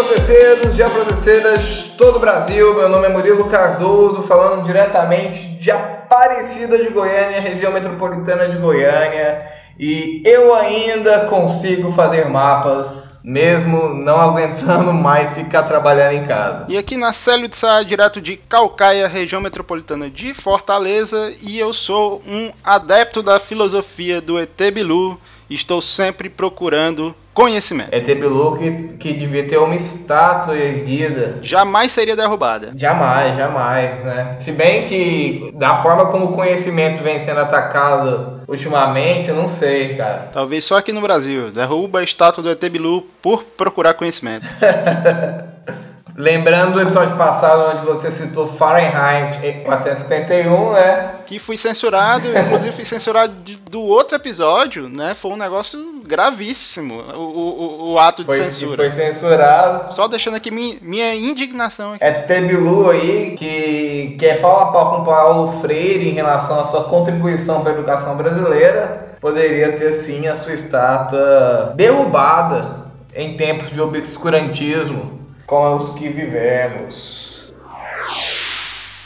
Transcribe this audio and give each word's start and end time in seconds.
geoprocesseiros, 0.00 0.74
geoprocesseiras, 0.74 1.84
todo 1.98 2.16
o 2.16 2.20
Brasil. 2.20 2.74
Meu 2.74 2.88
nome 2.88 3.06
é 3.06 3.08
Murilo 3.10 3.44
Cardoso, 3.46 4.22
falando 4.22 4.64
diretamente 4.64 5.46
de 5.58 5.70
Aparecida 5.70 6.78
de 6.78 6.88
Goiânia, 6.88 7.40
região 7.40 7.70
metropolitana 7.70 8.48
de 8.48 8.56
Goiânia. 8.56 9.46
E 9.78 10.22
eu 10.24 10.54
ainda 10.54 11.26
consigo 11.26 11.92
fazer 11.92 12.26
mapas, 12.26 13.20
mesmo 13.22 13.92
não 13.92 14.18
aguentando 14.18 14.92
mais 14.92 15.34
ficar 15.34 15.64
trabalhando 15.64 16.14
em 16.14 16.24
casa. 16.24 16.64
E 16.68 16.78
aqui 16.78 16.96
na 16.96 17.12
Célio 17.12 17.48
de 17.48 17.56
Sá, 17.56 17.82
direto 17.82 18.22
de 18.22 18.38
Calcaia, 18.38 19.06
região 19.06 19.40
metropolitana 19.40 20.08
de 20.08 20.32
Fortaleza, 20.32 21.30
e 21.42 21.58
eu 21.58 21.74
sou 21.74 22.22
um 22.26 22.50
adepto 22.64 23.22
da 23.22 23.38
filosofia 23.38 24.20
do 24.20 24.38
ET 24.38 24.58
Bilu. 24.72 25.20
Estou 25.50 25.82
sempre 25.82 26.28
procurando 26.28 27.14
conhecimento. 27.34 27.88
É 27.92 28.00
Bilu 28.00 28.56
que, 28.56 28.70
que 28.98 29.12
devia 29.14 29.48
ter 29.48 29.56
uma 29.56 29.74
estátua 29.74 30.56
erguida. 30.56 31.38
Jamais 31.42 31.90
seria 31.90 32.14
derrubada. 32.14 32.72
Jamais, 32.76 33.36
jamais, 33.36 34.04
né? 34.04 34.36
Se 34.38 34.52
bem 34.52 34.86
que 34.86 35.52
da 35.54 35.82
forma 35.82 36.06
como 36.06 36.26
o 36.26 36.32
conhecimento 36.32 37.02
vem 37.02 37.18
sendo 37.18 37.40
atacado 37.40 38.42
ultimamente, 38.46 39.28
eu 39.28 39.34
não 39.34 39.48
sei, 39.48 39.96
cara. 39.96 40.28
Talvez 40.32 40.64
só 40.64 40.76
aqui 40.76 40.92
no 40.92 41.00
Brasil. 41.00 41.50
Derruba 41.50 42.00
a 42.00 42.04
estátua 42.04 42.42
do 42.42 42.50
ET 42.50 42.68
Bilu 42.68 43.02
por 43.22 43.42
procurar 43.42 43.94
conhecimento. 43.94 44.46
Lembrando 46.20 46.74
do 46.74 46.82
episódio 46.82 47.16
passado 47.16 47.74
onde 47.74 47.86
você 47.86 48.10
citou 48.10 48.46
Fahrenheit 48.46 49.38
451, 49.64 50.72
né? 50.72 51.12
Que 51.24 51.38
fui 51.38 51.56
censurado, 51.56 52.28
inclusive 52.28 52.72
fui 52.72 52.84
censurado 52.84 53.32
do 53.70 53.80
outro 53.80 54.16
episódio, 54.16 54.86
né? 54.86 55.14
Foi 55.14 55.30
um 55.30 55.36
negócio 55.36 56.02
gravíssimo 56.04 57.00
o, 57.14 57.20
o, 57.20 57.92
o 57.92 57.98
ato 57.98 58.22
foi, 58.22 58.38
de 58.38 58.44
censura. 58.44 58.76
Foi 58.76 58.90
censurado. 58.90 59.94
Só 59.94 60.06
deixando 60.08 60.34
aqui 60.34 60.50
minha, 60.50 60.76
minha 60.82 61.14
indignação. 61.14 61.94
Aqui. 61.94 62.04
É 62.04 62.12
Tebilu 62.12 62.90
aí, 62.90 63.34
que, 63.38 64.16
que 64.18 64.26
é 64.26 64.36
pau 64.36 64.60
a 64.60 64.66
pau 64.66 64.96
com 64.96 65.04
Paulo 65.04 65.60
Freire 65.62 66.06
em 66.06 66.12
relação 66.12 66.60
à 66.60 66.66
sua 66.66 66.84
contribuição 66.84 67.62
para 67.62 67.72
a 67.72 67.74
educação 67.76 68.14
brasileira. 68.16 69.16
Poderia 69.22 69.72
ter 69.72 69.94
sim 69.94 70.26
a 70.26 70.36
sua 70.36 70.52
estátua 70.52 71.72
derrubada 71.76 72.90
em 73.14 73.38
tempos 73.38 73.70
de 73.70 73.80
obscurantismo 73.80 75.19
com 75.50 75.78
os 75.78 75.98
que 75.98 76.08
vivemos. 76.08 77.52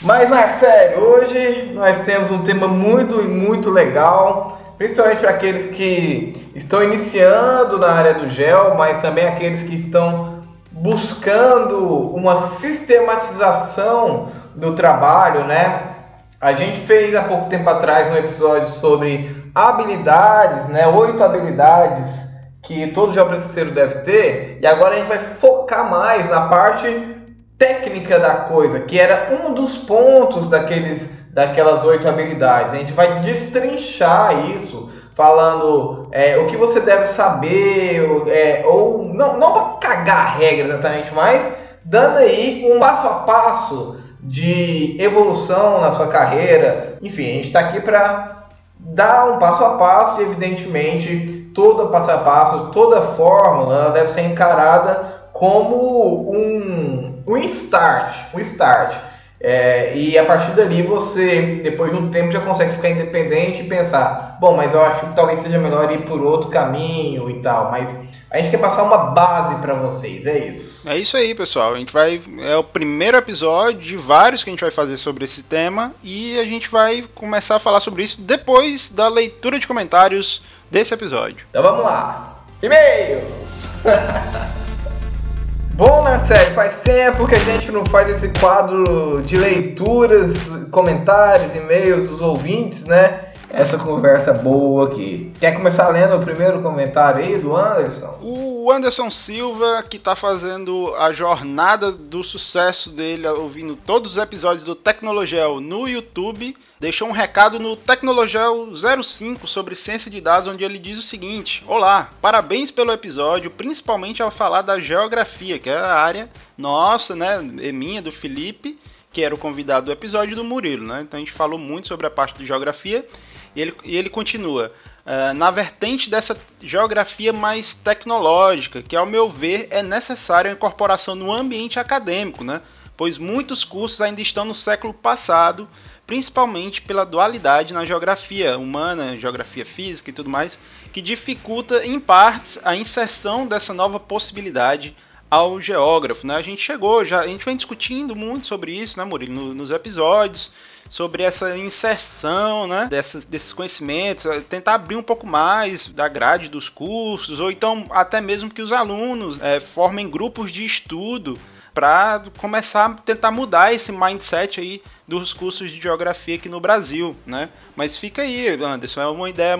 Mas 0.03 0.29
Marcelo, 0.29 1.03
hoje 1.03 1.71
nós 1.73 2.01
temos 2.01 2.29
um 2.29 2.43
tema 2.43 2.67
muito 2.67 3.19
e 3.19 3.27
muito 3.27 3.71
legal, 3.71 4.61
principalmente 4.77 5.21
para 5.21 5.31
aqueles 5.31 5.65
que 5.65 6.51
estão 6.53 6.83
iniciando 6.83 7.79
na 7.79 7.91
área 7.91 8.13
do 8.13 8.29
gel, 8.29 8.75
mas 8.75 9.01
também 9.01 9.25
aqueles 9.25 9.63
que 9.63 9.75
estão 9.75 10.43
buscando 10.69 12.13
uma 12.13 12.35
sistematização 12.35 14.29
do 14.53 14.75
trabalho, 14.75 15.45
né? 15.45 15.95
A 16.39 16.53
gente 16.53 16.79
fez 16.81 17.15
há 17.15 17.23
pouco 17.23 17.49
tempo 17.49 17.67
atrás 17.67 18.13
um 18.13 18.17
episódio 18.17 18.67
sobre 18.67 19.51
habilidades, 19.55 20.67
né? 20.67 20.85
Oito 20.85 21.23
habilidades 21.23 22.34
que 22.65 22.87
todo 22.87 23.13
geoprocesseiro 23.13 23.71
deve 23.71 23.99
ter, 23.99 24.59
e 24.61 24.67
agora 24.67 24.95
a 24.95 24.97
gente 24.97 25.07
vai 25.07 25.19
focar 25.19 25.89
mais 25.89 26.29
na 26.29 26.47
parte 26.47 27.15
técnica 27.57 28.19
da 28.19 28.33
coisa, 28.35 28.81
que 28.81 28.99
era 28.99 29.29
um 29.31 29.53
dos 29.53 29.77
pontos 29.77 30.49
daqueles, 30.49 31.09
daquelas 31.31 31.83
oito 31.83 32.07
habilidades. 32.07 32.73
A 32.73 32.77
gente 32.77 32.91
vai 32.91 33.19
destrinchar 33.19 34.49
isso, 34.49 34.89
falando 35.13 36.09
é, 36.11 36.37
o 36.37 36.47
que 36.47 36.57
você 36.57 36.81
deve 36.81 37.07
saber, 37.07 38.03
é, 38.27 38.63
ou 38.65 39.05
não, 39.13 39.37
não 39.37 39.53
para 39.53 39.63
cagar 39.79 40.25
a 40.25 40.29
regra 40.31 40.67
exatamente, 40.67 41.13
mas 41.13 41.53
dando 41.83 42.17
aí 42.17 42.69
um 42.69 42.79
passo 42.79 43.07
a 43.07 43.13
passo 43.19 43.97
de 44.19 44.97
evolução 44.99 45.81
na 45.81 45.91
sua 45.91 46.07
carreira. 46.07 46.97
Enfim, 47.01 47.23
a 47.23 47.33
gente 47.33 47.47
está 47.47 47.59
aqui 47.59 47.79
para 47.79 48.47
dar 48.79 49.25
um 49.27 49.37
passo 49.37 49.63
a 49.63 49.77
passo 49.77 50.19
e, 50.19 50.23
evidentemente, 50.23 51.44
toda 51.55 51.87
passo 51.87 52.11
a 52.11 52.17
passo, 52.19 52.67
toda 52.71 53.01
fórmula 53.01 53.89
deve 53.91 54.09
ser 54.09 54.21
encarada 54.21 55.25
como 55.31 56.31
um, 56.31 57.23
um 57.25 57.37
start, 57.37 58.13
um 58.33 58.39
start. 58.39 58.95
É, 59.39 59.95
e 59.95 60.17
a 60.17 60.25
partir 60.25 60.51
dali 60.51 60.81
você, 60.81 61.61
depois 61.63 61.91
de 61.91 61.97
um 61.97 62.09
tempo, 62.09 62.31
já 62.31 62.39
consegue 62.39 62.73
ficar 62.73 62.89
independente 62.89 63.61
e 63.61 63.67
pensar, 63.67 64.37
bom, 64.39 64.55
mas 64.55 64.73
eu 64.73 64.81
acho 64.81 65.07
que 65.07 65.15
talvez 65.15 65.39
seja 65.39 65.57
melhor 65.57 65.91
ir 65.91 66.01
por 66.01 66.21
outro 66.21 66.49
caminho 66.49 67.29
e 67.29 67.41
tal, 67.41 67.71
mas 67.71 67.93
a 68.29 68.39
gente 68.39 68.49
quer 68.49 68.57
passar 68.57 68.83
uma 68.83 68.97
base 69.11 69.55
para 69.61 69.75
vocês, 69.75 70.25
é 70.25 70.47
isso. 70.47 70.89
É 70.89 70.97
isso 70.97 71.15
aí, 71.15 71.33
pessoal. 71.33 71.73
A 71.73 71.77
gente 71.77 71.93
vai 71.93 72.21
é 72.39 72.57
o 72.57 72.63
primeiro 72.63 73.15
episódio 73.15 73.79
de 73.79 73.95
vários 73.95 74.43
que 74.43 74.49
a 74.49 74.53
gente 74.53 74.61
vai 74.61 74.71
fazer 74.71 74.97
sobre 74.97 75.23
esse 75.23 75.43
tema 75.43 75.93
e 76.03 76.37
a 76.39 76.43
gente 76.43 76.69
vai 76.69 77.05
começar 77.13 77.55
a 77.55 77.59
falar 77.59 77.79
sobre 77.79 78.03
isso 78.03 78.21
depois 78.21 78.89
da 78.89 79.07
leitura 79.07 79.59
de 79.59 79.67
comentários 79.67 80.41
desse 80.75 80.93
episódio. 80.93 81.47
Então 81.51 81.63
vamos 81.63 81.85
lá. 81.85 82.43
E-mails! 82.61 83.69
Bom, 85.71 86.03
né, 86.03 86.21
série, 86.25 86.51
faz 86.51 86.81
tempo 86.81 87.25
que 87.25 87.35
a 87.35 87.39
gente 87.39 87.71
não 87.71 87.85
faz 87.85 88.09
esse 88.09 88.27
quadro 88.37 89.23
de 89.25 89.37
leituras, 89.37 90.33
comentários, 90.71 91.55
e-mails 91.55 92.09
dos 92.09 92.19
ouvintes, 92.19 92.83
né? 92.83 93.27
Essa 93.55 93.77
conversa 93.77 94.33
boa 94.33 94.87
aqui. 94.87 95.31
Quer 95.39 95.53
começar 95.53 95.87
lendo 95.87 96.17
o 96.17 96.19
primeiro 96.19 96.61
comentário 96.61 97.23
aí 97.23 97.37
do 97.37 97.55
Anderson? 97.55 98.19
O 98.21 98.69
Anderson 98.69 99.09
Silva, 99.09 99.81
que 99.89 99.95
está 99.95 100.13
fazendo 100.13 100.93
a 100.95 101.13
jornada 101.13 101.89
do 101.89 102.21
sucesso 102.21 102.89
dele, 102.89 103.25
ouvindo 103.29 103.77
todos 103.77 104.11
os 104.11 104.21
episódios 104.21 104.65
do 104.65 104.75
Tecnologel 104.75 105.61
no 105.61 105.87
YouTube, 105.87 106.55
deixou 106.81 107.07
um 107.07 107.13
recado 107.13 107.57
no 107.57 107.77
Tecnologel 107.77 108.73
05 108.75 109.47
sobre 109.47 109.73
ciência 109.73 110.11
de 110.11 110.19
dados, 110.19 110.49
onde 110.49 110.65
ele 110.65 110.77
diz 110.77 110.99
o 110.99 111.01
seguinte: 111.01 111.63
Olá, 111.65 112.09
parabéns 112.21 112.69
pelo 112.71 112.91
episódio, 112.91 113.49
principalmente 113.49 114.21
ao 114.21 114.29
falar 114.29 114.63
da 114.63 114.81
geografia, 114.81 115.57
que 115.57 115.69
é 115.69 115.77
a 115.77 115.95
área 115.95 116.29
nossa, 116.57 117.15
né? 117.15 117.37
É 117.61 117.71
minha, 117.71 118.01
do 118.01 118.11
Felipe 118.11 118.77
que 119.15 119.23
era 119.23 119.33
o 119.33 119.37
convidado 119.37 119.85
do 119.85 119.93
episódio 119.93 120.35
do 120.35 120.43
Murilo, 120.43 120.85
né? 120.85 120.99
Então 121.01 121.17
a 121.17 121.21
gente 121.21 121.31
falou 121.31 121.57
muito 121.57 121.87
sobre 121.87 122.05
a 122.05 122.09
parte 122.09 122.37
de 122.37 122.45
geografia 122.45 123.07
e 123.55 123.61
ele, 123.61 123.73
e 123.83 123.95
ele 123.95 124.09
continua. 124.09 124.71
Uh, 125.05 125.33
na 125.35 125.51
vertente 125.51 126.09
dessa 126.09 126.35
geografia 126.63 127.31
mais 127.31 127.75
tecnológica, 127.75 128.81
que 128.81 128.95
ao 128.95 129.05
meu 129.05 129.29
ver 129.29 129.67
é 129.69 129.83
necessária 129.83 130.49
a 130.49 130.53
incorporação 130.53 131.13
no 131.13 131.31
ambiente 131.31 131.79
acadêmico, 131.79 132.43
né? 132.43 132.61
pois 132.97 133.17
muitos 133.17 133.63
cursos 133.63 134.01
ainda 134.01 134.21
estão 134.21 134.45
no 134.45 134.55
século 134.55 134.93
passado, 134.93 135.67
principalmente 136.07 136.81
pela 136.81 137.05
dualidade 137.05 137.73
na 137.73 137.85
geografia 137.85 138.57
humana, 138.57 139.17
geografia 139.17 139.65
física 139.65 140.09
e 140.09 140.13
tudo 140.13 140.29
mais, 140.29 140.57
que 140.93 141.01
dificulta 141.01 141.85
em 141.85 141.99
partes 141.99 142.59
a 142.63 142.75
inserção 142.75 143.47
dessa 143.47 143.73
nova 143.73 143.99
possibilidade 143.99 144.95
ao 145.29 145.59
geógrafo. 145.59 146.25
Né? 146.25 146.35
A 146.35 146.41
gente 146.41 146.61
chegou, 146.61 147.03
já, 147.03 147.21
a 147.21 147.27
gente 147.27 147.43
vem 147.43 147.57
discutindo 147.57 148.15
muito 148.15 148.47
sobre 148.47 148.71
isso, 148.71 148.97
né, 148.97 149.05
Murilo, 149.05 149.33
no, 149.33 149.53
nos 149.53 149.71
episódios 149.71 150.51
sobre 150.89 151.23
essa 151.23 151.57
inserção 151.57 152.67
né, 152.67 152.87
dessas, 152.89 153.25
desses 153.25 153.51
conhecimentos, 153.53 154.25
eh, 154.25 154.41
tentar 154.41 154.75
abrir 154.75 154.95
um 154.95 155.03
pouco 155.03 155.25
mais 155.25 155.87
da 155.87 156.07
grade 156.07 156.47
dos 156.47 156.69
cursos, 156.69 157.39
ou 157.39 157.51
então 157.51 157.85
até 157.89 158.21
mesmo 158.21 158.49
que 158.49 158.61
os 158.61 158.71
alunos 158.71 159.41
é, 159.41 159.59
formem 159.59 160.09
grupos 160.09 160.51
de 160.51 160.63
estudo 160.63 161.37
para 161.73 162.23
começar 162.37 162.85
a 162.85 162.93
tentar 162.93 163.31
mudar 163.31 163.73
esse 163.73 163.91
mindset 163.91 164.61
aí 164.61 164.81
dos 165.05 165.33
cursos 165.33 165.69
de 165.69 165.81
geografia 165.81 166.35
aqui 166.35 166.47
no 166.47 166.61
Brasil, 166.61 167.13
né? 167.25 167.49
Mas 167.75 167.97
fica 167.97 168.21
aí, 168.21 168.47
Anderson, 168.47 169.01
é 169.01 169.07
uma 169.07 169.29
ideia 169.29 169.57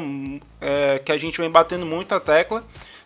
é, 0.61 0.99
que 0.99 1.11
a 1.11 1.17
gente 1.17 1.41
vem 1.41 1.49
batendo 1.49 1.85
muito 1.85 2.15
a 2.15 2.19
tecla 2.19 2.63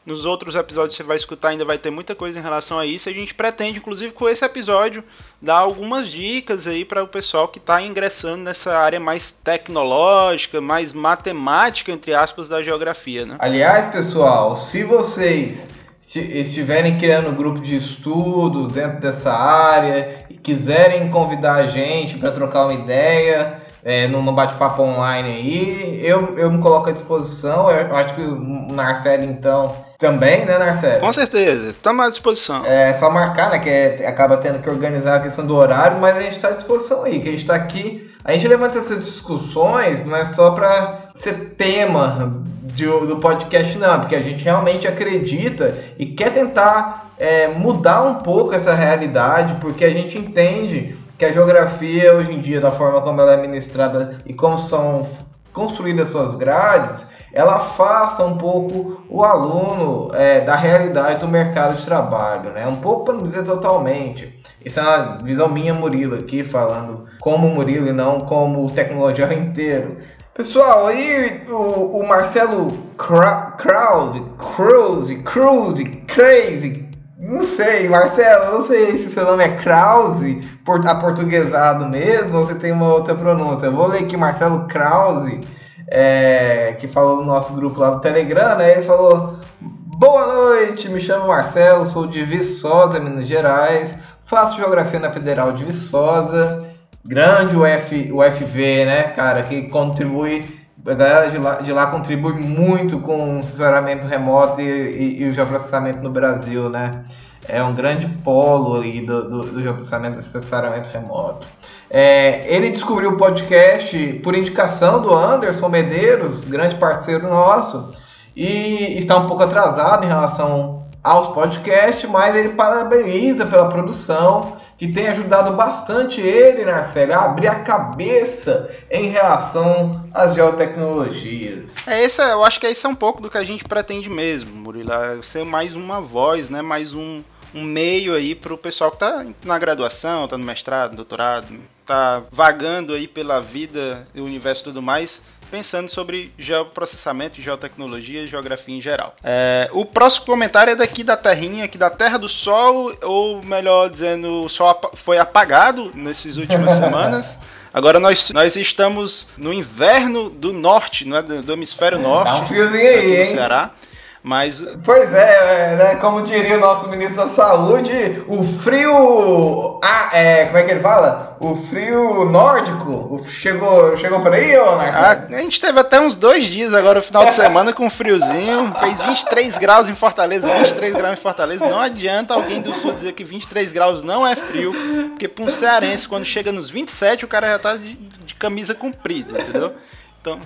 nos 0.10 0.26
outros 0.26 0.56
episódios 0.56 0.98
você 0.98 1.04
vai 1.04 1.16
escutar, 1.16 1.50
ainda 1.50 1.64
vai 1.64 1.78
ter 1.78 1.92
muita 1.92 2.16
coisa 2.16 2.40
em 2.40 2.42
relação 2.42 2.80
a 2.80 2.86
isso. 2.86 3.08
A 3.08 3.14
gente 3.14 3.34
pretende, 3.34 3.78
inclusive, 3.78 4.12
com 4.12 4.28
esse 4.28 4.44
episódio, 4.44 5.04
dar 5.40 5.58
algumas 5.58 6.10
dicas 6.10 6.66
aí 6.66 6.84
para 6.84 7.04
o 7.04 7.08
pessoal 7.08 7.48
que 7.48 7.60
está 7.60 7.80
ingressando 7.82 8.44
nessa 8.44 8.76
área 8.78 9.00
mais 9.00 9.32
tecnológica, 9.32 10.60
mais 10.60 10.94
matemática, 10.94 11.92
entre 11.92 12.14
aspas, 12.14 12.50
da 12.50 12.64
geografia. 12.64 13.26
Né? 13.26 13.36
Aliás, 13.38 13.88
pessoal, 13.92 14.56
se 14.56 14.84
vocês 14.84 15.68
estiverem 16.16 16.98
criando 16.98 17.32
grupo 17.32 17.60
de 17.60 17.76
estudos 17.76 18.74
dentro 18.74 19.00
dessa 19.00 19.32
área 19.32 20.26
e 20.28 20.34
quiserem 20.36 21.12
convidar 21.12 21.56
a 21.56 21.68
gente 21.68 22.18
para 22.18 22.32
trocar 22.32 22.64
uma 22.64 22.74
ideia, 22.74 23.62
é, 23.84 24.08
bate-papo 24.08 24.82
online 24.82 25.30
aí, 25.30 26.02
eu, 26.04 26.38
eu 26.38 26.52
me 26.52 26.60
coloco 26.60 26.90
à 26.90 26.92
disposição. 26.92 27.70
Eu 27.72 27.96
acho 27.96 28.14
que 28.16 28.22
o 28.22 28.74
Narcélio, 28.74 29.30
então, 29.30 29.76
também, 29.98 30.46
né, 30.46 30.58
Narcélio? 30.58 31.00
Com 31.00 31.14
certeza, 31.14 31.70
estamos 31.70 32.06
à 32.06 32.10
disposição. 32.10 32.66
É 32.66 32.94
só 32.94 33.10
marcar, 33.10 33.50
né, 33.52 33.60
que 33.60 33.70
é, 33.70 34.08
acaba 34.08 34.38
tendo 34.38 34.60
que 34.60 34.70
organizar 34.70 35.16
a 35.16 35.20
questão 35.20 35.46
do 35.46 35.56
horário, 35.56 35.98
mas 36.00 36.18
a 36.18 36.22
gente 36.22 36.36
está 36.36 36.50
à 36.50 36.52
disposição 36.52 37.04
aí, 37.04 37.20
que 37.20 37.28
a 37.28 37.32
gente 37.32 37.42
está 37.42 37.56
aqui 37.56 38.10
a 38.24 38.34
gente 38.34 38.48
levanta 38.48 38.78
essas 38.78 39.00
discussões 39.00 40.06
não 40.06 40.16
é 40.16 40.26
só 40.26 40.52
para 40.52 41.10
ser 41.14 41.56
tema 41.58 42.44
de, 42.62 42.86
do 42.86 43.18
podcast, 43.18 43.78
não, 43.78 44.02
porque 44.02 44.16
a 44.16 44.22
gente 44.22 44.44
realmente 44.44 44.88
acredita 44.88 45.76
e 45.98 46.06
quer 46.06 46.34
tentar 46.34 47.12
é, 47.18 47.48
mudar 47.48 48.04
um 48.04 48.16
pouco 48.16 48.54
essa 48.54 48.74
realidade, 48.74 49.56
porque 49.62 49.86
a 49.86 49.90
gente 49.90 50.18
entende 50.18 50.96
que 51.20 51.26
a 51.26 51.34
geografia 51.34 52.16
hoje 52.16 52.32
em 52.32 52.40
dia, 52.40 52.62
da 52.62 52.72
forma 52.72 53.02
como 53.02 53.20
ela 53.20 53.34
é 53.34 53.38
ministrada 53.38 54.18
e 54.26 54.34
como 54.34 54.58
são 54.58 55.06
construídas 55.52 56.08
suas 56.08 56.34
grades, 56.34 57.08
ela 57.34 57.58
afasta 57.58 58.24
um 58.24 58.38
pouco 58.38 59.04
o 59.10 59.22
aluno 59.22 60.08
é, 60.14 60.40
da 60.40 60.56
realidade 60.56 61.20
do 61.20 61.28
mercado 61.28 61.76
de 61.76 61.86
trabalho, 61.86 62.52
né? 62.52 62.66
Um 62.66 62.78
pouco 62.78 63.04
para 63.04 63.16
não 63.16 63.24
dizer 63.24 63.44
totalmente. 63.44 64.40
Isso 64.64 64.80
é 64.80 64.84
uma 64.84 65.18
visão 65.18 65.50
minha, 65.50 65.74
Murilo, 65.74 66.16
aqui, 66.16 66.42
falando 66.42 67.06
como 67.20 67.50
Murilo 67.50 67.90
e 67.90 67.94
não 67.94 68.22
como 68.22 68.72
tecnologia 68.72 69.32
inteiro. 69.36 69.98
Pessoal, 70.34 70.88
aí 70.88 71.44
o, 71.50 72.00
o 72.00 72.08
Marcelo 72.08 72.72
Krause, 72.98 74.24
Krause, 74.38 75.16
Krause, 75.18 75.86
Crazy, 76.08 76.89
não 77.20 77.44
sei, 77.44 77.90
Marcelo, 77.90 78.58
não 78.58 78.66
sei 78.66 78.98
se 78.98 79.10
seu 79.10 79.26
nome 79.26 79.44
é 79.44 79.50
Krause, 79.50 80.42
aportuguesado 80.88 81.86
mesmo, 81.86 82.38
ou 82.38 82.48
você 82.48 82.56
tem 82.56 82.72
uma 82.72 82.94
outra 82.94 83.14
pronúncia. 83.14 83.66
Eu 83.66 83.74
vou 83.74 83.88
ler 83.88 84.04
aqui 84.04 84.16
Marcelo 84.16 84.68
Krause, 84.68 85.42
é, 85.88 86.78
que 86.80 86.88
falou 86.88 87.18
no 87.18 87.26
nosso 87.26 87.52
grupo 87.54 87.80
lá 87.80 87.90
do 87.90 88.00
Telegram, 88.00 88.58
né? 88.58 88.72
Ele 88.72 88.84
falou: 88.84 89.36
Boa 89.62 90.26
noite, 90.28 90.88
me 90.88 91.02
chamo 91.02 91.28
Marcelo, 91.28 91.86
sou 91.86 92.08
de 92.08 92.24
Viçosa, 92.24 93.00
Minas 93.00 93.28
Gerais, 93.28 93.98
faço 94.26 94.56
geografia 94.56 95.00
na 95.00 95.12
Federal 95.12 95.52
de 95.52 95.66
Viçosa 95.66 96.70
grande 97.04 97.56
UF, 97.56 98.12
UFV, 98.12 98.86
né, 98.86 99.04
cara, 99.04 99.44
que 99.44 99.64
contribui, 99.64 100.59
a 100.90 100.94
galera 100.96 101.30
de 101.30 101.38
lá, 101.38 101.56
de 101.56 101.72
lá 101.72 101.88
contribui 101.88 102.34
muito 102.34 103.00
com 103.00 103.38
o 103.38 103.40
assessoramento 103.40 104.08
remoto 104.08 104.60
e, 104.60 104.64
e, 104.64 105.24
e 105.24 105.30
o 105.30 105.34
geoprocessamento 105.34 106.02
no 106.02 106.10
Brasil, 106.10 106.70
né. 106.70 107.04
É 107.48 107.64
um 107.64 107.74
grande 107.74 108.08
polo 108.24 108.76
ali 108.76 109.02
do, 109.02 109.30
do, 109.30 109.44
do 109.44 109.62
geoprocessamento 109.62 110.18
e 110.18 110.20
assessoramento 110.20 110.90
remoto. 110.90 111.48
É, 111.90 112.46
ele 112.54 112.70
descobriu 112.70 113.12
o 113.12 113.18
podcast 113.18 113.98
por 114.24 114.36
indicação 114.36 115.02
do 115.02 115.14
Anderson 115.14 115.70
Medeiros, 115.70 116.46
grande 116.46 116.76
parceiro 116.76 117.28
nosso, 117.28 117.92
e 118.36 118.98
está 119.00 119.18
um 119.18 119.28
pouco 119.28 119.44
atrasado 119.44 120.06
em 120.06 120.08
relação 120.08 120.79
aos 121.04 121.34
podcasts, 121.34 122.10
mas 122.10 122.36
ele 122.36 122.50
parabeniza 122.50 123.46
pela 123.46 123.70
produção 123.70 124.58
que 124.78 124.88
tem 124.88 125.10
ajudado 125.10 125.56
bastante 125.58 126.22
ele, 126.22 126.64
Narcélio, 126.64 127.14
a 127.14 127.26
abrir 127.26 127.48
a 127.48 127.56
cabeça 127.56 128.70
em 128.90 129.10
relação 129.10 130.06
às 130.14 130.34
geotecnologias. 130.34 131.76
É, 131.86 132.04
esse, 132.04 132.22
eu 132.22 132.44
acho 132.46 132.60
que 132.60 132.68
esse 132.68 132.86
é 132.86 132.90
um 132.90 132.96
pouco 132.96 133.22
do 133.22 133.30
que 133.30 133.38
a 133.38 133.44
gente 133.44 133.64
pretende 133.66 134.10
mesmo, 134.10 134.56
Murilo, 134.56 134.94
é 134.94 135.22
ser 135.22 135.44
mais 135.44 135.76
uma 135.76 136.00
voz, 136.00 136.50
né, 136.50 136.62
mais 136.62 136.94
um, 136.94 137.22
um 137.54 137.64
meio 137.64 138.16
aí 138.16 138.34
para 138.34 138.54
o 138.54 138.58
pessoal 138.58 138.90
que 138.90 138.98
está 138.98 139.26
na 139.44 139.60
graduação, 139.60 140.26
está 140.26 140.38
no 140.38 140.46
mestrado, 140.46 140.96
doutorado, 140.96 141.60
está 141.82 142.22
vagando 142.32 142.94
aí 142.94 143.08
pela 143.08 143.42
vida, 143.42 144.08
o 144.16 144.22
universo 144.22 144.62
e 144.62 144.66
tudo 144.66 144.82
mais, 144.82 145.22
pensando 145.50 145.90
sobre 145.90 146.32
geoprocessamento, 146.38 147.42
geotecnologia 147.42 148.22
e 148.22 148.28
geografia 148.28 148.76
em 148.76 148.82
geral. 148.82 149.16
É, 149.24 149.70
o 149.74 149.86
próximo 149.86 150.26
comentário 150.26 150.72
é 150.72 150.76
daqui 150.76 151.04
da 151.04 151.18
Terrinha, 151.18 151.66
aqui 151.66 151.78
da 151.78 151.90
Terra 151.90 152.18
do 152.18 152.30
Sol, 152.30 152.94
ou 153.02 153.44
melhor 153.44 153.90
dizendo, 153.90 154.44
o 154.44 154.50
Sol 154.50 154.80
foi 154.94 155.18
apagado 155.18 155.92
nessas 155.94 156.38
últimas 156.38 156.74
semanas. 156.80 157.38
Agora 157.74 158.00
nós, 158.00 158.32
nós 158.32 158.56
estamos 158.56 159.28
no 159.38 159.54
inverno 159.54 160.30
do 160.30 160.52
norte, 160.52 161.08
não 161.08 161.18
é? 161.18 161.22
do, 161.22 161.54
hemisfério 161.54 162.00
norte. 162.00 162.32
Dá 162.32 162.40
um 162.40 162.48
friozinho 162.48 162.90
aí, 162.90 163.22
hein? 163.22 163.36
Ceará. 163.36 163.72
Mas. 164.22 164.62
Pois 164.84 165.14
é, 165.14 165.76
né? 165.76 165.96
Como 165.96 166.22
diria 166.22 166.58
o 166.58 166.60
nosso 166.60 166.90
ministro 166.90 167.16
da 167.16 167.28
Saúde, 167.30 168.24
o 168.28 168.44
frio. 168.44 169.80
Ah, 169.82 170.10
é, 170.12 170.46
como 170.46 170.58
é 170.58 170.64
que 170.64 170.72
ele 170.72 170.82
fala? 170.82 171.38
O 171.40 171.56
frio 171.56 172.26
nórdico. 172.26 173.24
Chegou, 173.26 173.96
chegou 173.98 174.22
por 174.22 174.34
aí, 174.34 174.58
ô 174.58 174.66
ah, 174.72 175.26
A 175.30 175.42
gente 175.42 175.62
teve 175.62 175.80
até 175.80 176.02
uns 176.02 176.16
dois 176.16 176.46
dias 176.46 176.74
agora, 176.74 177.00
no 177.00 177.06
final 177.06 177.26
de 177.26 177.34
semana, 177.36 177.72
com 177.72 177.90
friozinho. 177.90 178.76
Fez 178.82 179.02
23 179.02 179.58
graus 179.58 179.88
em 179.88 179.96
Fortaleza, 179.96 180.48
23 180.48 180.94
graus 180.96 181.18
em 181.18 181.22
Fortaleza. 181.22 181.66
Não 181.66 181.80
adianta 181.80 182.34
alguém 182.34 182.62
do 182.62 182.74
sul 182.74 182.92
dizer 182.92 183.14
que 183.14 183.24
23 183.24 183.72
graus 183.72 184.02
não 184.02 184.28
é 184.28 184.36
frio, 184.36 184.74
porque 185.12 185.30
para 185.30 185.46
um 185.46 185.50
cearense, 185.50 186.08
quando 186.08 186.26
chega 186.26 186.52
nos 186.52 186.70
27, 186.70 187.24
o 187.24 187.28
cara 187.28 187.48
já 187.48 187.60
tá 187.60 187.78
de, 187.78 187.94
de 187.96 188.36
camisa 188.36 188.76
comprida, 188.76 189.40
entendeu? 189.40 189.74
Então. 190.20 190.40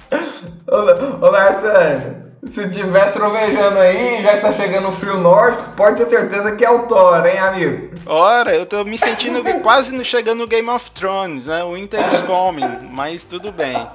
Ô, 0.68 1.26
ô 1.28 1.32
Marcelo. 1.32 2.33
Se 2.52 2.70
tiver 2.70 3.12
trovejando 3.14 3.80
aí, 3.80 4.22
já 4.22 4.36
que 4.36 4.42
tá 4.42 4.54
chegando 4.54 4.90
o 4.90 4.92
frio 4.92 5.18
norte, 5.18 5.64
pode 5.76 6.04
ter 6.04 6.10
certeza 6.10 6.56
que 6.56 6.66
é 6.66 6.70
o 6.70 6.80
Thor, 6.88 7.26
hein, 7.26 7.40
amigo? 7.40 7.96
Ora, 8.06 8.54
eu 8.54 8.66
tô 8.66 8.84
me 8.84 8.98
sentindo 8.98 9.42
quase 9.62 10.04
chegando 10.04 10.40
no 10.40 10.48
Game 10.48 10.70
of 10.70 10.92
Thrones, 10.92 11.46
né? 11.48 11.64
O 11.64 11.74
Winter 11.74 12.02
is 12.14 12.22
coming, 12.22 12.90
mas 12.92 13.24
tudo 13.24 13.52
bem. 13.52 13.88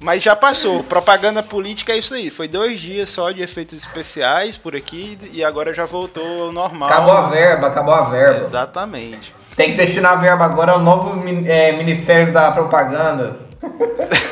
Mas 0.00 0.22
já 0.22 0.34
passou. 0.34 0.82
Propaganda 0.84 1.42
política 1.42 1.92
é 1.92 1.98
isso 1.98 2.14
aí. 2.14 2.30
Foi 2.30 2.48
dois 2.48 2.80
dias 2.80 3.10
só 3.10 3.30
de 3.30 3.42
efeitos 3.42 3.76
especiais 3.76 4.56
por 4.56 4.74
aqui 4.74 5.18
e 5.32 5.44
agora 5.44 5.74
já 5.74 5.86
voltou 5.86 6.44
ao 6.44 6.52
normal. 6.52 6.88
Acabou 6.88 7.12
a 7.12 7.28
verba, 7.28 7.66
acabou 7.66 7.94
a 7.94 8.04
verba. 8.04 8.46
Exatamente. 8.46 9.34
Tem 9.56 9.72
que 9.72 9.76
destinar 9.76 10.12
a 10.12 10.16
verba 10.16 10.44
agora 10.44 10.72
ao 10.72 10.78
novo 10.78 11.20
é, 11.46 11.72
Ministério 11.72 12.32
da 12.32 12.52
Propaganda. 12.52 13.36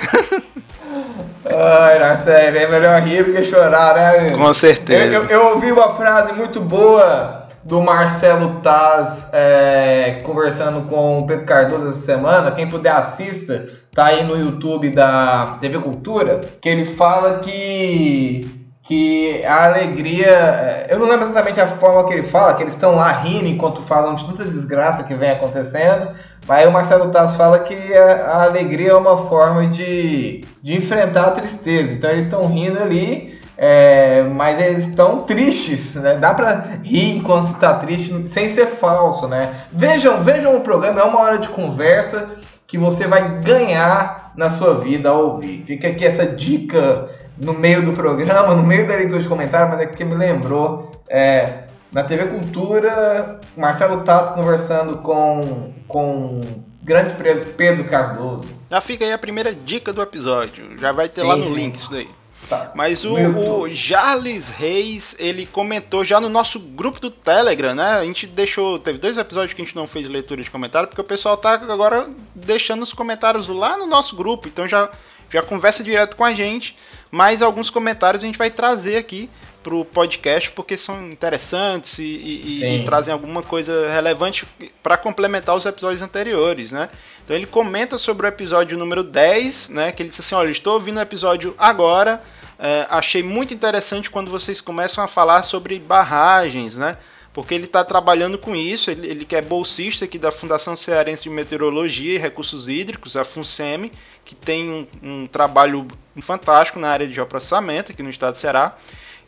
Ai, 1.48 1.98
na 1.98 2.19
série, 2.19 2.58
é 2.58 2.69
melhor 2.69 3.00
rir 3.02 3.25
do 3.25 3.32
que 3.32 3.44
chorar, 3.44 3.94
né? 3.94 4.31
Com 4.31 4.52
certeza. 4.52 5.14
Eu, 5.14 5.22
eu, 5.25 5.31
eu, 5.31 5.46
ouvi 5.54 5.70
uma 5.70 5.94
frase 5.94 6.32
muito 6.32 6.60
boa 6.60 7.46
do 7.62 7.81
Marcelo 7.81 8.60
Taz 8.60 9.26
é, 9.32 10.20
conversando 10.22 10.88
com 10.88 11.20
o 11.20 11.26
Pedro 11.26 11.44
Cardoso 11.44 11.90
essa 11.90 12.00
semana. 12.00 12.52
Quem 12.52 12.69
puder 12.69 12.93
assista, 12.93 13.66
tá 13.94 14.06
aí 14.06 14.25
no 14.25 14.37
YouTube 14.37 14.90
da 14.90 15.58
TV 15.60 15.78
Cultura, 15.78 16.40
que 16.60 16.69
ele 16.69 16.84
fala 16.84 17.40
que 17.40 18.56
que 18.86 19.44
a 19.44 19.64
alegria. 19.64 20.26
É, 20.26 20.86
eu 20.90 20.98
não 20.98 21.08
lembro 21.08 21.26
exatamente 21.26 21.60
a 21.60 21.66
forma 21.66 22.06
que 22.06 22.14
ele 22.14 22.22
fala, 22.22 22.54
que 22.54 22.62
eles 22.62 22.74
estão 22.74 22.94
lá 22.94 23.10
rindo 23.10 23.46
enquanto 23.46 23.82
falam 23.82 24.14
de 24.14 24.24
tanta 24.24 24.44
desgraça 24.44 25.02
que 25.02 25.14
vem 25.14 25.30
acontecendo. 25.30 26.10
Mas 26.46 26.66
o 26.66 26.70
Marcelo 26.70 27.08
Tass 27.08 27.34
fala 27.34 27.58
que 27.58 27.94
a, 27.94 28.26
a, 28.26 28.42
alegria 28.44 28.90
é 28.90 28.94
uma 28.94 29.26
forma 29.26 29.66
de, 29.66 30.44
de 30.62 30.76
enfrentar 30.76 31.24
a 31.24 31.31
tristeza. 31.32 31.93
Então 31.93 32.10
eles 32.10 32.24
estão 32.24 32.46
rindo 32.46 32.81
ali, 32.81 33.36
é, 33.58 34.22
mas 34.22 34.62
eles 34.62 34.86
estão 34.86 35.22
tristes, 35.22 35.94
né? 35.94 36.16
Dá 36.16 36.32
pra 36.32 36.64
rir 36.84 37.16
enquanto 37.16 37.55
está 37.55 37.74
triste, 37.74 38.28
sem 38.28 38.55
ser 38.55 38.66
falso, 38.66 39.26
né? 39.26 39.52
Vejam, 39.72 40.22
vejam 40.22 40.56
o 40.56 40.60
programa, 40.60 41.00
é 41.00 41.05
uma 41.05 41.20
hora 41.20 41.38
de 41.38 41.48
conversa 41.48 42.28
que 42.69 42.78
você 42.78 43.08
vai 43.08 43.40
ganhar 43.40 44.32
na 44.36 44.50
sua 44.50 44.74
vida 44.74 45.08
ao 45.08 45.31
ouvir. 45.31 45.64
Fica 45.66 45.88
aqui 45.88 46.05
essa 46.05 46.26
dica 46.26 47.16
no 47.36 47.52
meio 47.52 47.82
do 47.82 47.93
programa, 47.93 48.55
no 48.55 48.62
meio 48.62 48.86
da 48.86 48.94
leitura 48.94 49.22
de 49.22 49.28
comentário, 49.28 49.69
mas 49.69 49.81
é 49.81 49.86
que 49.86 50.05
me 50.05 50.14
lembrou. 50.14 50.90
É, 51.08 51.64
na 51.93 52.02
TV 52.02 52.26
Cultura, 52.26 53.40
Marcelo 53.56 54.02
Tasso 54.02 54.34
conversando 54.34 54.98
com, 54.98 55.72
com 55.86 56.40
grande 56.82 57.14
Pedro 57.56 57.84
Cardoso. 57.84 58.48
Já 58.70 58.81
fica 58.81 59.05
aí 59.05 59.12
a 59.12 59.19
primeira 59.19 59.55
dica 59.55 59.93
do 59.93 60.02
episódio. 60.02 60.78
Já 60.78 60.93
vai 60.93 61.08
ter 61.08 61.22
sim, 61.22 61.26
lá 61.26 61.36
no 61.36 61.46
sim. 61.46 61.55
link 61.55 61.76
isso 61.76 61.90
daí. 61.90 62.08
Tá. 62.48 62.70
Mas 62.74 63.05
o, 63.05 63.14
o 63.14 63.74
Charles 63.74 64.48
Reis, 64.50 65.16
ele 65.19 65.46
comentou 65.46 66.05
já 66.05 66.20
no 66.20 66.28
nosso 66.28 66.60
grupo 66.60 67.00
do 67.00 67.10
Telegram, 67.10 67.74
né? 67.74 67.94
A 67.94 68.05
gente 68.05 68.26
deixou. 68.26 68.78
Teve 68.78 68.98
dois 68.98 69.19
episódios 69.19 69.52
que 69.52 69.62
a 69.62 69.64
gente 69.64 69.74
não 69.74 69.86
fez 69.86 70.08
leitura 70.08 70.43
de 70.43 70.50
comentário, 70.50 70.88
porque 70.88 71.00
o 71.00 71.05
pessoal 71.05 71.36
tá 71.36 71.55
agora 71.55 72.08
deixando 72.34 72.82
os 72.82 72.93
comentários 72.93 73.48
lá 73.48 73.76
no 73.76 73.86
nosso 73.86 74.14
grupo. 74.14 74.46
Então 74.46 74.69
já, 74.69 74.88
já 75.28 75.43
conversa 75.43 75.82
direto 75.82 76.16
com 76.16 76.24
a 76.24 76.32
gente. 76.32 76.76
Mas 77.10 77.43
alguns 77.43 77.70
comentários 77.70 78.22
a 78.22 78.27
gente 78.27 78.39
vai 78.39 78.51
trazer 78.51 78.96
aqui 78.96 79.31
pro 79.63 79.84
podcast 79.84 80.53
porque 80.53 80.77
são 80.77 81.10
interessantes 81.10 81.98
e, 81.98 82.05
e, 82.05 82.82
e 82.82 82.84
trazem 82.84 83.13
alguma 83.13 83.43
coisa 83.43 83.89
relevante 83.91 84.46
para 84.81 84.96
complementar 84.96 85.56
os 85.56 85.67
episódios 85.67 86.03
anteriores, 86.03 86.70
né? 86.70 86.89
Então 87.25 87.34
ele 87.34 87.46
comenta 87.46 87.98
sobre 87.98 88.27
o 88.27 88.29
episódio 88.29 88.79
número 88.79 89.03
10, 89.03 89.70
né? 89.70 89.91
Que 89.91 90.05
ele 90.05 90.10
disse 90.10 90.20
assim: 90.20 90.36
olha, 90.36 90.51
estou 90.51 90.75
ouvindo 90.75 90.98
o 90.98 91.03
episódio 91.03 91.53
agora. 91.58 92.22
É, 92.58 92.86
achei 92.89 93.22
muito 93.22 93.53
interessante 93.53 94.08
quando 94.08 94.31
vocês 94.31 94.60
começam 94.60 95.03
a 95.03 95.08
falar 95.08 95.43
sobre 95.43 95.79
barragens, 95.81 96.77
né? 96.77 96.96
Porque 97.36 97.55
ele 97.55 97.66
está 97.66 97.84
trabalhando 97.84 98.38
com 98.38 98.56
isso, 98.56 98.90
ele, 98.90 99.06
ele 99.06 99.24
que 99.26 99.36
é 99.36 99.43
bolsista 99.43 100.06
aqui 100.06 100.19
da 100.19 100.32
Fundação 100.32 100.74
Cearense 100.74 101.24
de 101.24 101.28
Meteorologia 101.28 102.14
e 102.14 102.16
Recursos 102.16 102.66
Hídricos, 102.66 103.14
a 103.14 103.26
FUNSEMI, 103.26 103.93
que 104.24 104.34
tem 104.34 104.70
um, 104.70 104.86
um 105.02 105.26
trabalho 105.26 105.86
fantástico 106.22 106.78
na 106.78 106.88
área 106.88 107.06
de 107.06 107.12
geoprocessamento 107.12 107.93
aqui 107.93 108.02
no 108.02 108.08
estado 108.08 108.32
do 108.32 108.38
Ceará 108.38 108.74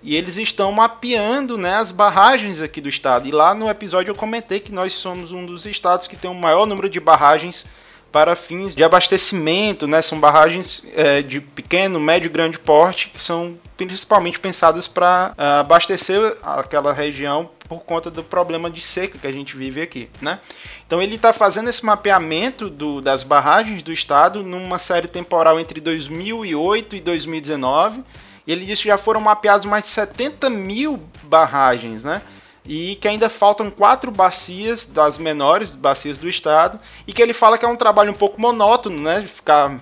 e 0.02 0.16
eles 0.16 0.38
estão 0.38 0.72
mapeando 0.72 1.58
né, 1.58 1.74
as 1.74 1.92
barragens 1.92 2.62
aqui 2.62 2.80
do 2.80 2.88
estado. 2.88 3.28
E 3.28 3.30
lá 3.30 3.52
no 3.52 3.68
episódio 3.68 4.10
eu 4.10 4.14
comentei 4.14 4.58
que 4.58 4.72
nós 4.72 4.94
somos 4.94 5.30
um 5.30 5.44
dos 5.44 5.66
estados 5.66 6.06
que 6.06 6.16
tem 6.16 6.30
o 6.30 6.34
maior 6.34 6.64
número 6.64 6.88
de 6.88 6.98
barragens 6.98 7.66
para 8.10 8.34
fins 8.34 8.74
de 8.74 8.82
abastecimento, 8.82 9.86
né? 9.86 10.00
São 10.00 10.18
barragens 10.18 10.82
é, 10.96 11.20
de 11.20 11.42
pequeno, 11.42 12.00
médio 12.00 12.26
e 12.26 12.30
grande 12.30 12.58
porte 12.58 13.10
que 13.10 13.22
são 13.22 13.58
principalmente 13.76 14.40
pensadas 14.40 14.88
para 14.88 15.34
uh, 15.38 15.60
abastecer 15.60 16.36
aquela 16.42 16.92
região 16.92 17.50
por 17.68 17.80
conta 17.80 18.10
do 18.10 18.24
problema 18.24 18.70
de 18.70 18.80
seca 18.80 19.18
que 19.18 19.26
a 19.26 19.32
gente 19.32 19.56
vive 19.56 19.82
aqui, 19.82 20.08
né? 20.22 20.40
Então 20.86 21.02
ele 21.02 21.16
está 21.16 21.32
fazendo 21.32 21.68
esse 21.68 21.84
mapeamento 21.84 22.70
do, 22.70 23.00
das 23.00 23.22
barragens 23.22 23.82
do 23.82 23.92
estado 23.92 24.42
numa 24.42 24.78
série 24.78 25.06
temporal 25.06 25.60
entre 25.60 25.80
2008 25.80 26.96
e 26.96 27.00
2019. 27.00 28.02
E 28.46 28.52
ele 28.52 28.64
disse 28.64 28.82
que 28.82 28.88
já 28.88 28.96
foram 28.96 29.20
mapeados 29.20 29.66
mais 29.66 29.84
de 29.84 29.90
70 29.90 30.48
mil 30.48 30.98
barragens, 31.24 32.04
né? 32.04 32.22
e 32.68 32.96
que 32.96 33.08
ainda 33.08 33.30
faltam 33.30 33.70
quatro 33.70 34.10
bacias 34.10 34.84
das 34.84 35.16
menores 35.16 35.74
bacias 35.74 36.18
do 36.18 36.28
estado 36.28 36.78
e 37.06 37.12
que 37.14 37.22
ele 37.22 37.32
fala 37.32 37.56
que 37.56 37.64
é 37.64 37.68
um 37.68 37.76
trabalho 37.76 38.10
um 38.10 38.14
pouco 38.14 38.38
monótono, 38.38 39.00
né, 39.00 39.20
de 39.20 39.26
ficar 39.26 39.80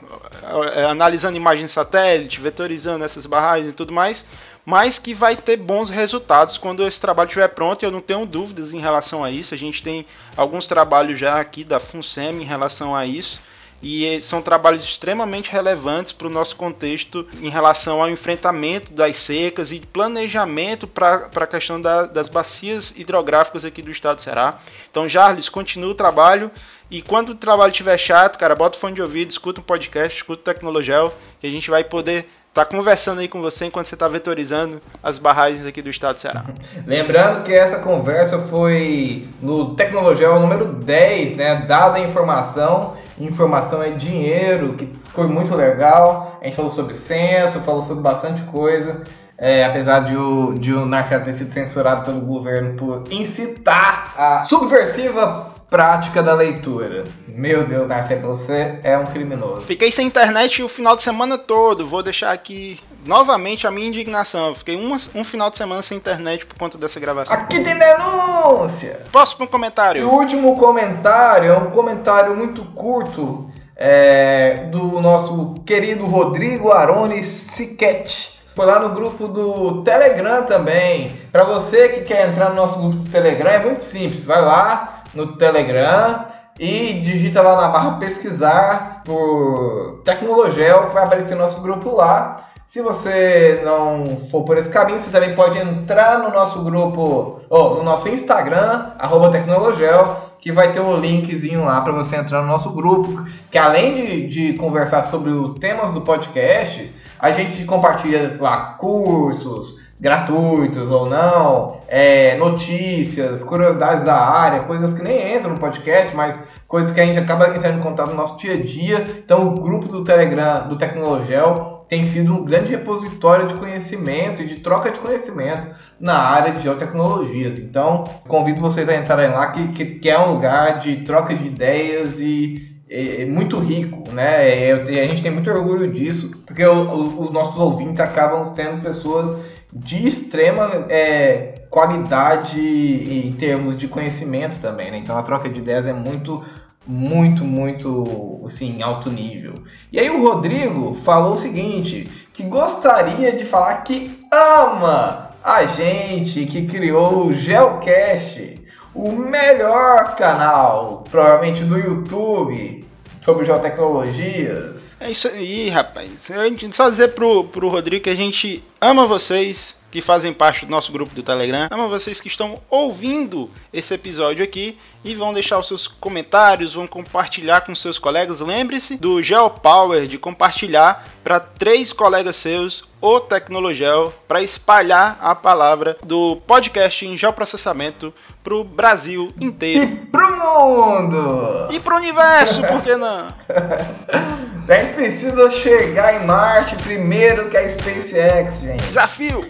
é, 0.73 0.85
analisando 0.85 1.37
imagens 1.37 1.73
satélite, 1.73 2.41
vetorizando 2.41 3.05
essas 3.05 3.27
barragens 3.27 3.71
e 3.71 3.73
tudo 3.73 3.93
mais, 3.93 4.25
mas 4.67 4.99
que 4.99 5.15
vai 5.15 5.37
ter 5.37 5.57
bons 5.57 5.89
resultados 5.89 6.59
quando 6.59 6.85
esse 6.85 7.01
trabalho 7.01 7.29
estiver 7.29 7.47
pronto. 7.49 7.85
Eu 7.85 7.93
não 7.93 8.01
tenho 8.01 8.27
dúvidas 8.27 8.73
em 8.75 8.81
relação 8.81 9.23
a 9.23 9.31
isso. 9.31 9.55
A 9.55 9.57
gente 9.57 9.81
tem 9.81 10.05
alguns 10.37 10.67
trabalhos 10.67 11.21
já 11.21 11.41
aqui 11.41 11.63
da 11.63 11.79
FUNSEM 11.79 12.43
em 12.43 12.45
relação 12.45 12.95
a 12.95 13.07
isso 13.07 13.41
e 13.83 14.21
são 14.23 14.43
trabalhos 14.43 14.83
extremamente 14.83 15.51
relevantes 15.51 16.11
para 16.11 16.27
o 16.27 16.31
nosso 16.31 16.57
contexto 16.57 17.29
em 17.41 17.49
relação 17.49 18.03
ao 18.03 18.11
enfrentamento 18.11 18.93
das 18.93 19.17
secas 19.19 19.71
e 19.71 19.81
planejamento 19.81 20.87
para 20.87 21.31
a 21.33 21.47
questão 21.47 21.81
da, 21.81 22.07
das 22.07 22.29
bacias 22.29 22.93
hidrográficas 22.97 23.65
aqui 23.65 23.83
do 23.83 23.91
estado 23.91 24.17
do 24.17 24.23
Ceará. 24.23 24.59
Então, 24.91 25.09
Jarles, 25.09 25.49
continua 25.49 25.91
o 25.91 25.95
trabalho 25.95 26.51
e 26.91 27.03
quando 27.03 27.31
o 27.31 27.35
trabalho 27.35 27.71
estiver 27.71 27.99
chato, 27.99 28.39
cara, 28.39 28.55
bota 28.55 28.77
o 28.77 28.81
fone 28.81 28.95
de 28.95 29.03
ouvido, 29.03 29.31
escuta 29.31 29.61
um 29.61 29.65
podcast, 29.65 30.17
escuta 30.17 30.41
o 30.41 30.55
Tecnologel, 30.55 31.15
que 31.41 31.47
a 31.47 31.51
gente 31.51 31.71
vai 31.71 31.85
poder 31.85 32.29
tá 32.57 32.65
conversando 32.65 33.21
aí 33.21 33.29
com 33.29 33.41
você 33.43 33.67
enquanto 33.67 33.87
você 33.87 33.95
está 33.95 34.09
vetorizando 34.09 34.81
as 35.03 35.19
barragens 35.19 35.67
aqui 35.67 35.83
do 35.83 35.91
estado 35.91 36.15
do 36.15 36.21
Ceará. 36.21 36.45
Lembrando 36.87 37.43
que 37.43 37.53
essa 37.53 37.79
conversa 37.79 38.39
foi 38.39 39.29
no 39.43 39.75
Tecnologel 39.75 40.41
número 40.41 40.65
10, 40.65 41.37
né? 41.37 41.67
Dada 41.69 41.99
a 41.99 42.01
informação, 42.01 42.95
informação 43.19 43.83
é 43.83 43.91
dinheiro, 43.91 44.75
que 44.75 44.91
foi 45.13 45.27
muito 45.27 45.55
legal. 45.55 46.39
A 46.41 46.45
gente 46.47 46.57
falou 46.57 46.71
sobre 46.71 46.95
censo, 46.95 47.61
falou 47.61 47.83
sobre 47.83 48.03
bastante 48.03 48.43
coisa. 48.45 49.03
É, 49.39 49.67
apesar 49.67 50.01
de 50.01 50.17
o, 50.17 50.55
de 50.55 50.73
o 50.73 50.87
Narcea 50.87 51.21
ter 51.21 51.35
sido 51.35 51.53
censurado 51.53 52.07
pelo 52.07 52.23
governo 52.23 52.75
por 52.75 53.05
incitar 53.11 54.15
a 54.17 54.45
subversiva 54.45 55.56
prática 55.69 56.23
da 56.23 56.35
leitura. 56.35 57.05
Meu 57.29 57.65
Deus, 57.65 57.89
Narcia, 57.89 58.19
você 58.19 58.79
é 58.83 58.97
um 58.97 59.07
criminoso. 59.07 59.63
Fiquei 59.63 59.91
sem 59.91 60.07
internet 60.07 60.63
o 60.63 60.69
final 60.69 60.97
de 60.97 61.03
semana 61.03 61.37
todo. 61.37 61.87
Vou 61.87 62.03
deixar 62.03 62.33
aqui 62.33 62.81
novamente 63.05 63.67
a 63.67 63.71
minha 63.71 63.87
indignação. 63.87 64.55
fiquei 64.55 64.77
um, 64.77 64.93
um 65.15 65.25
final 65.25 65.51
de 65.51 65.57
semana 65.57 65.83
sem 65.83 65.97
internet 65.97 66.47
por 66.47 66.59
conta 66.59 66.77
dessa 66.77 66.99
gravação. 66.99 67.35
Aqui 67.35 67.61
tem 67.61 67.77
denúncia! 67.79 69.03
Próximo 69.11 69.47
comentário. 69.47 70.03
E 70.03 70.05
o 70.05 70.11
último 70.11 70.57
comentário 70.57 71.51
é 71.51 71.57
um 71.57 71.71
comentário 71.71 72.35
muito 72.37 72.65
curto 72.65 73.51
é, 73.77 74.69
do 74.71 75.01
nosso 75.01 75.55
querido 75.67 76.07
Rodrigo 76.07 76.73
Arone 76.73 77.23
Siquete. 77.23 78.37
Foi 78.55 78.65
lá 78.65 78.81
no 78.81 78.95
grupo 78.95 79.29
do 79.29 79.83
Telegram 79.83 80.43
também. 80.45 81.13
Para 81.31 81.45
você 81.45 81.91
que 81.91 82.01
quer 82.01 82.31
entrar 82.31 82.49
no 82.49 82.57
nosso 82.57 82.79
grupo 82.79 82.97
do 82.97 83.11
Telegram, 83.11 83.51
é 83.51 83.59
muito 83.59 83.81
simples. 83.81 84.25
Vai 84.25 84.41
lá, 84.41 85.05
no 85.17 85.37
Telegram 85.37 86.27
e 86.59 87.01
digita 87.05 87.43
lá 87.43 87.61
na 87.61 87.69
barra 87.69 87.99
pesquisar 87.99 89.03
por 89.05 90.03
Tecnologel 90.05 90.89
que 90.89 90.95
vai 90.95 91.05
aparecer 91.05 91.35
nosso 91.35 91.61
grupo 91.61 91.95
lá. 91.95 92.37
Se 92.67 92.83
você 92.83 93.63
não 93.65 94.21
for 94.31 94.45
por 94.45 94.59
esse 94.59 94.69
caminho, 94.69 95.01
você 95.01 95.11
também 95.11 95.35
pode 95.35 95.57
entrar 95.59 96.19
no 96.19 96.31
nosso 96.31 96.63
grupo, 96.63 97.41
ou 97.49 97.77
no 97.77 97.83
nosso 97.83 98.09
Instagram, 98.09 98.91
Tecnologel, 99.31 100.35
que 100.39 100.51
vai 100.53 100.73
ter 100.73 100.81
o 100.81 100.89
um 100.89 101.01
linkzinho 101.01 101.65
lá 101.65 101.81
para 101.81 101.93
você 101.93 102.17
entrar 102.17 102.43
no 102.43 102.49
nosso 102.49 102.71
grupo, 102.71 103.25
que 103.51 103.57
além 103.57 103.95
de, 103.95 104.27
de 104.27 104.53
conversar 104.55 105.05
sobre 105.05 105.31
os 105.31 105.59
temas 105.59 105.93
do 105.93 106.01
podcast, 106.01 106.93
a 107.19 107.31
gente 107.31 107.65
compartilha 107.65 108.37
lá 108.41 108.75
cursos, 108.79 109.86
gratuitos 109.99 110.91
ou 110.91 111.09
não, 111.09 111.81
é, 111.89 112.37
notícias, 112.37 113.43
curiosidades 113.43 114.05
da 114.05 114.17
área, 114.17 114.61
coisas 114.61 114.93
que 114.93 115.03
nem 115.03 115.35
entram 115.35 115.53
no 115.53 115.59
podcast, 115.59 116.15
mas 116.15 116.39
coisas 116.69 116.91
que 116.91 117.01
a 117.01 117.07
gente 117.07 117.19
acaba 117.19 117.57
entrando 117.57 117.79
em 117.79 117.83
contato 117.83 118.11
no 118.11 118.17
nosso 118.17 118.37
dia 118.37 118.55
a 118.55 118.63
dia. 118.63 119.07
Então, 119.25 119.49
o 119.49 119.61
grupo 119.61 119.89
do 119.89 120.05
Telegram 120.05 120.69
do 120.69 120.77
Tecnologel 120.77 121.85
tem 121.89 122.05
sido 122.05 122.35
um 122.35 122.45
grande 122.45 122.73
repositório 122.73 123.47
de 123.47 123.55
conhecimento 123.55 124.43
e 124.43 124.47
de 124.47 124.57
troca 124.57 124.91
de 124.91 124.99
conhecimento 124.99 125.69
na 125.99 126.19
área 126.19 126.53
de 126.53 126.61
geotecnologias. 126.61 127.59
Então, 127.59 128.05
convido 128.27 128.61
vocês 128.61 128.89
a 128.89 128.97
entrarem 128.97 129.31
lá, 129.31 129.53
que, 129.53 129.69
que, 129.69 129.85
que 129.85 130.11
é 130.11 130.19
um 130.19 130.33
lugar 130.33 130.81
de 130.81 130.97
troca 131.05 131.35
de 131.35 131.47
ideias 131.47 132.21
e 132.21 132.77
é, 132.91 133.25
muito 133.25 133.59
rico, 133.59 134.11
né? 134.13 134.73
a 134.73 135.07
gente 135.07 135.23
tem 135.23 135.31
muito 135.31 135.51
orgulho 135.51 135.91
disso, 135.91 136.31
porque 136.47 136.65
os 136.65 137.31
nossos 137.31 137.61
ouvintes 137.61 138.01
acabam 138.01 138.45
sendo 138.45 138.83
pessoas 138.83 139.37
de 139.79 140.09
extrema 140.09 140.87
é, 140.89 141.67
qualidade 141.69 142.59
em 142.59 143.33
termos 143.33 143.77
de 143.77 143.87
conhecimento 143.87 144.59
também, 144.59 144.91
né? 144.91 144.97
Então 144.97 145.19
a 145.19 145.23
troca 145.23 145.49
de 145.49 145.61
ideias 145.61 145.87
é 145.87 145.93
muito, 145.93 146.43
muito, 146.87 147.45
muito, 147.45 148.43
assim, 148.47 148.81
alto 148.83 149.11
nível. 149.11 149.55
E 149.93 149.99
aí 149.99 150.09
o 150.09 150.23
Rodrigo 150.23 150.95
falou 151.05 151.35
o 151.35 151.39
seguinte, 151.39 152.09
que 152.33 152.43
gostaria 152.45 153.33
de 153.33 153.45
falar 153.45 153.83
que 153.83 154.19
ama 154.33 155.31
a 155.45 155.67
gente 155.67 156.47
que 156.47 156.67
criou 156.67 157.27
o 157.27 157.33
Geocast, 157.33 158.65
o 158.95 159.13
melhor 159.13 160.17
canal, 160.17 161.05
provavelmente 161.11 161.65
do 161.65 161.79
YouTube, 161.79 162.86
sobre 163.27 163.45
geotecnologias. 163.45 164.95
É 165.01 165.11
isso 165.11 165.27
aí, 165.27 165.69
rapaz. 165.69 166.31
Só 166.73 166.89
dizer 166.89 167.09
pro, 167.09 167.43
pro 167.43 167.69
Rodrigo 167.69 168.05
que 168.05 168.11
a 168.11 168.15
gente 168.15 168.63
ama 168.81 169.05
vocês 169.05 169.77
que 169.91 170.01
fazem 170.01 170.33
parte 170.33 170.65
do 170.65 170.71
nosso 170.71 170.93
grupo 170.93 171.13
do 171.13 171.25
Telegram. 171.25 171.67
Ama 171.71 171.89
vocês 171.89 172.21
que 172.21 172.29
estão 172.29 172.61
ouvindo 172.71 173.51
esse 173.73 173.93
episódio 173.95 174.45
aqui 174.45 174.79
e 175.05 175.13
vão 175.15 175.35
deixar 175.35 175.59
os 175.59 175.67
seus 175.67 175.89
comentários, 175.89 176.75
vão 176.75 176.87
compartilhar 176.87 177.63
com 177.63 177.75
seus 177.75 177.99
colegas. 177.99 178.41
Lembre-se 178.41 178.97
do 178.97 179.21
GeoPower 179.21 180.07
de 180.07 180.19
compartilhar 180.19 181.09
para 181.25 181.41
três 181.41 181.93
colegas 181.93 182.37
seus 182.37 182.85
o 183.07 183.21
Tecnologel 183.21 184.13
para 184.27 184.43
espalhar 184.43 185.17
a 185.21 185.33
palavra 185.33 185.97
do 186.03 186.43
podcast 186.45 187.07
em 187.07 187.17
geoprocessamento 187.17 188.13
para 188.43 188.57
o 188.57 188.65
Brasil 188.65 189.31
inteiro. 189.41 189.85
E 189.85 189.97
pro 190.07 190.37
mundo! 190.37 191.69
E 191.71 191.79
pro 191.79 191.95
universo, 191.95 192.63
por 192.65 192.83
que 192.83 192.97
não? 192.97 193.33
A 194.69 194.75
gente 194.75 194.95
precisa 194.95 195.49
chegar 195.53 196.21
em 196.21 196.27
Marte 196.27 196.75
primeiro 196.75 197.49
que 197.49 197.57
a 197.57 197.69
SpaceX, 197.69 198.63
gente. 198.63 198.83
Desafio! 198.83 199.49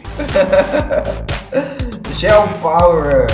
Gel 2.18 2.46
Power! 2.60 3.26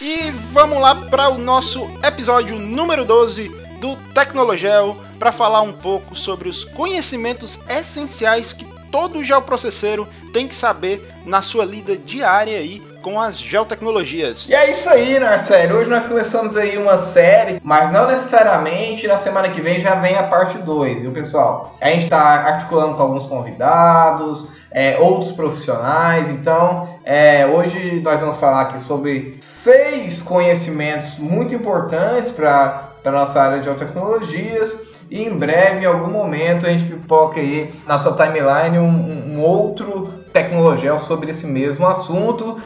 E 0.00 0.30
vamos 0.52 0.80
lá 0.80 0.94
para 0.94 1.28
o 1.28 1.36
nosso 1.36 1.86
episódio 2.02 2.58
número 2.58 3.04
12 3.04 3.61
do 3.82 3.96
Tecnologel 4.14 4.96
para 5.18 5.32
falar 5.32 5.60
um 5.60 5.72
pouco 5.72 6.14
sobre 6.14 6.48
os 6.48 6.64
conhecimentos 6.64 7.58
essenciais 7.68 8.52
que 8.52 8.64
todo 8.92 9.24
geoprocesseiro 9.24 10.06
tem 10.32 10.46
que 10.46 10.54
saber 10.54 11.12
na 11.26 11.42
sua 11.42 11.64
lida 11.64 11.96
diária 11.96 12.58
aí 12.58 12.80
com 13.02 13.20
as 13.20 13.36
geotecnologias. 13.36 14.48
E 14.48 14.54
é 14.54 14.70
isso 14.70 14.88
aí, 14.88 15.18
né, 15.18 15.36
série? 15.38 15.72
Hoje 15.72 15.90
nós 15.90 16.06
começamos 16.06 16.56
aí 16.56 16.78
uma 16.78 16.96
série, 16.96 17.60
mas 17.64 17.90
não 17.90 18.06
necessariamente 18.06 19.08
na 19.08 19.18
semana 19.18 19.48
que 19.48 19.60
vem 19.60 19.80
já 19.80 19.96
vem 19.96 20.14
a 20.14 20.22
parte 20.22 20.58
2, 20.58 21.00
viu, 21.00 21.10
pessoal? 21.10 21.76
A 21.80 21.88
gente 21.88 22.04
está 22.04 22.20
articulando 22.20 22.94
com 22.94 23.02
alguns 23.02 23.26
convidados, 23.26 24.46
é, 24.70 24.96
outros 25.00 25.32
profissionais, 25.32 26.28
então 26.28 26.88
é, 27.04 27.44
hoje 27.46 28.00
nós 28.00 28.20
vamos 28.20 28.38
falar 28.38 28.60
aqui 28.60 28.80
sobre 28.80 29.36
seis 29.40 30.22
conhecimentos 30.22 31.18
muito 31.18 31.52
importantes 31.52 32.30
para 32.30 32.91
a 33.04 33.10
nossa 33.10 33.40
área 33.40 33.58
de 33.58 33.64
geotecnologias. 33.64 34.76
E 35.10 35.22
em 35.22 35.36
breve, 35.36 35.84
em 35.84 35.86
algum 35.86 36.10
momento, 36.10 36.66
a 36.66 36.70
gente 36.70 36.84
pipoca 36.84 37.38
aí 37.38 37.70
na 37.86 37.98
sua 37.98 38.12
timeline 38.12 38.78
um, 38.78 39.34
um 39.34 39.42
outro 39.42 40.22
tecnologia 40.32 40.96
sobre 40.98 41.30
esse 41.30 41.46
mesmo 41.46 41.86
assunto. 41.86 42.58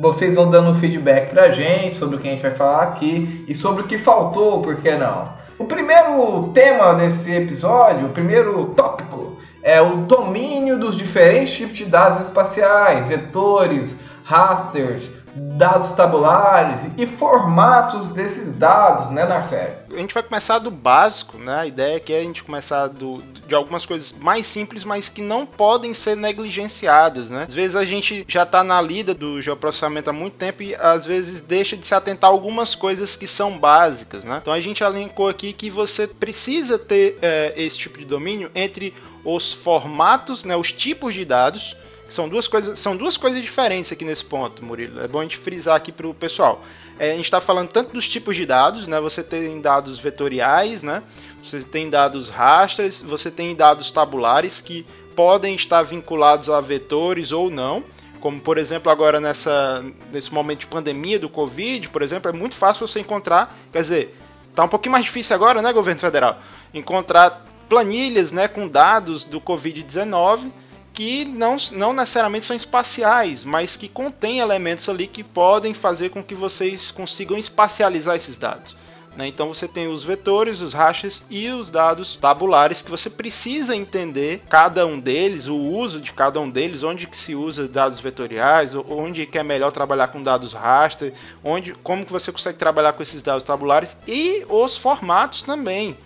Vocês 0.00 0.34
vão 0.34 0.50
dando 0.50 0.74
feedback 0.74 1.30
pra 1.30 1.50
gente 1.50 1.96
sobre 1.96 2.16
o 2.16 2.18
que 2.18 2.28
a 2.28 2.32
gente 2.32 2.42
vai 2.42 2.50
falar 2.50 2.82
aqui 2.82 3.44
e 3.46 3.54
sobre 3.54 3.82
o 3.82 3.86
que 3.86 3.96
faltou, 3.96 4.60
por 4.60 4.76
que 4.76 4.90
não? 4.96 5.28
O 5.56 5.64
primeiro 5.64 6.50
tema 6.52 6.94
desse 6.94 7.32
episódio, 7.32 8.06
o 8.06 8.10
primeiro 8.10 8.64
tópico, 8.76 9.38
é 9.62 9.80
o 9.80 9.98
domínio 9.98 10.78
dos 10.78 10.96
diferentes 10.96 11.54
tipos 11.54 11.78
de 11.78 11.84
dados 11.84 12.26
espaciais, 12.26 13.06
vetores, 13.06 13.96
rasters, 14.24 15.10
dados 15.36 15.92
tabulares 15.92 16.90
e 16.96 17.06
formatos 17.06 18.08
desses 18.08 18.52
dados, 18.52 19.10
né, 19.10 19.24
Narcélio? 19.24 19.76
A 19.92 19.96
gente 19.96 20.14
vai 20.14 20.22
começar 20.22 20.58
do 20.58 20.70
básico, 20.70 21.38
né? 21.38 21.60
A 21.60 21.66
ideia 21.66 22.02
é 22.08 22.18
a 22.18 22.22
gente 22.22 22.42
começar 22.42 22.88
do, 22.88 23.22
de 23.46 23.54
algumas 23.54 23.86
coisas 23.86 24.12
mais 24.12 24.46
simples, 24.46 24.84
mas 24.84 25.08
que 25.08 25.22
não 25.22 25.46
podem 25.46 25.94
ser 25.94 26.16
negligenciadas, 26.16 27.30
né? 27.30 27.44
Às 27.48 27.54
vezes 27.54 27.76
a 27.76 27.84
gente 27.84 28.24
já 28.28 28.44
está 28.44 28.62
na 28.62 28.80
lida 28.80 29.14
do 29.14 29.40
geoprocessamento 29.40 30.10
há 30.10 30.12
muito 30.12 30.34
tempo 30.34 30.62
e 30.62 30.74
às 30.74 31.04
vezes 31.04 31.40
deixa 31.40 31.76
de 31.76 31.86
se 31.86 31.94
atentar 31.94 32.30
a 32.30 32.32
algumas 32.32 32.74
coisas 32.74 33.16
que 33.16 33.26
são 33.26 33.58
básicas, 33.58 34.24
né? 34.24 34.38
Então 34.40 34.52
a 34.52 34.60
gente 34.60 34.82
elencou 34.82 35.28
aqui 35.28 35.52
que 35.52 35.70
você 35.70 36.06
precisa 36.06 36.78
ter 36.78 37.18
é, 37.22 37.54
esse 37.56 37.76
tipo 37.78 37.98
de 37.98 38.04
domínio 38.04 38.50
entre 38.54 38.94
os 39.24 39.52
formatos, 39.52 40.44
né, 40.44 40.54
os 40.54 40.70
tipos 40.70 41.14
de 41.14 41.24
dados, 41.24 41.74
são 42.08 42.28
duas 42.28 42.46
coisas, 42.46 42.78
são 42.78 42.96
duas 42.96 43.16
coisas 43.16 43.40
diferentes 43.40 43.90
aqui 43.90 44.04
nesse 44.04 44.24
ponto, 44.24 44.64
Murilo. 44.64 45.00
É 45.00 45.08
bom 45.08 45.20
a 45.20 45.22
gente 45.22 45.36
frisar 45.36 45.76
aqui 45.76 45.90
para 45.90 46.06
o 46.06 46.14
pessoal. 46.14 46.62
É, 46.98 47.12
a 47.12 47.16
gente 47.16 47.24
está 47.24 47.40
falando 47.40 47.68
tanto 47.68 47.92
dos 47.92 48.08
tipos 48.08 48.36
de 48.36 48.46
dados, 48.46 48.86
né? 48.86 49.00
Você 49.00 49.22
tem 49.22 49.60
dados 49.60 49.98
vetoriais, 49.98 50.82
né? 50.82 51.02
Você 51.42 51.60
tem 51.62 51.90
dados 51.90 52.28
rasters, 52.28 53.00
você 53.00 53.30
tem 53.30 53.54
dados 53.54 53.90
tabulares 53.90 54.60
que 54.60 54.86
podem 55.16 55.54
estar 55.54 55.82
vinculados 55.82 56.48
a 56.50 56.60
vetores 56.60 57.32
ou 57.32 57.50
não. 57.50 57.82
Como 58.20 58.40
por 58.40 58.58
exemplo 58.58 58.90
agora 58.90 59.20
nessa 59.20 59.84
nesse 60.12 60.32
momento 60.32 60.60
de 60.60 60.66
pandemia 60.66 61.18
do 61.18 61.28
Covid, 61.28 61.88
por 61.88 62.00
exemplo, 62.00 62.30
é 62.30 62.32
muito 62.32 62.56
fácil 62.56 62.86
você 62.86 63.00
encontrar, 63.00 63.54
quer 63.72 63.82
dizer, 63.82 64.16
tá 64.54 64.64
um 64.64 64.68
pouquinho 64.68 64.92
mais 64.92 65.04
difícil 65.04 65.34
agora, 65.34 65.60
né, 65.60 65.72
governo 65.72 66.00
federal, 66.00 66.38
encontrar 66.72 67.44
planilhas, 67.68 68.32
né, 68.32 68.48
com 68.48 68.68
dados 68.68 69.24
do 69.24 69.40
Covid-19 69.40 70.50
que 70.94 71.24
não, 71.24 71.56
não 71.72 71.92
necessariamente 71.92 72.46
são 72.46 72.54
espaciais, 72.54 73.42
mas 73.42 73.76
que 73.76 73.88
contêm 73.88 74.38
elementos 74.38 74.88
ali 74.88 75.08
que 75.08 75.24
podem 75.24 75.74
fazer 75.74 76.10
com 76.10 76.22
que 76.22 76.36
vocês 76.36 76.92
consigam 76.92 77.36
espacializar 77.36 78.14
esses 78.14 78.38
dados. 78.38 78.76
Né? 79.16 79.26
Então 79.26 79.48
você 79.48 79.66
tem 79.66 79.88
os 79.88 80.04
vetores, 80.04 80.60
os 80.60 80.72
hashes 80.72 81.24
e 81.28 81.48
os 81.48 81.68
dados 81.68 82.16
tabulares 82.16 82.80
que 82.80 82.90
você 82.90 83.10
precisa 83.10 83.74
entender 83.74 84.42
cada 84.48 84.86
um 84.86 84.98
deles, 84.98 85.48
o 85.48 85.56
uso 85.56 86.00
de 86.00 86.12
cada 86.12 86.40
um 86.40 86.48
deles, 86.48 86.84
onde 86.84 87.08
que 87.08 87.16
se 87.16 87.34
usa 87.34 87.68
dados 87.68 87.98
vetoriais, 87.98 88.72
onde 88.74 89.26
que 89.26 89.38
é 89.38 89.42
melhor 89.42 89.72
trabalhar 89.72 90.08
com 90.08 90.22
dados 90.22 90.52
raster, 90.52 91.12
onde, 91.42 91.72
como 91.74 92.04
que 92.04 92.12
você 92.12 92.30
consegue 92.30 92.58
trabalhar 92.58 92.92
com 92.92 93.02
esses 93.02 93.22
dados 93.22 93.42
tabulares 93.42 93.96
e 94.06 94.44
os 94.48 94.76
formatos 94.76 95.42
também, 95.42 95.96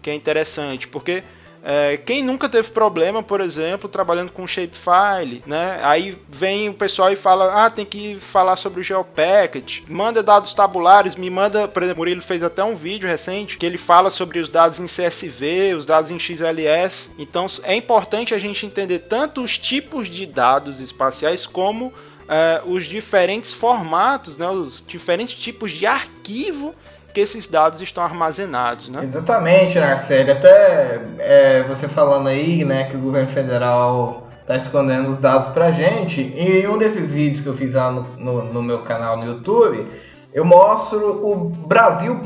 que 0.00 0.10
é 0.10 0.14
interessante, 0.14 0.88
porque 0.88 1.22
é, 1.64 1.96
quem 1.96 2.24
nunca 2.24 2.48
teve 2.48 2.70
problema, 2.70 3.22
por 3.22 3.40
exemplo, 3.40 3.88
trabalhando 3.88 4.32
com 4.32 4.46
shapefile, 4.48 5.44
né? 5.46 5.78
Aí 5.82 6.18
vem 6.28 6.68
o 6.68 6.74
pessoal 6.74 7.12
e 7.12 7.16
fala: 7.16 7.64
ah, 7.64 7.70
tem 7.70 7.86
que 7.86 8.18
falar 8.20 8.56
sobre 8.56 8.80
o 8.80 8.82
GeoPacket, 8.82 9.82
manda 9.88 10.24
dados 10.24 10.54
tabulares, 10.54 11.14
me 11.14 11.30
manda, 11.30 11.68
por 11.68 11.84
exemplo, 11.84 12.00
o 12.00 12.02
Murilo 12.02 12.20
fez 12.20 12.42
até 12.42 12.64
um 12.64 12.74
vídeo 12.74 13.08
recente 13.08 13.56
que 13.56 13.64
ele 13.64 13.78
fala 13.78 14.10
sobre 14.10 14.40
os 14.40 14.48
dados 14.48 14.80
em 14.80 14.86
CSV, 14.86 15.74
os 15.76 15.86
dados 15.86 16.10
em 16.10 16.18
XLS. 16.18 17.14
Então 17.16 17.46
é 17.62 17.76
importante 17.76 18.34
a 18.34 18.38
gente 18.38 18.66
entender 18.66 18.98
tanto 19.00 19.40
os 19.40 19.56
tipos 19.56 20.08
de 20.08 20.26
dados 20.26 20.80
espaciais 20.80 21.46
como 21.46 21.92
é, 22.28 22.60
os 22.66 22.86
diferentes 22.86 23.54
formatos, 23.54 24.36
né? 24.36 24.48
Os 24.48 24.84
diferentes 24.84 25.36
tipos 25.36 25.70
de 25.70 25.86
arquivo 25.86 26.74
que 27.12 27.20
esses 27.20 27.46
dados 27.46 27.80
estão 27.80 28.02
armazenados, 28.02 28.88
né? 28.88 29.04
Exatamente, 29.04 29.78
Narcélio. 29.78 30.32
Até 30.32 31.00
é, 31.18 31.62
você 31.64 31.86
falando 31.86 32.28
aí, 32.28 32.64
né, 32.64 32.84
que 32.84 32.96
o 32.96 33.00
governo 33.00 33.28
federal 33.28 34.28
está 34.40 34.56
escondendo 34.56 35.10
os 35.10 35.18
dados 35.18 35.48
para 35.48 35.70
gente. 35.70 36.20
E 36.20 36.66
um 36.66 36.78
desses 36.78 37.12
vídeos 37.12 37.40
que 37.40 37.46
eu 37.46 37.56
fiz 37.56 37.74
lá 37.74 37.90
no, 37.90 38.02
no, 38.18 38.44
no 38.52 38.62
meu 38.62 38.80
canal 38.80 39.16
no 39.16 39.24
YouTube, 39.24 39.86
eu 40.32 40.44
mostro 40.44 41.20
o 41.26 41.50
Brasil.io, 41.66 42.18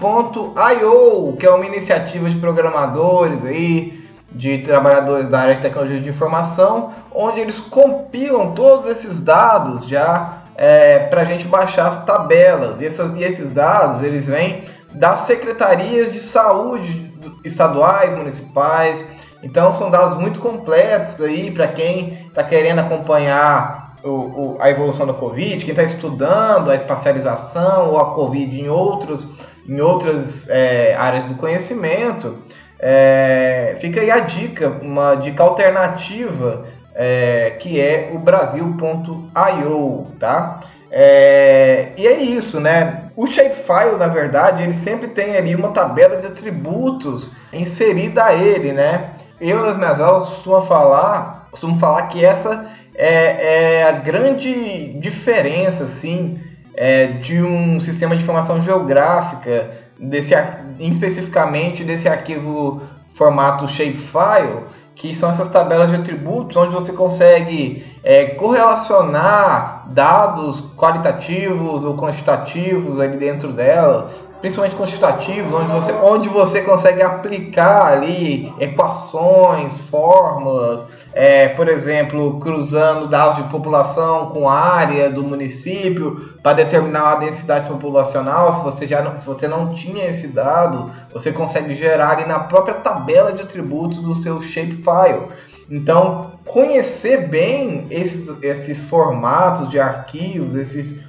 que 1.38 1.46
é 1.46 1.50
uma 1.50 1.66
iniciativa 1.66 2.30
de 2.30 2.36
programadores 2.36 3.44
aí, 3.44 4.06
de 4.30 4.58
trabalhadores 4.58 5.28
da 5.28 5.40
área 5.40 5.54
de 5.56 5.62
tecnologia 5.62 6.00
de 6.00 6.08
informação, 6.08 6.92
onde 7.12 7.40
eles 7.40 7.58
compilam 7.58 8.52
todos 8.52 8.88
esses 8.88 9.20
dados 9.20 9.86
já 9.86 10.42
é, 10.56 11.00
para 11.00 11.22
a 11.22 11.24
gente 11.24 11.46
baixar 11.46 11.88
as 11.88 12.04
tabelas. 12.04 12.80
E, 12.80 12.86
essas, 12.86 13.14
e 13.16 13.22
esses 13.22 13.52
dados, 13.52 14.02
eles 14.02 14.24
vêm 14.24 14.62
das 14.96 15.20
secretarias 15.20 16.12
de 16.12 16.20
saúde 16.20 17.12
estaduais, 17.44 18.16
municipais. 18.16 19.04
Então 19.42 19.72
são 19.72 19.90
dados 19.90 20.18
muito 20.18 20.40
completos 20.40 21.20
aí 21.20 21.50
para 21.50 21.68
quem 21.68 22.26
está 22.28 22.42
querendo 22.42 22.80
acompanhar 22.80 23.94
o, 24.02 24.10
o, 24.10 24.56
a 24.60 24.70
evolução 24.70 25.06
da 25.06 25.14
Covid, 25.14 25.64
quem 25.64 25.70
está 25.70 25.82
estudando 25.82 26.70
a 26.70 26.74
espacialização 26.74 27.90
ou 27.90 27.98
a 27.98 28.14
Covid 28.14 28.58
em, 28.58 28.68
outros, 28.68 29.26
em 29.68 29.80
outras 29.80 30.48
é, 30.48 30.94
áreas 30.96 31.24
do 31.26 31.34
conhecimento. 31.34 32.38
É, 32.78 33.76
fica 33.80 34.00
aí 34.00 34.10
a 34.10 34.20
dica, 34.20 34.68
uma 34.82 35.14
dica 35.14 35.42
alternativa 35.42 36.64
é, 36.94 37.56
que 37.58 37.80
é 37.80 38.10
o 38.14 38.18
Brasil.io, 38.18 40.06
tá? 40.18 40.60
É, 40.90 41.92
e 41.96 42.06
é 42.06 42.22
isso, 42.22 42.60
né? 42.60 43.05
O 43.16 43.26
shapefile, 43.26 43.96
na 43.98 44.08
verdade, 44.08 44.62
ele 44.62 44.74
sempre 44.74 45.08
tem 45.08 45.36
ali 45.36 45.56
uma 45.56 45.70
tabela 45.70 46.18
de 46.18 46.26
atributos 46.26 47.32
inserida 47.50 48.24
a 48.24 48.34
ele, 48.34 48.72
né? 48.72 49.12
Eu 49.40 49.62
nas 49.62 49.78
minhas 49.78 50.00
aulas 50.00 50.28
costumo 50.28 50.60
falar, 50.62 51.48
costumo 51.50 51.78
falar 51.78 52.08
que 52.08 52.22
essa 52.22 52.66
é, 52.94 53.78
é 53.80 53.88
a 53.88 53.92
grande 53.92 54.92
diferença, 55.00 55.84
assim, 55.84 56.38
é, 56.74 57.06
de 57.06 57.42
um 57.42 57.80
sistema 57.80 58.14
de 58.14 58.22
informação 58.22 58.60
geográfica, 58.60 59.70
desse, 59.98 60.34
especificamente 60.78 61.84
desse 61.84 62.06
arquivo 62.06 62.82
formato 63.14 63.66
shapefile, 63.66 64.64
que 64.96 65.14
são 65.14 65.28
essas 65.28 65.50
tabelas 65.50 65.90
de 65.90 65.96
atributos 65.96 66.56
onde 66.56 66.74
você 66.74 66.90
consegue 66.90 67.84
é, 68.02 68.24
correlacionar 68.30 69.84
dados 69.88 70.64
qualitativos 70.74 71.84
ou 71.84 71.96
quantitativos 71.96 72.98
ali 72.98 73.18
dentro 73.18 73.52
dela, 73.52 74.10
principalmente 74.46 74.76
quantitativos, 74.76 75.52
onde 75.52 75.72
você, 75.72 75.92
onde 75.92 76.28
você 76.28 76.62
consegue 76.62 77.02
aplicar 77.02 77.88
ali 77.88 78.54
equações, 78.60 79.80
fórmulas, 79.80 80.86
é, 81.12 81.48
por 81.48 81.68
exemplo, 81.68 82.38
cruzando 82.38 83.08
dados 83.08 83.38
de 83.38 83.50
população 83.50 84.26
com 84.26 84.48
área 84.48 85.10
do 85.10 85.24
município 85.24 86.14
para 86.44 86.52
determinar 86.52 87.14
a 87.14 87.16
densidade 87.16 87.68
populacional. 87.68 88.54
Se 88.54 88.62
você 88.62 88.86
já 88.86 89.02
não, 89.02 89.16
se 89.16 89.26
você 89.26 89.48
não 89.48 89.70
tinha 89.70 90.06
esse 90.06 90.28
dado, 90.28 90.92
você 91.12 91.32
consegue 91.32 91.74
gerar 91.74 92.10
ali 92.10 92.24
na 92.24 92.38
própria 92.38 92.76
tabela 92.76 93.32
de 93.32 93.42
atributos 93.42 93.96
do 93.96 94.14
seu 94.14 94.40
shapefile. 94.40 95.26
Então, 95.68 96.30
conhecer 96.44 97.26
bem 97.26 97.88
esses, 97.90 98.40
esses 98.44 98.84
formatos 98.84 99.68
de 99.68 99.80
arquivos, 99.80 100.54
esses 100.54 101.04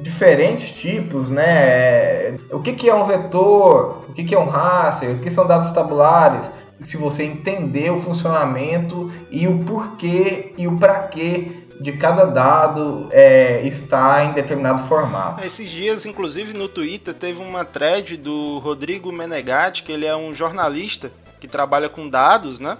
diferentes 0.00 0.70
tipos, 0.70 1.30
né? 1.30 2.36
O 2.50 2.60
que, 2.60 2.72
que 2.72 2.88
é 2.88 2.94
um 2.94 3.04
vetor, 3.04 4.04
o 4.08 4.12
que, 4.12 4.24
que 4.24 4.34
é 4.34 4.38
um 4.38 4.48
raster, 4.48 5.10
o 5.10 5.18
que 5.18 5.30
são 5.30 5.46
dados 5.46 5.70
tabulares, 5.70 6.50
se 6.82 6.96
você 6.96 7.24
entender 7.24 7.90
o 7.90 8.00
funcionamento 8.00 9.12
e 9.30 9.46
o 9.46 9.58
porquê 9.64 10.54
e 10.56 10.66
o 10.66 10.76
para 10.76 11.00
quê 11.00 11.52
de 11.80 11.92
cada 11.92 12.26
dado 12.26 13.08
é, 13.10 13.66
está 13.66 14.24
em 14.24 14.32
determinado 14.32 14.86
formato. 14.86 15.44
Esses 15.44 15.70
dias, 15.70 16.04
inclusive, 16.04 16.52
no 16.52 16.68
Twitter 16.68 17.14
teve 17.14 17.40
uma 17.40 17.64
thread 17.64 18.18
do 18.18 18.58
Rodrigo 18.58 19.10
Menegatti, 19.10 19.82
que 19.82 19.90
ele 19.90 20.04
é 20.04 20.14
um 20.14 20.34
jornalista 20.34 21.10
que 21.40 21.48
trabalha 21.48 21.88
com 21.88 22.06
dados, 22.08 22.60
né? 22.60 22.76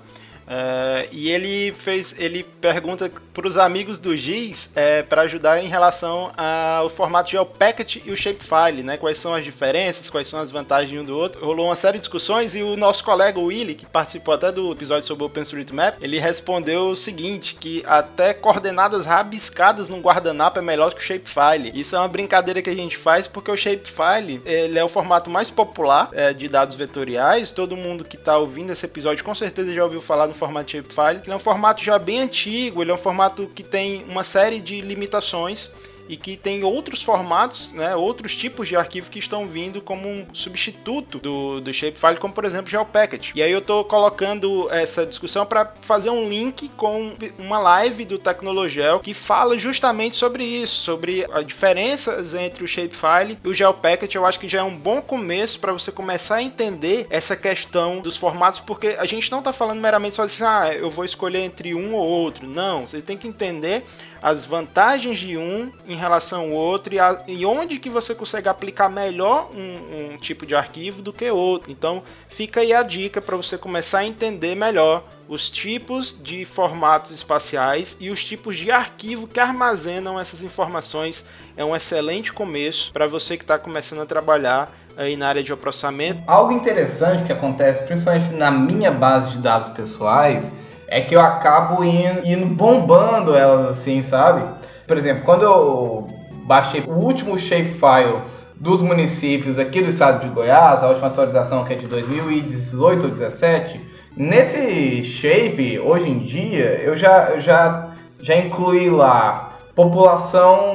É, 0.51 1.09
e 1.13 1.31
ele 1.31 1.73
fez, 1.73 2.13
ele 2.19 2.43
pergunta 2.43 3.11
para 3.33 3.47
os 3.47 3.57
amigos 3.57 4.01
do 4.01 4.17
Giz 4.17 4.73
é, 4.75 5.01
para 5.01 5.23
ajudar 5.23 5.63
em 5.63 5.69
relação 5.69 6.33
ao 6.37 6.91
formato 6.91 7.31
GeoPacket 7.31 7.99
e 8.05 8.11
o 8.11 8.17
Shapefile, 8.17 8.83
né? 8.83 8.97
Quais 8.97 9.19
são 9.19 9.33
as 9.33 9.45
diferenças, 9.45 10.11
quais 10.11 10.27
são 10.27 10.41
as 10.41 10.51
vantagens 10.51 10.91
de 10.91 10.99
um 10.99 11.05
do 11.05 11.17
outro. 11.17 11.45
Rolou 11.45 11.67
uma 11.67 11.77
série 11.77 11.99
de 11.99 12.01
discussões 12.01 12.57
e 12.57 12.63
o 12.65 12.77
nosso 12.77 13.05
colega 13.05 13.39
Willy, 13.39 13.77
que 13.77 13.87
participou 13.87 14.35
até 14.35 14.51
do 14.51 14.73
episódio 14.73 15.07
sobre 15.07 15.23
o 15.23 15.29
OpenStreetMap, 15.29 15.97
ele 16.01 16.19
respondeu 16.19 16.89
o 16.89 16.97
seguinte, 16.97 17.55
que 17.55 17.85
até 17.87 18.35
coordenadas 18.35 19.07
rabiscadas 19.07 19.89
num 19.89 20.01
guardanapo 20.01 20.59
é 20.59 20.63
melhor 20.63 20.93
que 20.93 21.01
o 21.01 21.05
Shapefile. 21.05 21.71
Isso 21.75 21.95
é 21.95 21.99
uma 22.01 22.09
brincadeira 22.09 22.61
que 22.61 22.71
a 22.71 22.75
gente 22.75 22.97
faz 22.97 23.29
porque 23.29 23.53
o 23.53 23.57
Shapefile 23.57 24.43
ele 24.45 24.79
é 24.79 24.85
o 24.85 24.89
formato 24.89 25.31
mais 25.31 25.49
popular 25.49 26.09
é, 26.13 26.33
de 26.33 26.49
dados 26.49 26.75
vetoriais. 26.75 27.53
Todo 27.53 27.77
mundo 27.77 28.05
que 28.05 28.17
está 28.17 28.37
ouvindo 28.37 28.73
esse 28.73 28.85
episódio 28.85 29.25
com 29.25 29.35
certeza 29.35 29.73
já 29.73 29.85
ouviu 29.85 30.03
falar 30.03 30.27
no 30.27 30.40
formato 30.41 30.71
Shapefile, 30.71 31.21
que 31.23 31.31
é 31.31 31.37
um 31.37 31.39
formato 31.39 31.85
já 31.85 31.99
bem 31.99 32.21
antigo, 32.21 32.83
ele 32.83 32.91
é 32.91 32.95
um 32.95 32.99
formato 32.99 33.47
que 33.55 33.63
tem 33.63 34.05
uma 34.09 34.25
série 34.25 34.59
de 34.59 34.81
limitações 34.81 35.71
e 36.11 36.17
que 36.17 36.37
tem 36.37 36.65
outros 36.65 37.05
formatos, 37.05 37.73
né, 37.73 37.95
outros 37.95 38.35
tipos 38.35 38.67
de 38.67 38.75
arquivo 38.75 39.09
que 39.09 39.21
estão 39.21 39.47
vindo 39.47 39.81
como 39.81 40.09
um 40.09 40.27
substituto 40.33 41.21
do, 41.21 41.61
do 41.61 41.73
Shapefile, 41.73 42.17
como 42.17 42.35
por 42.35 42.45
exemplo 42.45 42.69
GeoPacket. 42.69 43.31
E 43.33 43.41
aí 43.41 43.53
eu 43.53 43.61
estou 43.61 43.85
colocando 43.85 44.69
essa 44.73 45.07
discussão 45.07 45.47
para 45.47 45.73
fazer 45.83 46.11
um 46.11 46.29
link 46.29 46.69
com 46.71 47.15
uma 47.39 47.61
live 47.61 48.05
do 48.05 48.19
Tecnologel 48.19 48.99
que 48.99 49.15
fala 49.15 49.57
justamente 49.57 50.17
sobre 50.17 50.43
isso, 50.43 50.81
sobre 50.81 51.25
as 51.33 51.47
diferenças 51.47 52.35
entre 52.35 52.65
o 52.65 52.67
Shapefile 52.67 53.39
e 53.45 53.49
o 53.49 53.55
GeoPacket. 53.55 54.13
Eu 54.13 54.27
acho 54.27 54.41
que 54.41 54.49
já 54.49 54.59
é 54.59 54.65
um 54.65 54.77
bom 54.77 55.01
começo 55.01 55.61
para 55.61 55.73
você 55.73 55.93
começar 55.93 56.37
a 56.37 56.43
entender 56.43 57.07
essa 57.09 57.37
questão 57.37 58.01
dos 58.01 58.17
formatos, 58.17 58.59
porque 58.59 58.97
a 58.99 59.05
gente 59.05 59.31
não 59.31 59.39
está 59.39 59.53
falando 59.53 59.79
meramente 59.79 60.17
só 60.17 60.23
assim, 60.23 60.43
ah, 60.43 60.75
eu 60.75 60.91
vou 60.91 61.05
escolher 61.05 61.39
entre 61.39 61.73
um 61.73 61.95
ou 61.95 62.05
outro. 62.05 62.49
Não, 62.49 62.85
você 62.85 63.01
tem 63.01 63.17
que 63.17 63.29
entender 63.29 63.85
as 64.23 64.45
vantagens 64.45 65.19
de 65.19 65.37
um 65.37 65.73
em 65.87 65.97
relação 65.97 66.43
ao 66.43 66.51
outro 66.51 66.95
e, 66.95 66.99
a, 66.99 67.23
e 67.27 67.45
onde 67.47 67.79
que 67.79 67.89
você 67.89 68.15
consegue 68.15 68.49
aplicar 68.49 68.89
melhor 68.89 69.51
um, 69.55 70.15
um, 70.15 70.19
tipo 70.19 70.47
de 70.47 70.55
arquivo 70.55 71.03
do 71.03 71.13
que 71.13 71.31
outro. 71.31 71.71
Então 71.71 72.03
fica 72.29 72.61
aí 72.61 72.73
a 72.73 72.83
dica 72.83 73.21
para 73.21 73.37
você 73.37 73.57
começar 73.57 74.01
a 74.01 74.07
entender 74.07 74.55
melhor 74.55 75.05
os 75.29 75.51
tipos 75.51 76.17
de 76.21 76.45
formatos 76.45 77.13
espaciais 77.13 77.97
e 78.01 78.11
os 78.11 78.25
tipos 78.25 78.57
de 78.57 78.71
arquivo 78.71 79.27
que 79.27 79.41
armazenam 79.41 80.19
essas 80.19 80.43
informações. 80.43 81.25
É 81.57 81.65
um 81.65 81.75
excelente 81.75 82.33
começo 82.33 82.93
para 82.93 83.07
você 83.07 83.37
que 83.37 83.45
está 83.45 83.59
começando 83.59 84.03
a 84.03 84.07
trabalhar 84.07 84.73
aí 84.97 85.17
na 85.17 85.29
área 85.29 85.43
de 85.43 85.55
processamento. 85.57 86.23
Algo 86.27 86.53
interessante 86.53 87.25
que 87.25 87.33
acontece 87.33 87.83
principalmente 87.85 88.31
na 88.33 88.51
minha 88.51 88.91
base 88.91 89.31
de 89.33 89.39
dados 89.39 89.69
pessoais 89.71 90.53
é 90.91 91.01
que 91.01 91.15
eu 91.15 91.21
acabo 91.21 91.85
indo, 91.85 92.27
indo 92.27 92.47
bombando 92.47 93.35
elas 93.35 93.71
assim, 93.71 94.03
sabe? 94.03 94.43
Por 94.87 94.99
exemplo, 94.99 95.23
quando 95.25 95.43
eu 95.43 96.07
baixei 96.45 96.83
o 96.87 96.93
último 96.95 97.39
shapefile 97.39 98.19
dos 98.57 98.83
municípios 98.83 99.59
aqui 99.59 99.81
do 99.81 99.89
estado 99.89 100.27
de 100.27 100.35
Goiás, 100.35 100.83
a 100.83 100.89
última 100.89 101.07
atualização 101.07 101.65
que 101.65 101.73
é 101.73 101.77
de 101.77 101.87
2018 101.87 103.03
ou 103.05 103.09
2017, 103.09 103.81
nesse 104.17 105.05
shape, 105.05 105.79
hoje 105.79 106.11
em 106.11 106.19
dia, 106.19 106.81
eu 106.83 106.97
já, 106.97 107.39
já, 107.39 107.91
já 108.21 108.37
incluí 108.37 108.91
lá 108.91 109.51
população 109.77 110.75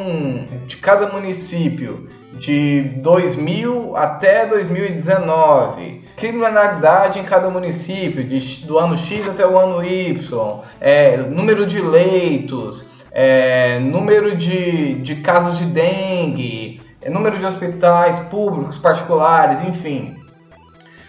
de 0.65 0.77
cada 0.77 1.09
município 1.09 2.07
de 2.39 2.81
2000 3.01 3.95
até 3.97 4.45
2019 4.45 6.04
criminalidade 6.15 7.19
em 7.19 7.23
cada 7.23 7.49
município, 7.49 8.23
de, 8.23 8.65
do 8.65 8.79
ano 8.79 8.95
X 8.97 9.27
até 9.27 9.45
o 9.45 9.57
ano 9.57 9.83
Y, 9.83 10.59
é, 10.79 11.17
número 11.17 11.65
de 11.65 11.81
leitos, 11.81 12.85
é, 13.11 13.79
número 13.79 14.35
de, 14.35 14.95
de 14.95 15.15
casos 15.17 15.57
de 15.57 15.65
dengue, 15.65 16.81
é, 17.01 17.09
número 17.09 17.37
de 17.37 17.45
hospitais 17.45 18.19
públicos, 18.19 18.77
particulares, 18.77 19.61
enfim. 19.61 20.15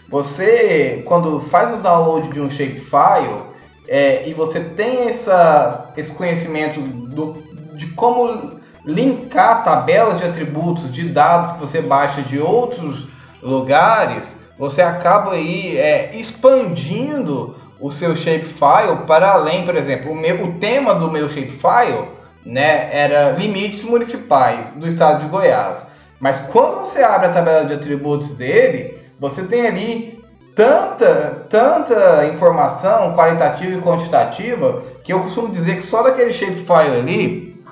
Você, 0.08 1.02
quando 1.04 1.40
faz 1.40 1.72
o 1.72 1.78
download 1.78 2.28
de 2.28 2.40
um 2.40 2.48
shapefile 2.48 3.42
é, 3.88 4.28
e 4.28 4.34
você 4.34 4.60
tem 4.60 5.08
essa, 5.08 5.92
esse 5.96 6.12
conhecimento 6.12 6.80
do, 6.80 7.42
de 7.74 7.86
como 7.88 8.60
linkar 8.84 9.64
tabelas 9.64 10.18
de 10.18 10.24
atributos 10.24 10.92
de 10.92 11.08
dados 11.08 11.52
que 11.52 11.58
você 11.58 11.80
baixa 11.82 12.22
de 12.22 12.38
outros 12.38 13.08
lugares, 13.42 14.36
você 14.58 14.82
acaba 14.82 15.32
aí 15.32 15.76
é, 15.76 16.16
expandindo 16.16 17.56
o 17.78 17.90
seu 17.90 18.16
shapefile 18.16 19.04
para 19.06 19.32
além, 19.32 19.64
por 19.64 19.76
exemplo, 19.76 20.12
o, 20.12 20.14
meu, 20.14 20.44
o 20.44 20.52
tema 20.54 20.94
do 20.94 21.10
meu 21.10 21.28
shapefile 21.28 22.08
né, 22.44 22.88
era 22.92 23.32
limites 23.32 23.84
municipais 23.84 24.70
do 24.70 24.86
estado 24.86 25.24
de 25.24 25.28
Goiás. 25.28 25.88
Mas 26.18 26.38
quando 26.50 26.76
você 26.78 27.02
abre 27.02 27.26
a 27.26 27.32
tabela 27.32 27.64
de 27.66 27.74
atributos 27.74 28.30
dele, 28.30 28.98
você 29.20 29.42
tem 29.42 29.66
ali 29.66 30.24
tanta, 30.54 31.46
tanta 31.50 32.26
informação 32.32 33.14
qualitativa 33.14 33.76
e 33.76 33.82
quantitativa 33.82 34.82
que 35.04 35.12
eu 35.12 35.20
costumo 35.20 35.48
dizer 35.48 35.76
que 35.76 35.82
só 35.82 36.02
daquele 36.02 36.32
shapefile 36.32 36.98
ali 36.98 37.64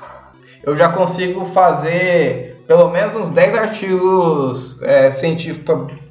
eu 0.63 0.77
já 0.77 0.91
consigo 0.91 1.47
fazer 1.47 2.63
pelo 2.67 2.91
menos 2.91 3.15
uns 3.15 3.31
10 3.31 3.57
artigos 3.57 4.83
é, 4.83 5.11
científicos 5.11 5.65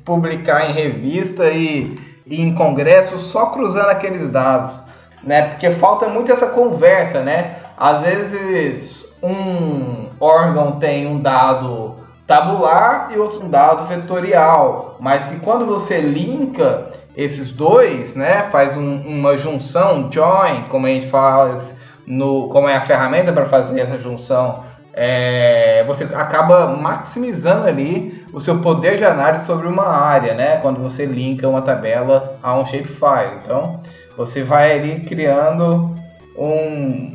publicar 0.04 0.70
em 0.70 0.74
revista 0.74 1.50
e, 1.50 2.00
e 2.26 2.42
em 2.42 2.54
congresso 2.54 3.18
só 3.20 3.48
cruzando 3.48 3.90
aqueles 3.90 4.30
dados, 4.30 4.82
né? 5.24 5.50
Porque 5.50 5.72
falta 5.72 6.08
muito 6.08 6.32
essa 6.32 6.48
conversa, 6.48 7.22
né? 7.22 7.56
Às 7.78 8.02
vezes 8.02 9.16
um 9.22 10.10
órgão 10.20 10.74
tem 10.74 11.08
um 11.08 11.20
dado 11.20 11.96
tabular 12.28 13.10
e 13.14 13.18
outro 13.18 13.46
um 13.46 13.50
dado 13.50 13.88
vetorial, 13.88 14.98
mas 15.00 15.28
que 15.28 15.40
quando 15.40 15.66
você 15.66 16.00
linka 16.00 16.92
esses 17.16 17.52
dois, 17.52 18.16
né, 18.16 18.50
faz 18.52 18.76
um, 18.76 19.02
uma 19.02 19.38
junção, 19.38 20.10
join, 20.12 20.64
como 20.70 20.88
a 20.88 20.90
gente 20.90 21.08
faz 21.08 21.74
no, 22.08 22.48
como 22.50 22.68
é 22.68 22.76
a 22.76 22.82
ferramenta 22.82 23.32
para 23.32 23.46
fazer 23.46 23.80
essa 23.80 24.00
junção 24.00 24.64
é, 24.94 25.84
você 25.86 26.04
acaba 26.04 26.68
maximizando 26.68 27.68
ali 27.68 28.24
o 28.32 28.40
seu 28.40 28.60
poder 28.60 28.98
de 28.98 29.04
análise 29.04 29.46
sobre 29.46 29.68
uma 29.68 29.88
área, 29.88 30.34
né? 30.36 30.58
Quando 30.58 30.80
você 30.80 31.06
linka 31.06 31.48
uma 31.48 31.62
tabela 31.62 32.38
a 32.44 32.56
um 32.58 32.66
shapefile. 32.66 33.40
Então, 33.42 33.82
você 34.16 34.44
vai 34.44 34.72
ali 34.78 35.00
criando 35.00 35.96
um, 36.38 37.12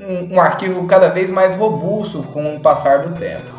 um, 0.00 0.34
um 0.34 0.40
arquivo 0.40 0.86
cada 0.86 1.08
vez 1.08 1.30
mais 1.30 1.54
robusto 1.54 2.22
com 2.22 2.56
o 2.56 2.60
passar 2.60 2.98
do 2.98 3.18
tempo. 3.18 3.55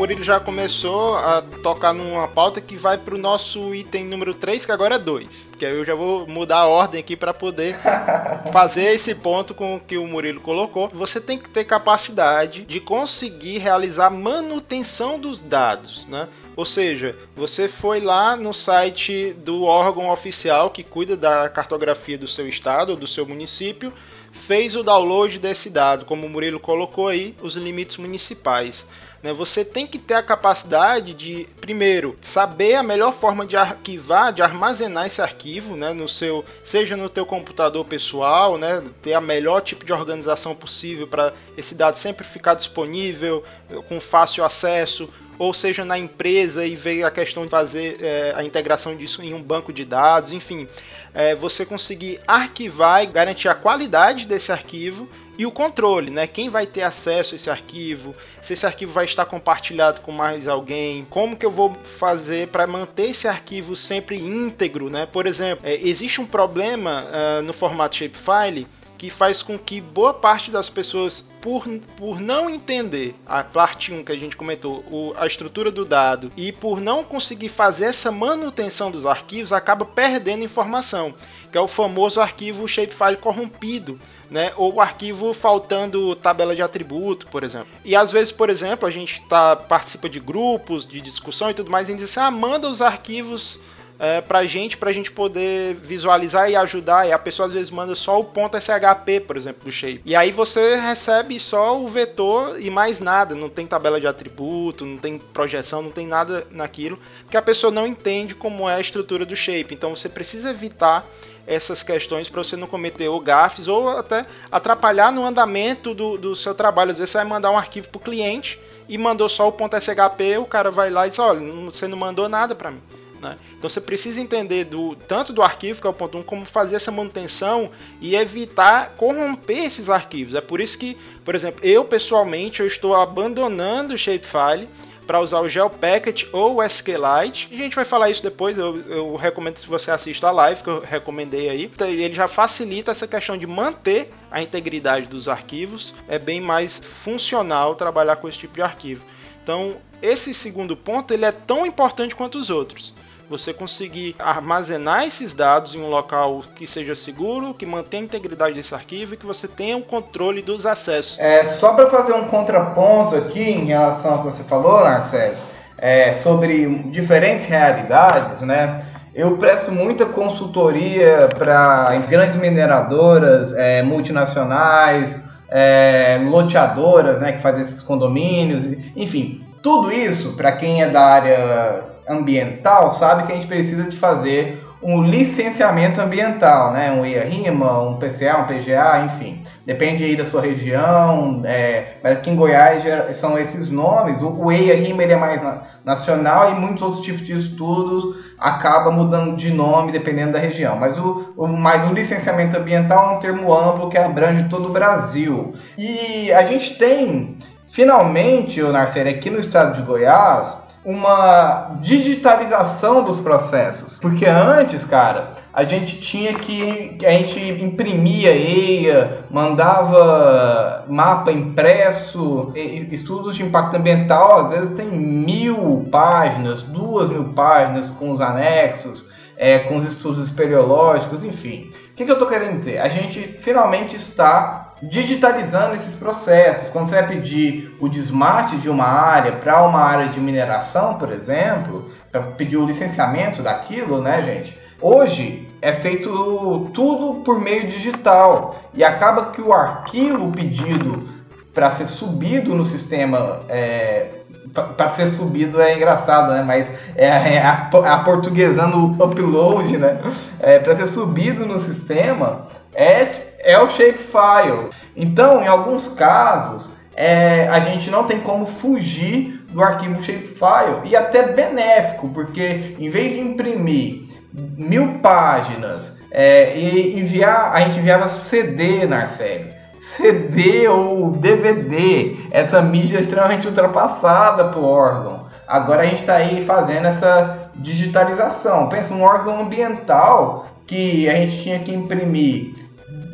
Murilo 0.00 0.24
já 0.24 0.40
começou 0.40 1.14
a 1.14 1.42
tocar 1.62 1.92
numa 1.92 2.26
pauta 2.26 2.58
que 2.58 2.74
vai 2.74 2.96
para 2.96 3.14
o 3.14 3.18
nosso 3.18 3.74
item 3.74 4.06
número 4.06 4.32
3, 4.32 4.64
que 4.64 4.72
agora 4.72 4.94
é 4.94 4.98
2. 4.98 5.50
Que 5.58 5.66
aí 5.66 5.76
eu 5.76 5.84
já 5.84 5.94
vou 5.94 6.26
mudar 6.26 6.60
a 6.60 6.66
ordem 6.66 6.98
aqui 6.98 7.14
para 7.14 7.34
poder 7.34 7.76
fazer 8.50 8.94
esse 8.94 9.14
ponto 9.14 9.52
com 9.52 9.76
o 9.76 9.80
que 9.80 9.98
o 9.98 10.06
Murilo 10.06 10.40
colocou. 10.40 10.88
Você 10.94 11.20
tem 11.20 11.38
que 11.38 11.50
ter 11.50 11.64
capacidade 11.64 12.64
de 12.64 12.80
conseguir 12.80 13.58
realizar 13.58 14.08
manutenção 14.08 15.18
dos 15.18 15.42
dados, 15.42 16.06
né? 16.06 16.28
Ou 16.56 16.64
seja, 16.64 17.14
você 17.36 17.68
foi 17.68 18.00
lá 18.00 18.36
no 18.36 18.54
site 18.54 19.34
do 19.44 19.64
órgão 19.64 20.08
oficial 20.08 20.70
que 20.70 20.82
cuida 20.82 21.14
da 21.14 21.46
cartografia 21.50 22.16
do 22.16 22.26
seu 22.26 22.48
estado 22.48 22.92
ou 22.92 22.96
do 22.96 23.06
seu 23.06 23.26
município, 23.26 23.92
fez 24.32 24.74
o 24.74 24.82
download 24.82 25.38
desse 25.38 25.68
dado, 25.68 26.06
como 26.06 26.26
o 26.26 26.30
Murilo 26.30 26.58
colocou 26.58 27.08
aí, 27.08 27.34
os 27.42 27.54
limites 27.54 27.98
municipais. 27.98 28.86
Né? 29.22 29.32
Você 29.32 29.64
tem 29.64 29.86
que 29.86 29.98
ter 29.98 30.14
a 30.14 30.22
capacidade 30.22 31.14
de, 31.14 31.46
primeiro, 31.60 32.16
saber 32.20 32.74
a 32.74 32.82
melhor 32.82 33.12
forma 33.12 33.46
de 33.46 33.56
arquivar, 33.56 34.32
de 34.32 34.42
armazenar 34.42 35.06
esse 35.06 35.20
arquivo, 35.20 35.76
né? 35.76 35.92
no 35.92 36.08
seu, 36.08 36.44
seja 36.64 36.96
no 36.96 37.08
teu 37.08 37.26
computador 37.26 37.84
pessoal, 37.84 38.56
né? 38.56 38.82
ter 39.02 39.14
a 39.14 39.20
melhor 39.20 39.60
tipo 39.60 39.84
de 39.84 39.92
organização 39.92 40.54
possível 40.54 41.06
para 41.06 41.32
esse 41.56 41.74
dado 41.74 41.96
sempre 41.96 42.24
ficar 42.24 42.54
disponível, 42.54 43.44
com 43.88 44.00
fácil 44.00 44.44
acesso, 44.44 45.08
ou 45.38 45.54
seja 45.54 45.86
na 45.86 45.98
empresa 45.98 46.66
e 46.66 46.76
ver 46.76 47.02
a 47.02 47.10
questão 47.10 47.44
de 47.44 47.48
fazer 47.48 47.96
é, 48.02 48.34
a 48.36 48.44
integração 48.44 48.94
disso 48.94 49.22
em 49.22 49.32
um 49.32 49.42
banco 49.42 49.72
de 49.72 49.86
dados, 49.86 50.30
enfim, 50.32 50.68
é, 51.14 51.34
você 51.34 51.64
conseguir 51.64 52.20
arquivar 52.28 53.02
e 53.02 53.06
garantir 53.06 53.48
a 53.48 53.54
qualidade 53.54 54.26
desse 54.26 54.52
arquivo 54.52 55.08
e 55.40 55.46
o 55.46 55.50
controle, 55.50 56.10
né? 56.10 56.26
Quem 56.26 56.50
vai 56.50 56.66
ter 56.66 56.82
acesso 56.82 57.34
a 57.34 57.36
esse 57.36 57.48
arquivo, 57.48 58.14
se 58.42 58.52
esse 58.52 58.66
arquivo 58.66 58.92
vai 58.92 59.06
estar 59.06 59.24
compartilhado 59.24 60.02
com 60.02 60.12
mais 60.12 60.46
alguém, 60.46 61.06
como 61.08 61.34
que 61.34 61.46
eu 61.46 61.50
vou 61.50 61.74
fazer 61.98 62.48
para 62.48 62.66
manter 62.66 63.08
esse 63.08 63.26
arquivo 63.26 63.74
sempre 63.74 64.20
íntegro, 64.20 64.90
né? 64.90 65.06
Por 65.06 65.26
exemplo, 65.26 65.66
é, 65.66 65.76
existe 65.76 66.20
um 66.20 66.26
problema 66.26 67.06
uh, 67.06 67.42
no 67.42 67.54
formato 67.54 67.96
shapefile 67.96 68.66
que 69.00 69.08
faz 69.08 69.42
com 69.42 69.58
que 69.58 69.80
boa 69.80 70.12
parte 70.12 70.50
das 70.50 70.68
pessoas, 70.68 71.26
por, 71.40 71.66
por 71.96 72.20
não 72.20 72.50
entender 72.50 73.14
a 73.24 73.42
parte 73.42 73.94
1 73.94 74.04
que 74.04 74.12
a 74.12 74.14
gente 74.16 74.36
comentou, 74.36 74.84
o, 74.90 75.14
a 75.16 75.26
estrutura 75.26 75.70
do 75.70 75.86
dado, 75.86 76.30
e 76.36 76.52
por 76.52 76.82
não 76.82 77.02
conseguir 77.02 77.48
fazer 77.48 77.86
essa 77.86 78.12
manutenção 78.12 78.90
dos 78.90 79.06
arquivos, 79.06 79.54
acaba 79.54 79.86
perdendo 79.86 80.44
informação, 80.44 81.14
que 81.50 81.56
é 81.56 81.60
o 81.62 81.66
famoso 81.66 82.20
arquivo 82.20 82.68
shapefile 82.68 83.16
corrompido, 83.16 83.98
né? 84.30 84.52
Ou 84.54 84.74
o 84.74 84.80
arquivo 84.82 85.32
faltando 85.32 86.14
tabela 86.14 86.54
de 86.54 86.60
atributo, 86.60 87.26
por 87.28 87.42
exemplo. 87.42 87.68
E 87.82 87.96
às 87.96 88.12
vezes, 88.12 88.30
por 88.30 88.50
exemplo, 88.50 88.86
a 88.86 88.90
gente 88.90 89.22
tá, 89.30 89.56
participa 89.56 90.10
de 90.10 90.20
grupos 90.20 90.86
de 90.86 91.00
discussão 91.00 91.48
e 91.48 91.54
tudo 91.54 91.70
mais, 91.70 91.88
e 91.88 91.94
diz 91.94 92.04
assim, 92.04 92.20
ah, 92.20 92.30
manda 92.30 92.68
os 92.68 92.82
arquivos 92.82 93.58
é, 94.00 94.22
pra 94.22 94.46
gente, 94.46 94.78
pra 94.78 94.92
gente 94.92 95.12
poder 95.12 95.74
visualizar 95.74 96.50
e 96.50 96.56
ajudar. 96.56 97.06
E 97.06 97.12
a 97.12 97.18
pessoa 97.18 97.46
às 97.46 97.52
vezes 97.52 97.70
manda 97.70 97.94
só 97.94 98.18
o 98.18 98.24
ponto 98.24 98.58
SHP, 98.58 99.20
por 99.20 99.36
exemplo, 99.36 99.66
do 99.66 99.70
shape. 99.70 100.00
E 100.06 100.16
aí 100.16 100.32
você 100.32 100.76
recebe 100.76 101.38
só 101.38 101.78
o 101.78 101.86
vetor 101.86 102.58
e 102.58 102.70
mais 102.70 102.98
nada. 102.98 103.34
Não 103.34 103.50
tem 103.50 103.66
tabela 103.66 104.00
de 104.00 104.06
atributo, 104.06 104.86
não 104.86 104.96
tem 104.96 105.18
projeção, 105.18 105.82
não 105.82 105.90
tem 105.90 106.06
nada 106.06 106.46
naquilo. 106.50 106.98
Porque 107.24 107.36
a 107.36 107.42
pessoa 107.42 107.70
não 107.70 107.86
entende 107.86 108.34
como 108.34 108.66
é 108.66 108.76
a 108.76 108.80
estrutura 108.80 109.26
do 109.26 109.36
shape. 109.36 109.74
Então 109.74 109.94
você 109.94 110.08
precisa 110.08 110.48
evitar 110.48 111.06
essas 111.46 111.82
questões 111.82 112.28
para 112.30 112.42
você 112.42 112.56
não 112.56 112.66
cometer 112.66 113.08
ou 113.08 113.20
gafes 113.20 113.68
ou 113.68 113.86
até 113.86 114.24
atrapalhar 114.50 115.12
no 115.12 115.26
andamento 115.26 115.94
do, 115.94 116.16
do 116.16 116.34
seu 116.34 116.54
trabalho. 116.54 116.92
Às 116.92 116.98
vezes 116.98 117.10
você 117.10 117.18
vai 117.18 117.26
mandar 117.26 117.50
um 117.50 117.58
arquivo 117.58 117.88
para 117.90 117.98
o 117.98 118.02
cliente 118.02 118.58
e 118.88 118.96
mandou 118.96 119.28
só 119.28 119.46
o 119.46 119.52
ponto 119.52 119.76
.shp, 119.76 120.38
o 120.38 120.46
cara 120.46 120.70
vai 120.70 120.88
lá 120.88 121.06
e 121.06 121.10
diz, 121.10 121.18
olha, 121.18 121.40
você 121.64 121.86
não 121.86 121.98
mandou 121.98 122.28
nada 122.28 122.54
para 122.54 122.70
mim. 122.70 122.80
Né? 123.20 123.36
Então 123.58 123.68
você 123.68 123.80
precisa 123.80 124.20
entender 124.20 124.64
do, 124.64 124.96
tanto 124.96 125.32
do 125.32 125.42
arquivo, 125.42 125.80
que 125.80 125.86
é 125.86 125.90
o 125.90 125.94
ponto 125.94 126.16
1, 126.18 126.22
como 126.22 126.46
fazer 126.46 126.76
essa 126.76 126.90
manutenção 126.90 127.70
e 128.00 128.16
evitar 128.16 128.94
corromper 128.96 129.64
esses 129.64 129.90
arquivos. 129.90 130.34
É 130.34 130.40
por 130.40 130.60
isso 130.60 130.78
que, 130.78 130.96
por 131.24 131.34
exemplo, 131.34 131.60
eu 131.62 131.84
pessoalmente 131.84 132.60
eu 132.60 132.66
estou 132.66 132.94
abandonando 132.94 133.94
o 133.94 133.98
Shapefile 133.98 134.68
para 135.06 135.20
usar 135.20 135.40
o 135.40 135.48
GeoPacket 135.48 136.24
ou 136.32 136.56
o 136.56 136.62
SQLite. 136.62 137.48
A 137.52 137.56
gente 137.56 137.74
vai 137.74 137.84
falar 137.84 138.10
isso 138.10 138.22
depois, 138.22 138.56
eu, 138.56 138.80
eu 138.88 139.16
recomendo 139.16 139.58
se 139.58 139.66
você 139.66 139.90
assista 139.90 140.28
a 140.28 140.30
live 140.30 140.62
que 140.62 140.70
eu 140.70 140.80
recomendei 140.80 141.50
aí. 141.50 141.64
Então, 141.64 141.88
ele 141.88 142.14
já 142.14 142.28
facilita 142.28 142.92
essa 142.92 143.08
questão 143.08 143.36
de 143.36 143.46
manter 143.46 144.10
a 144.30 144.40
integridade 144.40 145.06
dos 145.06 145.28
arquivos. 145.28 145.92
É 146.08 146.18
bem 146.18 146.40
mais 146.40 146.78
funcional 146.78 147.74
trabalhar 147.74 148.16
com 148.16 148.28
esse 148.28 148.38
tipo 148.38 148.54
de 148.54 148.62
arquivo. 148.62 149.04
Então, 149.42 149.76
esse 150.00 150.32
segundo 150.32 150.76
ponto 150.76 151.12
ele 151.12 151.24
é 151.24 151.32
tão 151.32 151.66
importante 151.66 152.14
quanto 152.14 152.38
os 152.38 152.48
outros 152.48 152.94
você 153.30 153.54
conseguir 153.54 154.16
armazenar 154.18 155.06
esses 155.06 155.32
dados 155.32 155.76
em 155.76 155.80
um 155.80 155.88
local 155.88 156.42
que 156.56 156.66
seja 156.66 156.96
seguro, 156.96 157.54
que 157.54 157.64
mantenha 157.64 158.02
a 158.02 158.06
integridade 158.06 158.54
desse 158.56 158.74
arquivo 158.74 159.14
e 159.14 159.16
que 159.16 159.24
você 159.24 159.46
tenha 159.46 159.76
o 159.76 159.82
controle 159.82 160.42
dos 160.42 160.66
acessos. 160.66 161.16
É, 161.16 161.44
só 161.44 161.74
para 161.74 161.88
fazer 161.88 162.12
um 162.12 162.24
contraponto 162.24 163.14
aqui 163.14 163.40
em 163.40 163.66
relação 163.66 164.14
ao 164.14 164.18
que 164.18 164.24
você 164.24 164.42
falou, 164.42 164.80
Marcelo, 164.80 165.36
é, 165.78 166.12
sobre 166.14 166.66
diferentes 166.90 167.44
realidades, 167.44 168.42
né? 168.42 168.84
Eu 169.14 169.36
presto 169.36 169.70
muita 169.70 170.06
consultoria 170.06 171.28
para 171.38 171.96
grandes 172.08 172.34
mineradoras, 172.34 173.52
é, 173.52 173.80
multinacionais, 173.82 175.16
é, 175.48 176.20
loteadoras, 176.28 177.20
né, 177.20 177.32
que 177.32 177.40
fazem 177.40 177.62
esses 177.62 177.82
condomínios, 177.82 178.64
enfim, 178.96 179.44
tudo 179.62 179.92
isso 179.92 180.32
para 180.34 180.52
quem 180.52 180.82
é 180.82 180.88
da 180.88 181.02
área 181.02 181.89
ambiental 182.10 182.92
sabe 182.92 183.26
que 183.26 183.32
a 183.32 183.36
gente 183.36 183.46
precisa 183.46 183.88
de 183.88 183.96
fazer 183.96 184.60
um 184.82 185.02
licenciamento 185.02 186.00
ambiental, 186.00 186.72
né? 186.72 186.90
Um 186.90 187.04
EIA-RIMA, 187.04 187.82
um 187.82 187.98
PCA, 187.98 188.38
um 188.38 188.44
PGA, 188.44 189.04
enfim. 189.04 189.42
Depende 189.66 190.02
aí 190.02 190.16
da 190.16 190.24
sua 190.24 190.40
região, 190.40 191.42
é, 191.44 191.96
mas 192.02 192.14
aqui 192.14 192.30
em 192.30 192.34
Goiás 192.34 192.82
são 193.14 193.38
esses 193.38 193.70
nomes. 193.70 194.22
O, 194.22 194.28
o 194.28 194.50
EIA-RIMA 194.50 195.02
ele 195.02 195.12
é 195.12 195.16
mais 195.16 195.42
na, 195.42 195.62
nacional 195.84 196.52
e 196.52 196.54
muitos 196.54 196.82
outros 196.82 197.02
tipos 197.02 197.22
de 197.22 197.36
estudos 197.36 198.32
acabam 198.38 198.94
mudando 198.94 199.36
de 199.36 199.52
nome 199.52 199.92
dependendo 199.92 200.32
da 200.32 200.38
região. 200.38 200.76
Mas 200.76 200.96
o, 200.96 201.34
o, 201.36 201.46
mas 201.46 201.88
o 201.88 201.92
licenciamento 201.92 202.56
ambiental 202.56 203.12
é 203.12 203.16
um 203.16 203.20
termo 203.20 203.54
amplo 203.54 203.90
que 203.90 203.98
abrange 203.98 204.48
todo 204.48 204.68
o 204.68 204.72
Brasil. 204.72 205.52
E 205.76 206.32
a 206.32 206.42
gente 206.44 206.78
tem, 206.78 207.36
finalmente, 207.68 208.62
o 208.62 208.72
Narcere, 208.72 209.10
aqui 209.10 209.28
no 209.28 209.38
estado 209.38 209.76
de 209.76 209.82
Goiás, 209.82 210.59
uma 210.84 211.76
digitalização 211.80 213.04
dos 213.04 213.20
processos. 213.20 213.98
Porque 213.98 214.24
antes, 214.24 214.84
cara, 214.84 215.34
a 215.52 215.64
gente 215.64 216.00
tinha 216.00 216.34
que. 216.34 216.96
A 217.04 217.10
gente 217.10 217.38
imprimia 217.62 218.30
EIA, 218.30 219.26
mandava 219.30 220.86
mapa 220.88 221.30
impresso, 221.30 222.52
estudos 222.54 223.36
de 223.36 223.42
impacto 223.42 223.76
ambiental, 223.76 224.46
às 224.46 224.52
vezes 224.52 224.70
tem 224.70 224.86
mil 224.86 225.88
páginas, 225.90 226.62
duas 226.62 227.08
mil 227.08 227.32
páginas 227.34 227.90
com 227.90 228.10
os 228.10 228.20
anexos, 228.20 229.04
é, 229.36 229.58
com 229.58 229.76
os 229.76 229.84
estudos 229.84 230.22
espeleológicos, 230.22 231.24
enfim. 231.24 231.70
O 231.90 231.94
que, 231.94 232.04
que 232.04 232.10
eu 232.10 232.14
estou 232.14 232.28
querendo 232.28 232.54
dizer? 232.54 232.78
A 232.78 232.88
gente 232.88 233.36
finalmente 233.40 233.96
está 233.96 234.69
digitalizando 234.82 235.74
esses 235.74 235.94
processos. 235.94 236.68
Quando 236.70 236.88
você 236.88 236.96
vai 236.96 237.08
pedir 237.08 237.76
o 237.80 237.88
desmate 237.88 238.56
de 238.56 238.68
uma 238.68 238.86
área 238.86 239.32
para 239.32 239.62
uma 239.62 239.80
área 239.80 240.08
de 240.08 240.20
mineração, 240.20 240.94
por 240.94 241.12
exemplo, 241.12 241.90
para 242.10 242.22
pedir 242.22 242.56
o 242.56 242.66
licenciamento 242.66 243.42
daquilo, 243.42 244.00
né, 244.00 244.22
gente? 244.22 244.58
Hoje 244.80 245.46
é 245.60 245.72
feito 245.74 246.70
tudo 246.72 247.22
por 247.22 247.38
meio 247.38 247.66
digital 247.66 248.56
e 248.72 248.82
acaba 248.82 249.26
que 249.26 249.42
o 249.42 249.52
arquivo 249.52 250.32
pedido 250.32 251.06
para 251.52 251.70
ser 251.70 251.86
subido 251.86 252.54
no 252.54 252.64
sistema 252.64 253.40
é, 253.48 254.06
para 254.54 254.88
ser 254.90 255.06
subido 255.08 255.60
é 255.60 255.76
engraçado, 255.76 256.32
né? 256.32 256.42
Mas 256.42 256.66
é, 256.96 257.06
é 257.06 257.42
a, 257.42 257.68
a 257.70 257.98
portuguesando 257.98 258.78
o 258.78 259.04
upload, 259.04 259.76
né? 259.76 260.00
É, 260.40 260.58
para 260.58 260.74
ser 260.76 260.88
subido 260.88 261.46
no 261.46 261.58
sistema 261.58 262.46
é 262.74 263.29
é 263.42 263.58
o 263.58 263.68
shapefile. 263.68 264.70
Então, 264.96 265.42
em 265.42 265.46
alguns 265.46 265.88
casos, 265.88 266.72
é, 266.94 267.48
a 267.48 267.60
gente 267.60 267.90
não 267.90 268.04
tem 268.04 268.20
como 268.20 268.46
fugir 268.46 269.44
do 269.48 269.62
arquivo 269.62 270.02
shapefile 270.02 270.82
e 270.84 270.96
até 270.96 271.22
benéfico, 271.22 272.08
porque 272.10 272.76
em 272.78 272.90
vez 272.90 273.14
de 273.14 273.20
imprimir 273.20 274.02
mil 274.32 274.98
páginas 274.98 275.98
é, 276.10 276.56
e 276.56 277.00
enviar, 277.00 277.52
a 277.52 277.60
gente 277.60 277.78
enviava 277.78 278.08
CD 278.08 278.86
na 278.86 279.06
série. 279.06 279.60
CD 279.80 280.68
ou 280.68 281.10
DVD, 281.10 282.16
essa 282.30 282.60
mídia 282.62 282.98
é 282.98 283.00
extremamente 283.00 283.48
ultrapassada 283.48 284.56
o 284.56 284.64
órgão. 284.64 285.26
Agora 285.48 285.80
a 285.80 285.84
gente 285.84 286.02
está 286.02 286.16
aí 286.16 286.44
fazendo 286.44 286.86
essa 286.86 287.50
digitalização. 287.56 288.68
Pensa 288.68 288.94
um 288.94 289.02
órgão 289.02 289.40
ambiental 289.40 290.46
que 290.66 291.08
a 291.08 291.16
gente 291.16 291.42
tinha 291.42 291.58
que 291.58 291.74
imprimir 291.74 292.54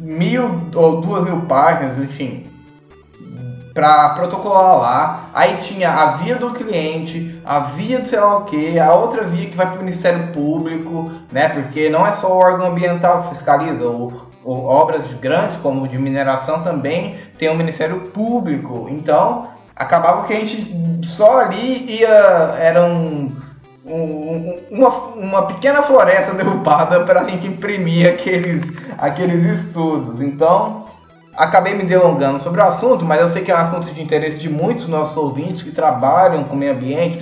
mil 0.07 0.71
ou 0.75 1.01
duas 1.01 1.25
mil 1.25 1.41
páginas, 1.43 1.99
enfim, 1.99 2.47
para 3.75 4.11
protocolar 4.11 4.79
lá. 4.79 5.31
Aí 5.35 5.57
tinha 5.57 5.91
a 5.91 6.07
via 6.13 6.37
do 6.37 6.53
cliente, 6.53 7.41
a 7.45 7.61
via 7.61 7.99
do 7.99 8.09
sei 8.09 8.21
lá 8.21 8.39
o 8.39 8.45
que, 8.45 8.79
a 8.79 8.95
outra 8.95 9.25
via 9.25 9.51
que 9.51 9.57
vai 9.57 9.67
para 9.67 9.77
o 9.77 9.85
Ministério 9.85 10.29
Público, 10.29 11.11
né? 11.33 11.49
Porque 11.49 11.89
não 11.89 12.07
é 12.07 12.13
só 12.13 12.33
o 12.33 12.39
órgão 12.39 12.69
ambiental 12.69 13.25
que 13.25 13.31
fiscaliza, 13.31 13.87
o, 13.89 14.31
obras 14.45 15.13
grandes 15.15 15.57
como 15.57 15.89
de 15.89 15.99
mineração 15.99 16.63
também 16.63 17.17
tem 17.37 17.49
o 17.49 17.57
Ministério 17.57 18.03
Público. 18.13 18.87
Então 18.89 19.49
acabava 19.75 20.27
que 20.27 20.33
a 20.33 20.41
gente 20.41 21.05
só 21.05 21.41
ali 21.41 21.99
ia 21.99 22.57
era 22.59 22.83
um 23.87 23.97
um, 23.97 24.57
uma, 24.71 24.91
uma 24.91 25.43
pequena 25.47 25.83
floresta 25.83 26.35
derrubada 26.35 27.05
para 27.05 27.21
a 27.21 27.25
gente 27.25 27.47
imprimir 27.47 28.09
aqueles, 28.09 28.73
aqueles 28.99 29.45
estudos. 29.45 30.21
Então, 30.21 30.87
acabei 31.35 31.75
me 31.75 31.85
delongando 31.85 32.41
sobre 32.41 32.61
o 32.61 32.65
assunto, 32.65 33.05
mas 33.05 33.21
eu 33.21 33.29
sei 33.29 33.43
que 33.43 33.53
é 33.53 33.55
um 33.55 33.59
assunto 33.59 33.93
de 33.93 34.03
interesse 34.03 34.39
de 34.39 34.49
muitos 34.49 34.89
nossos 34.89 35.17
ouvintes 35.17 35.63
que 35.63 35.71
trabalham 35.71 36.45
com 36.45 36.57
meio 36.57 36.73
ambiente, 36.73 37.19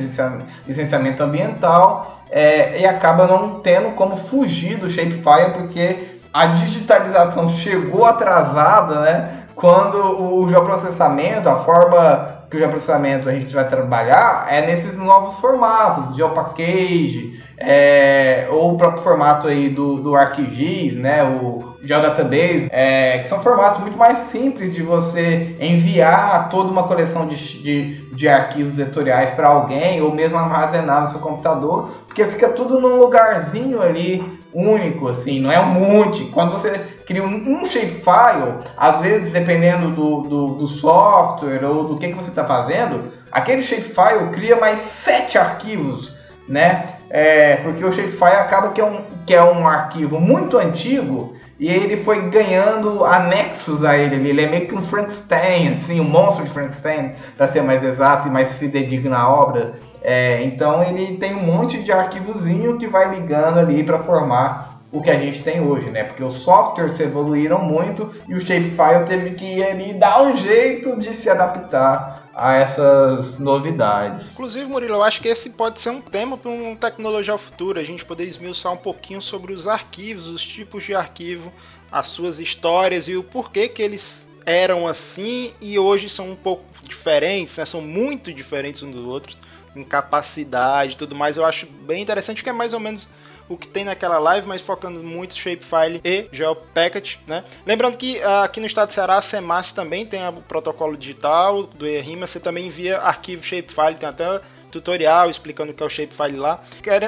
licenciamento 0.66 1.22
ambiental, 1.22 2.22
é, 2.30 2.80
e 2.80 2.86
acaba 2.86 3.26
não 3.26 3.60
tendo 3.60 3.94
como 3.94 4.16
fugir 4.16 4.78
do 4.78 4.88
Shapefile, 4.88 5.52
porque 5.52 6.14
a 6.32 6.46
digitalização 6.46 7.48
chegou 7.48 8.04
atrasada, 8.04 9.00
né? 9.00 9.43
Quando 9.54 9.98
o 9.98 10.48
geoprocessamento, 10.48 11.48
a 11.48 11.56
forma 11.56 12.44
que 12.50 12.56
o 12.56 12.60
geoprocessamento 12.60 13.28
a 13.28 13.32
gente 13.32 13.54
vai 13.54 13.68
trabalhar 13.68 14.46
é 14.48 14.64
nesses 14.66 14.96
novos 14.96 15.38
formatos, 15.38 16.14
GeoPackage, 16.16 17.42
é, 17.56 18.48
ou 18.50 18.74
o 18.74 18.76
próprio 18.76 19.02
formato 19.02 19.46
aí 19.46 19.68
do, 19.68 19.96
do 19.96 20.14
ArcGIS, 20.14 20.96
né, 20.96 21.22
o 21.24 21.74
GeoDatabase, 21.82 22.68
é, 22.70 23.18
que 23.18 23.28
são 23.28 23.40
formatos 23.40 23.80
muito 23.80 23.96
mais 23.96 24.18
simples 24.18 24.74
de 24.74 24.82
você 24.82 25.54
enviar 25.60 26.48
toda 26.48 26.70
uma 26.70 26.84
coleção 26.84 27.26
de, 27.26 27.36
de, 27.62 28.14
de 28.14 28.28
arquivos 28.28 28.76
vetoriais 28.76 29.30
para 29.32 29.48
alguém, 29.48 30.00
ou 30.02 30.12
mesmo 30.12 30.36
armazenar 30.36 31.02
no 31.02 31.10
seu 31.10 31.20
computador, 31.20 31.90
porque 32.06 32.24
fica 32.26 32.48
tudo 32.48 32.80
num 32.80 32.96
lugarzinho 32.96 33.80
ali 33.80 34.43
único, 34.54 35.08
assim, 35.08 35.40
não 35.40 35.50
é 35.50 35.58
um 35.58 35.66
monte. 35.66 36.24
Quando 36.26 36.52
você 36.52 36.70
cria 37.04 37.24
um, 37.24 37.60
um 37.60 37.66
shapefile, 37.66 38.54
às 38.76 39.00
vezes, 39.00 39.32
dependendo 39.32 39.90
do, 39.90 40.20
do, 40.22 40.46
do 40.54 40.66
software 40.68 41.64
ou 41.64 41.84
do 41.84 41.98
que, 41.98 42.08
que 42.08 42.14
você 42.14 42.30
está 42.30 42.44
fazendo, 42.44 43.10
aquele 43.32 43.62
shapefile 43.62 44.30
cria 44.32 44.56
mais 44.56 44.78
sete 44.78 45.36
arquivos, 45.36 46.14
né? 46.48 46.86
É, 47.10 47.56
porque 47.56 47.84
o 47.84 47.92
shapefile 47.92 48.36
acaba 48.36 48.70
que 48.70 48.80
é, 48.80 48.84
um, 48.84 49.00
que 49.26 49.34
é 49.34 49.42
um 49.42 49.66
arquivo 49.66 50.20
muito 50.20 50.56
antigo 50.58 51.34
e 51.58 51.68
ele 51.70 51.96
foi 51.96 52.28
ganhando 52.30 53.04
anexos 53.04 53.84
a 53.84 53.96
ele. 53.96 54.28
Ele 54.28 54.42
é 54.42 54.48
meio 54.48 54.66
que 54.66 54.74
um 54.74 54.82
Frankenstein, 54.82 55.68
assim, 55.68 56.00
um 56.00 56.04
monstro 56.04 56.44
de 56.44 56.50
Frankenstein, 56.50 57.12
para 57.36 57.46
ser 57.48 57.62
mais 57.62 57.82
exato 57.82 58.26
e 58.26 58.30
mais 58.30 58.54
fidedigno 58.54 59.14
à 59.14 59.28
obra. 59.28 59.74
É, 60.04 60.42
então 60.42 60.82
ele 60.84 61.16
tem 61.16 61.34
um 61.34 61.46
monte 61.46 61.82
de 61.82 61.90
arquivozinho 61.90 62.76
que 62.76 62.86
vai 62.86 63.14
ligando 63.14 63.58
ali 63.58 63.82
para 63.82 63.98
formar 64.00 64.82
o 64.92 65.00
que 65.00 65.10
a 65.10 65.18
gente 65.18 65.42
tem 65.42 65.66
hoje, 65.66 65.88
né? 65.88 66.04
Porque 66.04 66.22
os 66.22 66.34
softwares 66.34 67.00
evoluíram 67.00 67.58
muito 67.58 68.14
e 68.28 68.34
o 68.34 68.38
Shapefile 68.38 69.06
teve 69.08 69.30
que 69.30 69.64
ali 69.64 69.94
dar 69.94 70.22
um 70.22 70.36
jeito 70.36 71.00
de 71.00 71.14
se 71.14 71.30
adaptar 71.30 72.28
a 72.34 72.54
essas 72.54 73.38
novidades. 73.38 74.32
Inclusive, 74.32 74.66
Murilo, 74.66 74.94
eu 74.94 75.02
acho 75.02 75.22
que 75.22 75.28
esse 75.28 75.50
pode 75.50 75.80
ser 75.80 75.90
um 75.90 76.02
tema 76.02 76.36
para 76.36 76.50
uma 76.50 76.76
tecnologia 76.76 77.38
futura, 77.38 77.80
a 77.80 77.84
gente 77.84 78.04
poder 78.04 78.24
esmiuçar 78.24 78.72
um 78.72 78.76
pouquinho 78.76 79.22
sobre 79.22 79.54
os 79.54 79.66
arquivos, 79.66 80.26
os 80.26 80.44
tipos 80.44 80.84
de 80.84 80.94
arquivo, 80.94 81.50
as 81.90 82.08
suas 82.08 82.38
histórias 82.38 83.08
e 83.08 83.16
o 83.16 83.22
porquê 83.22 83.68
que 83.68 83.82
eles 83.82 84.28
eram 84.44 84.86
assim 84.86 85.52
e 85.60 85.78
hoje 85.78 86.08
são 86.10 86.30
um 86.30 86.36
pouco 86.36 86.62
diferentes, 86.82 87.56
né? 87.56 87.64
São 87.64 87.80
muito 87.80 88.32
diferentes 88.32 88.82
uns 88.82 88.94
dos 88.94 89.06
outros 89.06 89.40
em 89.74 89.82
capacidade 89.82 90.94
e 90.94 90.96
tudo 90.96 91.14
mais. 91.14 91.36
Eu 91.36 91.44
acho 91.44 91.66
bem 91.66 92.02
interessante 92.02 92.42
que 92.42 92.48
é 92.48 92.52
mais 92.52 92.72
ou 92.72 92.80
menos 92.80 93.08
o 93.48 93.56
que 93.56 93.68
tem 93.68 93.84
naquela 93.84 94.18
live, 94.18 94.46
mas 94.48 94.62
focando 94.62 95.02
muito 95.02 95.36
Shapefile 95.36 96.00
e 96.02 96.28
GeoPacket, 96.32 97.16
né? 97.26 97.44
Lembrando 97.66 97.96
que 97.96 98.18
uh, 98.18 98.42
aqui 98.42 98.58
no 98.58 98.66
estado 98.66 98.88
do 98.88 98.94
Ceará, 98.94 99.16
a 99.16 99.22
CEMAS 99.22 99.72
também 99.72 100.06
tem 100.06 100.26
o 100.26 100.32
protocolo 100.34 100.96
digital 100.96 101.64
do 101.64 101.86
ERIMA, 101.86 102.26
você 102.26 102.40
também 102.40 102.68
envia 102.68 102.98
arquivo 102.98 103.42
Shapefile, 103.42 103.96
tem 103.98 104.08
até 104.08 104.40
tutorial 104.70 105.30
explicando 105.30 105.70
o 105.70 105.74
que 105.74 105.82
é 105.82 105.86
o 105.86 105.90
Shapefile 105.90 106.36
lá. 106.36 106.62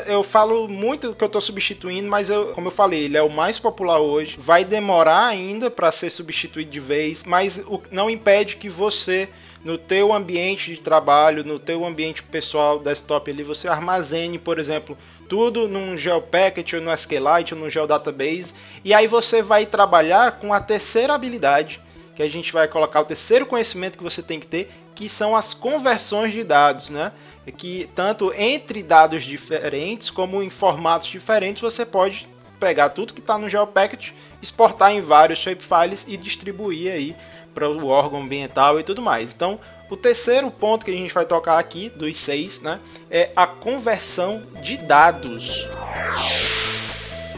Eu 0.06 0.22
falo 0.22 0.68
muito 0.68 1.14
que 1.14 1.24
eu 1.24 1.26
estou 1.26 1.40
substituindo, 1.40 2.08
mas 2.08 2.30
eu, 2.30 2.52
como 2.52 2.68
eu 2.68 2.72
falei, 2.72 3.04
ele 3.04 3.16
é 3.16 3.22
o 3.22 3.30
mais 3.30 3.58
popular 3.58 3.98
hoje. 3.98 4.36
Vai 4.38 4.64
demorar 4.64 5.26
ainda 5.26 5.68
para 5.68 5.90
ser 5.90 6.10
substituído 6.10 6.70
de 6.70 6.78
vez, 6.78 7.24
mas 7.24 7.64
não 7.90 8.08
impede 8.08 8.56
que 8.56 8.68
você 8.68 9.28
no 9.66 9.76
teu 9.76 10.12
ambiente 10.12 10.70
de 10.70 10.80
trabalho, 10.80 11.42
no 11.42 11.58
teu 11.58 11.84
ambiente 11.84 12.22
pessoal 12.22 12.78
desktop 12.78 13.28
ali, 13.28 13.42
você 13.42 13.66
armazene, 13.66 14.38
por 14.38 14.60
exemplo, 14.60 14.96
tudo 15.28 15.66
num 15.66 15.96
GeoPacket 15.96 16.74
ou 16.74 16.80
no 16.80 16.92
SQLite 16.94 17.52
ou 17.52 17.58
no 17.58 17.68
GeoDatabase, 17.68 18.54
e 18.84 18.94
aí 18.94 19.08
você 19.08 19.42
vai 19.42 19.66
trabalhar 19.66 20.38
com 20.38 20.54
a 20.54 20.60
terceira 20.60 21.14
habilidade, 21.14 21.80
que 22.14 22.22
a 22.22 22.30
gente 22.30 22.52
vai 22.52 22.68
colocar 22.68 23.00
o 23.00 23.04
terceiro 23.04 23.44
conhecimento 23.44 23.98
que 23.98 24.04
você 24.04 24.22
tem 24.22 24.38
que 24.38 24.46
ter, 24.46 24.70
que 24.94 25.08
são 25.08 25.34
as 25.34 25.52
conversões 25.52 26.32
de 26.32 26.44
dados, 26.44 26.88
né? 26.88 27.10
Que 27.58 27.90
tanto 27.92 28.32
entre 28.34 28.84
dados 28.84 29.24
diferentes 29.24 30.10
como 30.10 30.44
em 30.44 30.48
formatos 30.48 31.08
diferentes 31.08 31.60
você 31.60 31.84
pode 31.84 32.28
pegar 32.60 32.90
tudo 32.90 33.12
que 33.12 33.20
está 33.20 33.36
no 33.36 33.48
GeoPacket, 33.48 34.12
exportar 34.40 34.92
em 34.92 35.00
vários 35.00 35.40
shapefiles 35.40 36.04
e 36.06 36.16
distribuir 36.16 36.92
aí 36.92 37.16
para 37.56 37.70
o 37.70 37.88
órgão 37.88 38.20
ambiental 38.20 38.78
e 38.78 38.82
tudo 38.82 39.00
mais. 39.00 39.32
Então, 39.32 39.58
o 39.88 39.96
terceiro 39.96 40.50
ponto 40.50 40.84
que 40.84 40.90
a 40.90 40.94
gente 40.94 41.14
vai 41.14 41.24
tocar 41.24 41.58
aqui, 41.58 41.88
dos 41.88 42.20
seis, 42.20 42.60
né, 42.60 42.78
é 43.10 43.30
a 43.34 43.46
conversão 43.46 44.42
de 44.62 44.76
dados. 44.76 45.66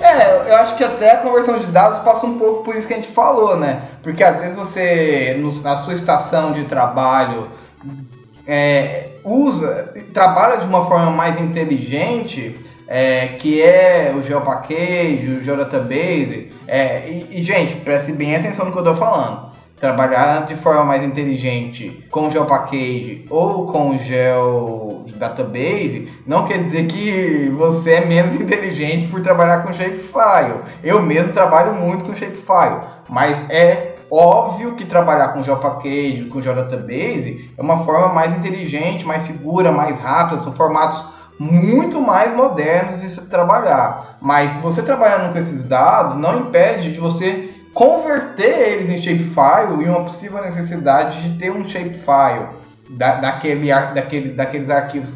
É, 0.00 0.50
eu 0.50 0.56
acho 0.56 0.76
que 0.76 0.82
até 0.82 1.12
a 1.12 1.18
conversão 1.18 1.56
de 1.56 1.66
dados 1.66 2.00
passa 2.00 2.26
um 2.26 2.36
pouco 2.36 2.64
por 2.64 2.74
isso 2.74 2.88
que 2.88 2.94
a 2.94 2.96
gente 2.96 3.08
falou, 3.08 3.56
né? 3.56 3.82
Porque 4.02 4.22
às 4.24 4.40
vezes 4.40 4.56
você, 4.56 5.36
na 5.62 5.76
sua 5.82 5.94
estação 5.94 6.52
de 6.52 6.64
trabalho, 6.64 7.48
é, 8.46 9.10
usa, 9.24 9.92
trabalha 10.12 10.58
de 10.58 10.66
uma 10.66 10.84
forma 10.86 11.10
mais 11.10 11.40
inteligente, 11.40 12.58
é, 12.86 13.28
que 13.38 13.60
é 13.60 14.14
o 14.16 14.22
GeoPackage, 14.22 15.38
o 15.40 15.44
GeoDatabase. 15.44 16.50
É, 16.66 17.08
e, 17.08 17.40
e, 17.40 17.42
gente, 17.42 17.76
preste 17.76 18.12
bem 18.12 18.36
atenção 18.36 18.66
no 18.66 18.72
que 18.72 18.78
eu 18.78 18.82
estou 18.82 18.96
falando 18.96 19.47
trabalhar 19.80 20.46
de 20.46 20.54
forma 20.54 20.84
mais 20.84 21.02
inteligente 21.02 22.06
com 22.10 22.26
o 22.26 22.30
GeoPackage 22.30 23.26
ou 23.30 23.66
com 23.66 23.90
o 23.90 23.98
GeoDatabase, 23.98 25.02
não 26.26 26.46
quer 26.46 26.62
dizer 26.62 26.86
que 26.86 27.48
você 27.56 27.92
é 27.92 28.04
menos 28.04 28.34
inteligente 28.40 29.08
por 29.08 29.20
trabalhar 29.20 29.62
com 29.62 29.72
Shapefile. 29.72 30.62
Eu 30.82 31.02
mesmo 31.02 31.32
trabalho 31.32 31.74
muito 31.74 32.04
com 32.04 32.14
Shapefile, 32.14 32.80
mas 33.08 33.48
é 33.50 33.96
óbvio 34.10 34.74
que 34.74 34.84
trabalhar 34.84 35.28
com 35.28 35.42
GeoPackage, 35.42 36.24
com 36.24 36.40
GeoDatabase 36.40 37.50
é 37.56 37.62
uma 37.62 37.84
forma 37.84 38.08
mais 38.08 38.36
inteligente, 38.36 39.06
mais 39.06 39.22
segura, 39.22 39.70
mais 39.70 39.98
rápida, 39.98 40.40
são 40.40 40.52
formatos 40.52 41.04
muito 41.38 42.00
mais 42.00 42.34
modernos 42.34 43.00
de 43.00 43.08
se 43.08 43.28
trabalhar. 43.28 44.18
Mas 44.20 44.52
você 44.56 44.82
trabalhando 44.82 45.32
com 45.32 45.38
esses 45.38 45.64
dados 45.64 46.16
não 46.16 46.40
impede 46.40 46.92
de 46.92 46.98
você 46.98 47.47
converter 47.78 48.72
eles 48.72 48.90
em 48.90 48.96
shapefile 48.96 49.84
e 49.84 49.88
uma 49.88 50.02
possível 50.04 50.42
necessidade 50.42 51.22
de 51.22 51.38
ter 51.38 51.52
um 51.52 51.64
shapefile 51.64 52.48
da, 52.90 53.14
daquele, 53.14 53.70
daquele, 53.70 54.30
daqueles 54.30 54.68
arquivos 54.68 55.10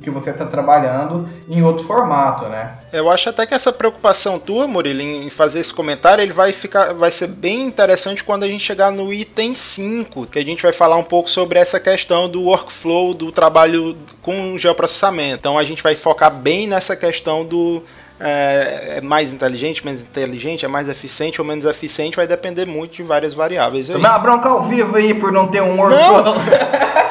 que 0.00 0.10
você 0.10 0.30
está 0.30 0.46
trabalhando 0.46 1.28
em 1.48 1.60
outro 1.64 1.84
formato, 1.84 2.44
né? 2.44 2.78
Eu 2.92 3.10
acho 3.10 3.30
até 3.30 3.44
que 3.44 3.54
essa 3.54 3.72
preocupação 3.72 4.38
tua, 4.38 4.68
Murilo, 4.68 5.00
em 5.00 5.28
fazer 5.28 5.58
esse 5.58 5.74
comentário, 5.74 6.22
ele 6.22 6.32
vai 6.32 6.52
ficar, 6.52 6.92
vai 6.92 7.10
ser 7.10 7.26
bem 7.26 7.66
interessante 7.66 8.22
quando 8.22 8.44
a 8.44 8.46
gente 8.46 8.62
chegar 8.62 8.92
no 8.92 9.12
item 9.12 9.52
5, 9.52 10.26
que 10.26 10.38
a 10.38 10.44
gente 10.44 10.62
vai 10.62 10.72
falar 10.72 10.96
um 10.96 11.02
pouco 11.02 11.28
sobre 11.28 11.58
essa 11.58 11.80
questão 11.80 12.28
do 12.28 12.42
workflow 12.42 13.12
do 13.12 13.32
trabalho 13.32 13.96
com 14.22 14.56
geoprocessamento. 14.56 15.38
Então 15.40 15.58
a 15.58 15.64
gente 15.64 15.82
vai 15.82 15.96
focar 15.96 16.32
bem 16.32 16.68
nessa 16.68 16.94
questão 16.94 17.44
do 17.44 17.82
é, 18.26 18.96
é, 18.96 19.00
mais 19.02 19.34
inteligente, 19.34 19.84
menos 19.84 20.00
inteligente, 20.00 20.64
é 20.64 20.68
mais 20.68 20.88
eficiente 20.88 21.42
ou 21.42 21.46
menos 21.46 21.66
eficiente, 21.66 22.16
vai 22.16 22.26
depender 22.26 22.64
muito 22.64 22.94
de 22.94 23.02
várias 23.02 23.34
variáveis. 23.34 23.90
Aí. 23.90 23.96
Uma 23.96 24.18
bronca 24.18 24.48
ao 24.48 24.62
vivo 24.62 24.96
aí 24.96 25.12
por 25.12 25.30
não 25.30 25.46
ter 25.46 25.62
um 25.62 25.78
workflow. 25.78 26.34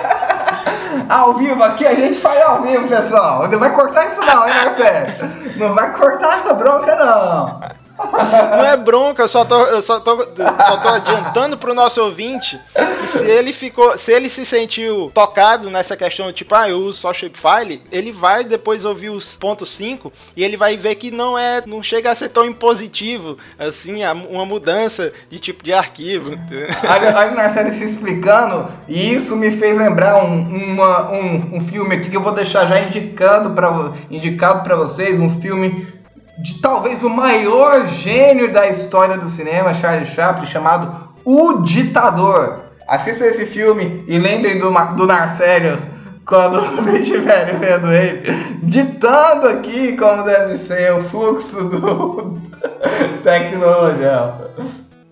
ao 1.08 1.36
vivo 1.36 1.63
aqui, 1.63 1.86
a 1.86 1.93
gente 1.93 2.19
faz 2.19 2.41
ao 2.41 2.63
vivo, 2.63 2.88
pessoal. 2.88 3.47
Não 3.47 3.60
vai 3.60 3.71
cortar 3.76 4.08
isso 4.08 4.21
não, 4.21 4.47
hein, 4.47 4.56
Marcelo? 4.56 5.08
Não 5.56 5.76
vai 5.76 5.93
cortar 5.95 6.39
essa 6.39 6.54
bronca 6.56 6.95
não. 6.95 7.83
Não 8.57 8.65
é 8.65 8.77
bronca, 8.77 9.23
eu 9.23 9.27
só 9.27 9.45
tô, 9.45 9.59
eu 9.65 9.81
só 9.81 9.99
tô, 9.99 10.17
só 10.17 10.77
tô 10.77 10.87
adiantando 10.89 11.57
pro 11.57 11.73
nosso 11.73 12.01
ouvinte 12.01 12.59
que 13.01 13.07
se 13.07 13.23
ele 13.25 13.53
ficou, 13.53 13.97
se 13.97 14.11
ele 14.11 14.29
se 14.29 14.45
sentiu 14.45 15.11
tocado 15.13 15.69
nessa 15.69 15.95
questão, 15.95 16.31
tipo, 16.31 16.53
ah, 16.55 16.69
eu 16.69 16.79
uso 16.79 16.99
só 16.99 17.13
Shapefile, 17.13 17.81
ele 17.91 18.11
vai 18.11 18.43
depois 18.43 18.85
ouvir 18.85 19.09
os 19.09 19.35
pontos 19.35 19.71
5 19.71 20.11
e 20.35 20.43
ele 20.43 20.57
vai 20.57 20.77
ver 20.77 20.95
que 20.95 21.11
não 21.11 21.37
é, 21.37 21.63
não 21.65 21.81
chega 21.81 22.11
a 22.11 22.15
ser 22.15 22.29
tão 22.29 22.45
impositivo 22.45 23.37
assim, 23.57 24.01
uma 24.29 24.45
mudança 24.45 25.11
de 25.29 25.39
tipo 25.39 25.63
de 25.63 25.73
arquivo. 25.73 26.31
Olha, 26.87 27.15
olha 27.15 27.69
o 27.69 27.73
se 27.73 27.83
explicando, 27.83 28.67
e 28.87 29.13
isso 29.13 29.35
me 29.35 29.51
fez 29.51 29.77
lembrar 29.77 30.23
um, 30.23 30.73
uma, 30.73 31.11
um, 31.11 31.57
um 31.57 31.61
filme 31.61 31.95
aqui 31.95 32.09
que 32.09 32.17
eu 32.17 32.21
vou 32.21 32.33
deixar 32.33 32.65
já 32.65 32.79
indicando 32.79 33.51
pra, 33.51 33.91
indicado 34.09 34.63
para 34.63 34.75
vocês, 34.75 35.19
um 35.19 35.41
filme 35.41 35.87
de 36.38 36.60
talvez 36.60 37.04
o 37.04 37.10
maior 37.10 37.88
gênio 37.88 38.52
da 38.52 38.67
história 38.67 39.17
do 39.17 39.30
cinema, 39.30 39.74
Charlie 39.74 40.08
Chaplin, 40.08 40.46
chamado 40.46 41.10
O 41.24 41.62
Ditador. 41.62 42.60
Assistam 42.88 43.26
esse 43.26 43.46
filme 43.46 44.04
e 44.08 44.17
lembrem 44.17 44.60
do, 44.60 44.69
do 44.96 45.08
Narcélio 45.08 45.80
quando 46.26 46.60
estiverem 46.98 47.58
vendo 47.58 47.91
ele, 47.91 48.24
ditando 48.63 49.48
aqui 49.48 49.96
como 49.98 50.24
deve 50.24 50.58
ser 50.58 50.93
o 50.93 51.04
fluxo 51.04 51.63
do 51.63 52.38
tecnologia. 53.24 54.34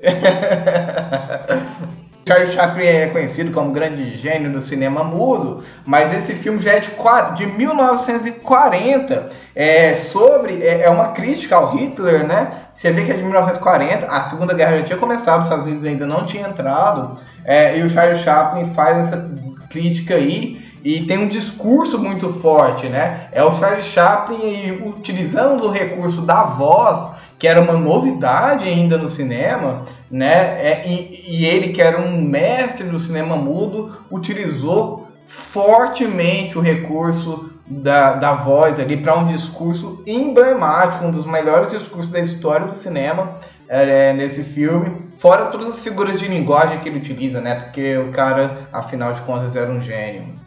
Charlie 2.32 2.48
Chaplin 2.48 2.86
é 2.86 3.08
conhecido 3.08 3.52
como 3.52 3.72
grande 3.72 4.18
gênio 4.18 4.50
do 4.50 4.62
cinema 4.62 5.04
mudo, 5.04 5.66
mas 5.86 6.16
esse 6.16 6.34
filme 6.34 6.60
já 6.60 6.76
é 6.76 6.80
de, 6.80 6.90
de 7.36 7.46
1940, 7.46 9.30
é 9.54 9.96
sobre 9.96 10.64
é, 10.64 10.84
é 10.84 10.90
uma 10.90 11.10
crítica 11.10 11.58
ao 11.58 11.76
Hitler, 11.76 12.26
né? 12.26 12.52
Você 12.74 12.90
vê 12.94 13.04
que 13.04 13.12
é 13.12 13.16
de 13.16 13.24
1940, 13.24 14.06
a 14.06 14.24
Segunda 14.24 14.54
Guerra 14.54 14.78
já 14.78 14.84
tinha 14.84 14.98
começado, 14.98 15.40
os 15.40 15.46
Estados 15.48 15.68
Unidos 15.68 15.86
ainda 15.86 16.08
não 16.08 16.26
tinha 16.26 16.48
entrado, 16.48 17.18
é, 17.44 17.78
e 17.78 17.84
o 17.84 17.90
Charlie 17.90 18.18
Chaplin 18.18 18.74
faz 18.74 18.98
essa 19.00 19.30
crítica 19.70 20.16
aí 20.16 20.62
e 20.86 21.02
tem 21.02 21.18
um 21.18 21.28
discurso 21.28 22.00
muito 22.00 22.30
forte, 22.30 22.88
né? 22.88 23.28
É 23.34 23.44
o 23.44 23.52
Charlie 23.52 23.84
Chaplin 23.84 24.84
utilizando 24.86 25.66
o 25.66 25.70
recurso 25.70 26.22
da 26.22 26.44
voz, 26.44 27.10
que 27.38 27.46
era 27.46 27.60
uma 27.60 27.74
novidade 27.74 28.70
ainda 28.70 28.98
no 28.98 29.10
cinema, 29.10 29.82
né? 30.12 30.62
É, 30.62 30.84
e, 30.86 31.38
e, 31.38 31.46
ele, 31.46 31.70
que 31.70 31.82
era 31.82 32.00
um 32.00 32.22
mestre 32.22 32.88
do 32.88 33.00
cinema 33.00 33.38
mudo, 33.38 34.04
utilizou 34.12 35.08
fortemente 35.26 36.58
o 36.58 36.62
recurso 36.62 37.50
da, 37.66 38.14
da 38.14 38.34
voz 38.34 38.80
ali 38.80 38.98
para 38.98 39.18
um 39.18 39.26
discurso 39.26 40.04
emblemático, 40.06 41.06
um 41.06 41.12
dos 41.12 41.26
melhores 41.26 41.72
discursos 41.72 42.10
da 42.10 42.20
história 42.20 42.68
do 42.68 42.74
cinema 42.74 43.38
é, 43.70 44.12
nesse 44.12 44.44
filme. 44.44 45.10
Fora 45.18 45.46
todas 45.46 45.70
as 45.70 45.82
figuras 45.82 46.20
de 46.20 46.28
linguagem 46.28 46.80
que 46.80 46.90
ele 46.90 46.98
utiliza, 46.98 47.40
né? 47.40 47.56
Porque 47.56 47.98
o 47.98 48.12
cara, 48.12 48.68
afinal 48.74 49.14
de 49.14 49.22
contas, 49.22 49.56
era 49.56 49.72
um 49.72 49.80
gênio. 49.80 50.42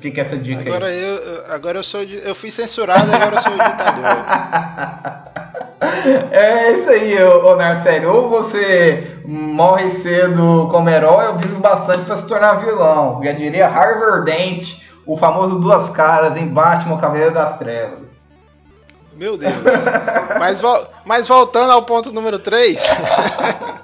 Fica 0.00 0.22
essa 0.22 0.36
dica 0.36 0.60
agora 0.60 0.86
aí. 0.86 1.02
Eu, 1.02 1.44
agora 1.48 1.78
eu 1.78 1.82
sou 1.82 2.02
eu 2.02 2.34
fui 2.34 2.50
censurado, 2.50 3.12
agora 3.12 3.36
eu 3.36 3.42
sou 3.42 3.52
ditador. 3.52 5.34
É 6.30 6.72
isso 6.72 6.88
aí, 6.88 7.22
ô, 7.22 7.56
Narcélio. 7.56 8.12
Ou 8.12 8.28
você 8.28 9.18
morre 9.24 9.90
cedo 9.90 10.68
como 10.70 10.90
herói 10.90 11.28
ou 11.28 11.34
vive 11.36 11.56
bastante 11.56 12.04
para 12.04 12.18
se 12.18 12.26
tornar 12.26 12.54
vilão. 12.54 13.20
Já 13.22 13.32
diria 13.32 13.68
Harvard 13.68 14.24
Dent, 14.24 14.80
o 15.06 15.16
famoso 15.16 15.58
Duas 15.58 15.90
Caras 15.90 16.36
em 16.36 16.46
Batman, 16.46 16.98
Cavaleiro 16.98 17.32
das 17.32 17.58
Trevas. 17.58 18.24
Meu 19.14 19.36
Deus. 19.36 19.54
mas, 20.38 20.60
mas 21.04 21.28
voltando 21.28 21.70
ao 21.70 21.82
ponto 21.82 22.12
número 22.12 22.38
3. 22.38 22.80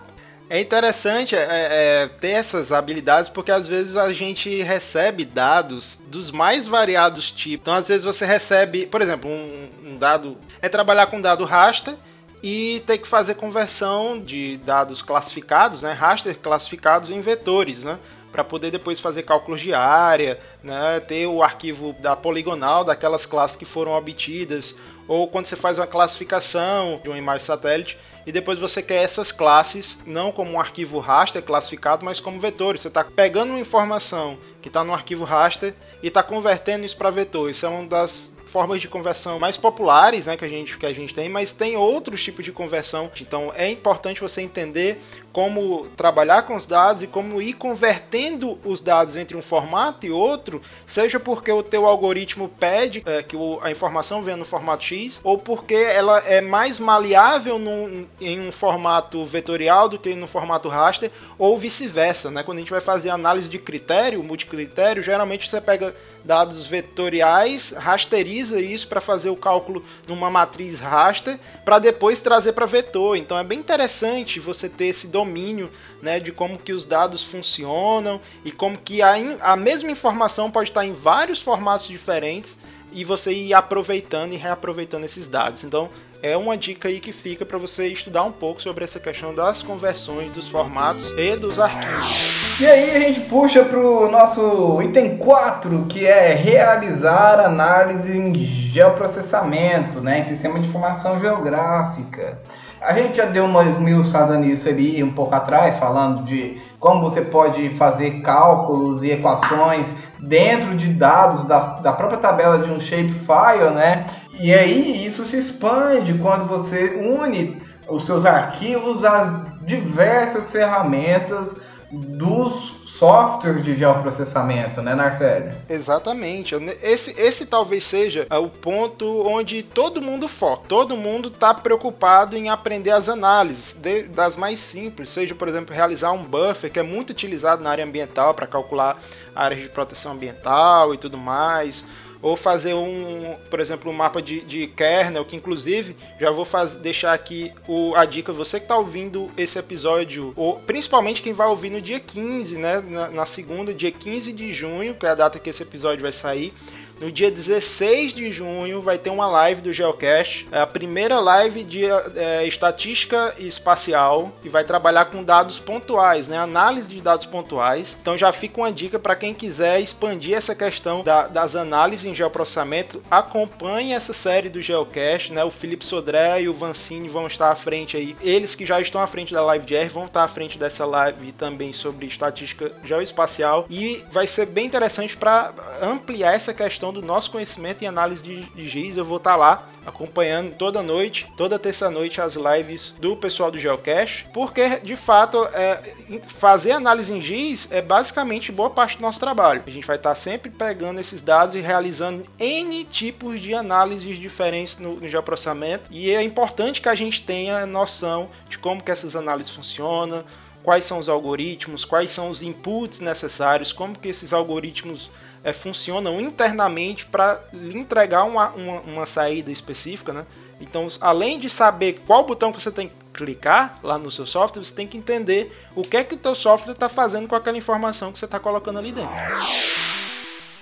É 0.52 0.58
interessante 0.58 1.36
é, 1.36 1.46
é, 1.48 2.08
ter 2.20 2.30
essas 2.30 2.72
habilidades 2.72 3.30
porque 3.30 3.52
às 3.52 3.68
vezes 3.68 3.96
a 3.96 4.12
gente 4.12 4.62
recebe 4.62 5.24
dados 5.24 6.00
dos 6.08 6.32
mais 6.32 6.66
variados 6.66 7.30
tipos. 7.30 7.62
Então, 7.62 7.74
às 7.74 7.86
vezes 7.86 8.02
você 8.02 8.26
recebe, 8.26 8.84
por 8.84 9.00
exemplo, 9.00 9.30
um, 9.30 9.68
um 9.84 9.96
dado. 9.96 10.36
É 10.60 10.68
trabalhar 10.68 11.06
com 11.06 11.20
dado 11.20 11.44
raster 11.44 11.94
e 12.42 12.82
ter 12.84 12.98
que 12.98 13.06
fazer 13.06 13.34
conversão 13.34 14.18
de 14.18 14.56
dados 14.58 15.00
classificados, 15.02 15.82
né, 15.82 15.92
raster 15.92 16.36
classificados 16.36 17.10
em 17.10 17.20
vetores, 17.20 17.84
né, 17.84 17.96
para 18.32 18.42
poder 18.42 18.72
depois 18.72 18.98
fazer 18.98 19.22
cálculos 19.22 19.60
de 19.60 19.72
área, 19.72 20.36
né, 20.64 20.98
ter 20.98 21.28
o 21.28 21.44
arquivo 21.44 21.94
da 22.00 22.16
poligonal 22.16 22.82
daquelas 22.82 23.24
classes 23.24 23.56
que 23.56 23.64
foram 23.64 23.92
obtidas, 23.92 24.74
ou 25.06 25.28
quando 25.28 25.46
você 25.46 25.56
faz 25.56 25.78
uma 25.78 25.86
classificação 25.86 26.98
de 27.02 27.08
uma 27.08 27.18
imagem 27.18 27.46
satélite, 27.46 27.98
e 28.26 28.32
depois 28.32 28.58
você 28.58 28.82
quer 28.82 29.02
essas 29.02 29.32
classes 29.32 29.98
não 30.06 30.30
como 30.30 30.52
um 30.52 30.60
arquivo 30.60 30.98
raster 30.98 31.42
classificado, 31.42 32.04
mas 32.04 32.20
como 32.20 32.40
vetores. 32.40 32.82
Você 32.82 32.88
está 32.88 33.04
pegando 33.04 33.50
uma 33.50 33.60
informação 33.60 34.38
que 34.60 34.68
está 34.68 34.84
no 34.84 34.92
arquivo 34.92 35.24
raster 35.24 35.74
e 36.02 36.08
está 36.08 36.22
convertendo 36.22 36.84
isso 36.84 36.96
para 36.96 37.10
vetor. 37.10 37.50
Isso 37.50 37.64
é 37.64 37.68
uma 37.68 37.86
das 37.86 38.32
formas 38.46 38.80
de 38.80 38.88
conversão 38.88 39.38
mais 39.38 39.56
populares 39.56 40.26
né, 40.26 40.36
que, 40.36 40.44
a 40.44 40.48
gente, 40.48 40.76
que 40.76 40.84
a 40.84 40.92
gente 40.92 41.14
tem, 41.14 41.28
mas 41.28 41.52
tem 41.52 41.76
outros 41.76 42.22
tipos 42.22 42.44
de 42.44 42.52
conversão. 42.52 43.10
Então 43.20 43.52
é 43.54 43.70
importante 43.70 44.20
você 44.20 44.42
entender 44.42 45.00
como 45.32 45.86
trabalhar 45.96 46.42
com 46.42 46.56
os 46.56 46.66
dados 46.66 47.02
e 47.02 47.06
como 47.06 47.40
ir 47.40 47.52
convertendo 47.52 48.58
os 48.64 48.80
dados 48.80 49.16
entre 49.16 49.36
um 49.36 49.42
formato 49.42 50.04
e 50.04 50.10
outro, 50.10 50.60
seja 50.86 51.20
porque 51.20 51.52
o 51.52 51.62
teu 51.62 51.86
algoritmo 51.86 52.48
pede 52.48 53.02
é, 53.06 53.22
que 53.22 53.36
o, 53.36 53.58
a 53.62 53.70
informação 53.70 54.22
venha 54.22 54.36
no 54.36 54.44
formato 54.44 54.84
X, 54.84 55.20
ou 55.22 55.38
porque 55.38 55.74
ela 55.74 56.18
é 56.18 56.40
mais 56.40 56.78
maleável 56.78 57.58
num, 57.58 58.06
em 58.20 58.40
um 58.40 58.52
formato 58.52 59.24
vetorial 59.24 59.88
do 59.88 59.98
que 59.98 60.14
no 60.14 60.26
formato 60.26 60.68
raster, 60.68 61.10
ou 61.38 61.56
vice-versa. 61.56 62.30
Né? 62.30 62.42
Quando 62.42 62.58
a 62.58 62.60
gente 62.60 62.70
vai 62.70 62.80
fazer 62.80 63.10
análise 63.10 63.48
de 63.48 63.58
critério, 63.58 64.22
multicritério, 64.22 65.02
geralmente 65.02 65.48
você 65.48 65.60
pega 65.60 65.94
dados 66.24 66.66
vetoriais, 66.66 67.72
rasteriza 67.76 68.60
isso 68.60 68.88
para 68.88 69.00
fazer 69.00 69.30
o 69.30 69.36
cálculo 69.36 69.84
numa 70.06 70.30
matriz 70.30 70.80
raster, 70.80 71.38
para 71.64 71.78
depois 71.78 72.20
trazer 72.20 72.52
para 72.52 72.66
vetor. 72.66 73.16
Então 73.16 73.38
é 73.38 73.44
bem 73.44 73.58
interessante 73.58 74.40
você 74.40 74.68
ter 74.68 74.86
esse 74.86 75.08
domínio 75.20 75.70
né, 76.02 76.18
de 76.18 76.32
como 76.32 76.58
que 76.58 76.72
os 76.72 76.84
dados 76.84 77.22
funcionam 77.22 78.20
e 78.44 78.50
como 78.50 78.76
que 78.76 79.02
a, 79.02 79.14
a 79.40 79.56
mesma 79.56 79.90
informação 79.90 80.50
pode 80.50 80.70
estar 80.70 80.84
em 80.84 80.92
vários 80.92 81.40
formatos 81.40 81.86
diferentes 81.86 82.58
e 82.92 83.04
você 83.04 83.32
ir 83.32 83.54
aproveitando 83.54 84.32
e 84.32 84.36
reaproveitando 84.36 85.04
esses 85.04 85.28
dados. 85.28 85.62
Então 85.62 85.88
é 86.22 86.36
uma 86.36 86.56
dica 86.56 86.88
aí 86.88 87.00
que 87.00 87.12
fica 87.12 87.46
para 87.46 87.56
você 87.56 87.88
estudar 87.88 88.24
um 88.24 88.32
pouco 88.32 88.60
sobre 88.60 88.84
essa 88.84 89.00
questão 89.00 89.34
das 89.34 89.62
conversões 89.62 90.30
dos 90.32 90.48
formatos 90.48 91.10
e 91.16 91.36
dos 91.36 91.58
arquivos. 91.58 92.60
E 92.60 92.66
aí 92.66 92.96
a 92.96 93.00
gente 93.00 93.20
puxa 93.20 93.64
para 93.64 93.78
o 93.78 94.10
nosso 94.10 94.82
item 94.82 95.16
4, 95.16 95.86
que 95.88 96.06
é 96.06 96.34
realizar 96.34 97.40
análise 97.40 98.18
em 98.18 98.34
geoprocessamento, 98.34 100.00
né, 100.00 100.20
em 100.20 100.24
sistema 100.24 100.60
de 100.60 100.68
informação 100.68 101.18
geográfica. 101.18 102.38
A 102.80 102.94
gente 102.94 103.18
já 103.18 103.26
deu 103.26 103.44
uma 103.44 103.62
esmiuçada 103.62 104.38
nisso 104.38 104.68
ali 104.68 105.02
um 105.02 105.12
pouco 105.12 105.34
atrás, 105.34 105.76
falando 105.76 106.22
de 106.22 106.60
como 106.78 107.02
você 107.02 107.20
pode 107.20 107.68
fazer 107.70 108.22
cálculos 108.22 109.02
e 109.02 109.10
equações 109.10 109.86
dentro 110.18 110.74
de 110.74 110.88
dados 110.88 111.44
da, 111.44 111.80
da 111.80 111.92
própria 111.92 112.18
tabela 112.18 112.58
de 112.58 112.70
um 112.70 112.80
shapefile, 112.80 113.70
né? 113.74 114.06
E 114.40 114.52
aí 114.54 115.06
isso 115.06 115.26
se 115.26 115.36
expande 115.38 116.14
quando 116.14 116.46
você 116.46 117.02
une 117.02 117.60
os 117.86 118.06
seus 118.06 118.24
arquivos 118.24 119.04
às 119.04 119.44
diversas 119.62 120.50
ferramentas 120.50 121.56
dos 121.90 122.76
softwares 122.86 123.64
de 123.64 123.76
geoprocessamento, 123.76 124.80
né, 124.80 124.94
Narcélio? 124.94 125.52
Exatamente. 125.68 126.54
Esse, 126.82 127.20
esse 127.20 127.46
talvez 127.46 127.84
seja 127.84 128.26
o 128.30 128.48
ponto 128.48 129.26
onde 129.26 129.62
todo 129.62 130.00
mundo 130.00 130.28
foca. 130.28 130.64
Todo 130.68 130.96
mundo 130.96 131.28
está 131.28 131.52
preocupado 131.52 132.36
em 132.36 132.48
aprender 132.48 132.90
as 132.90 133.08
análises, 133.08 133.74
de, 133.74 134.04
das 134.04 134.36
mais 134.36 134.60
simples, 134.60 135.10
seja, 135.10 135.34
por 135.34 135.48
exemplo, 135.48 135.74
realizar 135.74 136.12
um 136.12 136.22
buffer, 136.22 136.70
que 136.70 136.78
é 136.78 136.82
muito 136.82 137.10
utilizado 137.10 137.62
na 137.62 137.70
área 137.70 137.84
ambiental 137.84 138.34
para 138.34 138.46
calcular 138.46 138.96
áreas 139.34 139.62
de 139.62 139.68
proteção 139.68 140.12
ambiental 140.12 140.94
e 140.94 140.98
tudo 140.98 141.18
mais 141.18 141.84
ou 142.22 142.36
fazer 142.36 142.74
um, 142.74 143.34
por 143.48 143.60
exemplo, 143.60 143.90
um 143.90 143.94
mapa 143.94 144.20
de, 144.20 144.40
de 144.42 144.66
kernel, 144.66 145.24
que 145.24 145.36
inclusive 145.36 145.96
já 146.20 146.30
vou 146.30 146.44
faz, 146.44 146.74
deixar 146.74 147.12
aqui 147.12 147.52
o, 147.66 147.94
a 147.94 148.04
dica, 148.04 148.32
você 148.32 148.58
que 148.58 148.64
está 148.64 148.76
ouvindo 148.76 149.30
esse 149.36 149.58
episódio, 149.58 150.32
ou 150.36 150.58
principalmente 150.58 151.22
quem 151.22 151.32
vai 151.32 151.48
ouvir 151.48 151.70
no 151.70 151.80
dia 151.80 151.98
15, 151.98 152.58
né, 152.58 152.82
na, 152.86 153.08
na 153.08 153.26
segunda, 153.26 153.72
dia 153.72 153.90
15 153.90 154.32
de 154.32 154.52
junho, 154.52 154.94
que 154.94 155.06
é 155.06 155.10
a 155.10 155.14
data 155.14 155.38
que 155.38 155.48
esse 155.48 155.62
episódio 155.62 156.02
vai 156.02 156.12
sair, 156.12 156.52
no 157.00 157.10
dia 157.10 157.30
16 157.30 158.14
de 158.14 158.30
junho 158.30 158.82
vai 158.82 158.98
ter 158.98 159.08
uma 159.08 159.26
live 159.26 159.62
do 159.62 159.72
Geocache, 159.72 160.46
é 160.52 160.60
a 160.60 160.66
primeira 160.66 161.18
live 161.18 161.64
de 161.64 161.86
é, 161.86 162.46
estatística 162.46 163.34
espacial 163.38 164.30
e 164.44 164.50
vai 164.50 164.64
trabalhar 164.64 165.06
com 165.06 165.24
dados 165.24 165.58
pontuais, 165.58 166.28
né? 166.28 166.36
Análise 166.36 166.88
de 166.88 167.00
dados 167.00 167.24
pontuais. 167.24 167.96
Então 168.00 168.18
já 168.18 168.30
fica 168.32 168.60
uma 168.60 168.70
dica 168.70 168.98
para 168.98 169.16
quem 169.16 169.32
quiser 169.32 169.80
expandir 169.80 170.36
essa 170.36 170.54
questão 170.54 171.02
da, 171.02 171.26
das 171.26 171.56
análises 171.56 172.04
em 172.04 172.14
geoprocessamento. 172.14 173.02
Acompanhe 173.10 173.94
essa 173.94 174.12
série 174.12 174.50
do 174.50 174.60
Geocache, 174.60 175.32
né? 175.32 175.42
O 175.42 175.50
Felipe 175.50 175.86
Sodré 175.86 176.42
e 176.42 176.48
o 176.48 176.54
Vancini 176.54 177.08
vão 177.08 177.26
estar 177.26 177.50
à 177.50 177.56
frente 177.56 177.96
aí. 177.96 178.14
Eles 178.20 178.54
que 178.54 178.66
já 178.66 178.78
estão 178.78 179.00
à 179.00 179.06
frente 179.06 179.32
da 179.32 179.42
live 179.42 179.64
de 179.64 179.74
R 179.74 179.88
vão 179.88 180.04
estar 180.04 180.22
à 180.22 180.28
frente 180.28 180.58
dessa 180.58 180.84
live 180.84 181.32
também 181.32 181.72
sobre 181.72 182.04
estatística 182.04 182.70
geoespacial 182.84 183.64
e 183.70 184.04
vai 184.12 184.26
ser 184.26 184.44
bem 184.44 184.66
interessante 184.66 185.16
para 185.16 185.54
ampliar 185.80 186.34
essa 186.34 186.52
questão 186.52 186.89
questão 186.90 186.92
do 186.92 187.02
nosso 187.02 187.30
conhecimento 187.30 187.82
em 187.82 187.86
análise 187.86 188.22
de, 188.22 188.42
de 188.42 188.68
GIS. 188.68 188.96
Eu 188.96 189.04
vou 189.04 189.16
estar 189.16 189.36
lá 189.36 189.66
acompanhando 189.86 190.54
toda 190.54 190.82
noite, 190.82 191.26
toda 191.36 191.58
terça-noite, 191.58 192.20
as 192.20 192.34
lives 192.34 192.92
do 192.98 193.16
pessoal 193.16 193.50
do 193.50 193.58
Geocache, 193.58 194.26
porque 194.32 194.80
de 194.80 194.94
fato 194.94 195.42
é, 195.54 195.94
fazer 196.26 196.72
análise 196.72 197.12
em 197.12 197.20
GIS 197.20 197.70
é 197.70 197.80
basicamente 197.80 198.52
boa 198.52 198.68
parte 198.68 198.96
do 198.96 199.02
nosso 199.02 199.18
trabalho. 199.18 199.62
A 199.66 199.70
gente 199.70 199.86
vai 199.86 199.96
estar 199.96 200.14
sempre 200.14 200.50
pegando 200.50 201.00
esses 201.00 201.22
dados 201.22 201.54
e 201.54 201.60
realizando 201.60 202.26
N 202.38 202.84
tipos 202.84 203.40
de 203.40 203.54
análises 203.54 204.18
diferentes 204.18 204.78
no, 204.78 204.96
no 204.96 205.08
geoprocessamento, 205.08 205.90
e 205.90 206.10
é 206.10 206.22
importante 206.22 206.80
que 206.80 206.88
a 206.88 206.94
gente 206.94 207.22
tenha 207.22 207.64
noção 207.64 208.28
de 208.48 208.58
como 208.58 208.82
que 208.82 208.90
essas 208.90 209.16
análises 209.16 209.52
funcionam, 209.52 210.24
quais 210.62 210.84
são 210.84 210.98
os 210.98 211.08
algoritmos, 211.08 211.84
quais 211.84 212.10
são 212.10 212.28
os 212.28 212.42
inputs 212.42 213.00
necessários, 213.00 213.72
como 213.72 213.98
que 213.98 214.08
esses 214.08 214.32
algoritmos 214.32 215.10
é, 215.42 215.52
funcionam 215.52 216.20
internamente 216.20 217.06
para 217.06 217.40
lhe 217.52 217.78
entregar 217.78 218.24
uma, 218.24 218.50
uma, 218.50 218.80
uma, 218.80 219.06
saída 219.06 219.50
específica, 219.50 220.12
né? 220.12 220.26
Então, 220.60 220.86
além 221.00 221.38
de 221.38 221.48
saber 221.48 222.02
qual 222.06 222.24
botão 222.26 222.52
você 222.52 222.70
tem 222.70 222.88
que 222.88 222.94
clicar 223.12 223.76
lá 223.82 223.98
no 223.98 224.10
seu 224.10 224.26
software, 224.26 224.62
você 224.62 224.74
tem 224.74 224.86
que 224.86 224.98
entender 224.98 225.50
o 225.74 225.82
que 225.82 225.96
é 225.96 226.04
que 226.04 226.14
o 226.14 226.18
teu 226.18 226.34
software 226.34 226.72
está 226.72 226.88
fazendo 226.88 227.26
com 227.26 227.34
aquela 227.34 227.56
informação 227.56 228.12
que 228.12 228.18
você 228.18 228.26
está 228.26 228.38
colocando 228.38 228.78
ali 228.78 228.92
dentro. 228.92 229.10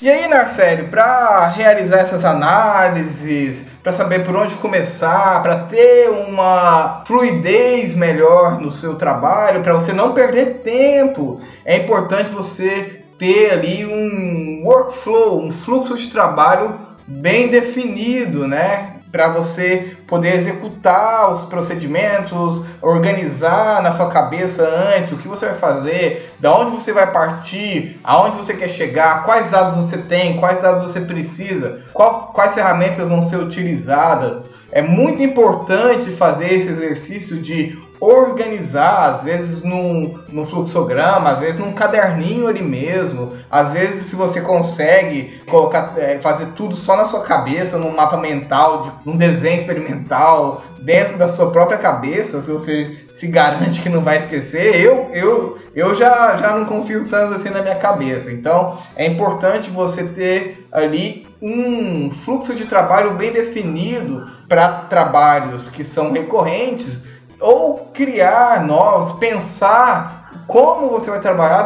E 0.00 0.08
aí, 0.08 0.28
Narcélio, 0.28 0.88
para 0.90 1.48
realizar 1.48 1.98
essas 1.98 2.24
análises, 2.24 3.66
para 3.82 3.90
saber 3.90 4.24
por 4.24 4.36
onde 4.36 4.54
começar, 4.54 5.42
para 5.42 5.64
ter 5.64 6.08
uma 6.08 7.02
fluidez 7.04 7.94
melhor 7.94 8.60
no 8.60 8.70
seu 8.70 8.94
trabalho, 8.94 9.60
para 9.60 9.74
você 9.74 9.92
não 9.92 10.14
perder 10.14 10.60
tempo, 10.62 11.40
é 11.64 11.78
importante 11.78 12.30
você 12.30 12.97
ter 13.18 13.52
ali 13.52 13.84
um 13.84 14.62
workflow, 14.64 15.42
um 15.42 15.50
fluxo 15.50 15.96
de 15.96 16.08
trabalho 16.08 16.78
bem 17.06 17.48
definido, 17.48 18.46
né? 18.46 18.94
Para 19.10 19.28
você 19.28 19.96
poder 20.06 20.34
executar 20.34 21.32
os 21.32 21.44
procedimentos, 21.46 22.62
organizar 22.82 23.82
na 23.82 23.92
sua 23.92 24.10
cabeça 24.10 24.62
antes 24.62 25.12
o 25.12 25.16
que 25.16 25.26
você 25.26 25.46
vai 25.46 25.54
fazer, 25.54 26.34
da 26.38 26.54
onde 26.54 26.72
você 26.76 26.92
vai 26.92 27.10
partir, 27.10 27.98
aonde 28.04 28.36
você 28.36 28.52
quer 28.52 28.68
chegar, 28.68 29.24
quais 29.24 29.50
dados 29.50 29.82
você 29.82 29.96
tem, 29.96 30.36
quais 30.36 30.60
dados 30.60 30.92
você 30.92 31.00
precisa, 31.00 31.80
qual, 31.94 32.32
quais 32.34 32.54
ferramentas 32.54 33.08
vão 33.08 33.22
ser 33.22 33.36
utilizadas. 33.36 34.42
É 34.70 34.82
muito 34.82 35.22
importante 35.22 36.10
fazer 36.12 36.52
esse 36.52 36.68
exercício 36.68 37.40
de 37.40 37.78
organizar, 38.00 39.14
às 39.14 39.22
vezes 39.22 39.62
num, 39.62 40.18
num 40.28 40.46
fluxograma, 40.46 41.30
às 41.30 41.40
vezes 41.40 41.58
num 41.58 41.72
caderninho 41.72 42.46
ali 42.46 42.62
mesmo, 42.62 43.32
às 43.50 43.72
vezes 43.72 44.04
se 44.04 44.16
você 44.16 44.40
consegue 44.40 45.40
colocar, 45.48 45.94
é, 45.96 46.18
fazer 46.18 46.46
tudo 46.56 46.74
só 46.74 46.96
na 46.96 47.06
sua 47.06 47.20
cabeça, 47.20 47.78
num 47.78 47.94
mapa 47.94 48.16
mental, 48.16 48.82
de, 48.82 48.90
num 49.04 49.16
desenho 49.16 49.58
experimental, 49.58 50.62
dentro 50.80 51.18
da 51.18 51.28
sua 51.28 51.50
própria 51.50 51.78
cabeça, 51.78 52.40
se 52.40 52.50
você 52.50 52.98
se 53.14 53.26
garante 53.26 53.80
que 53.82 53.88
não 53.88 54.00
vai 54.00 54.18
esquecer, 54.18 54.80
eu, 54.80 55.10
eu, 55.12 55.58
eu 55.74 55.94
já, 55.94 56.36
já 56.36 56.56
não 56.56 56.64
confio 56.66 57.08
tanto 57.08 57.34
assim 57.34 57.50
na 57.50 57.62
minha 57.62 57.74
cabeça. 57.74 58.30
Então 58.30 58.78
é 58.94 59.06
importante 59.06 59.70
você 59.70 60.04
ter 60.04 60.66
ali 60.70 61.26
um 61.42 62.10
fluxo 62.10 62.54
de 62.54 62.66
trabalho 62.66 63.14
bem 63.14 63.32
definido 63.32 64.24
para 64.48 64.68
trabalhos 64.68 65.68
que 65.68 65.82
são 65.82 66.12
recorrentes 66.12 66.98
ou 67.40 67.90
criar 67.92 68.64
novos, 68.64 69.18
pensar 69.18 70.44
como 70.46 70.88
você 70.88 71.10
vai 71.10 71.20
trabalhar 71.20 71.62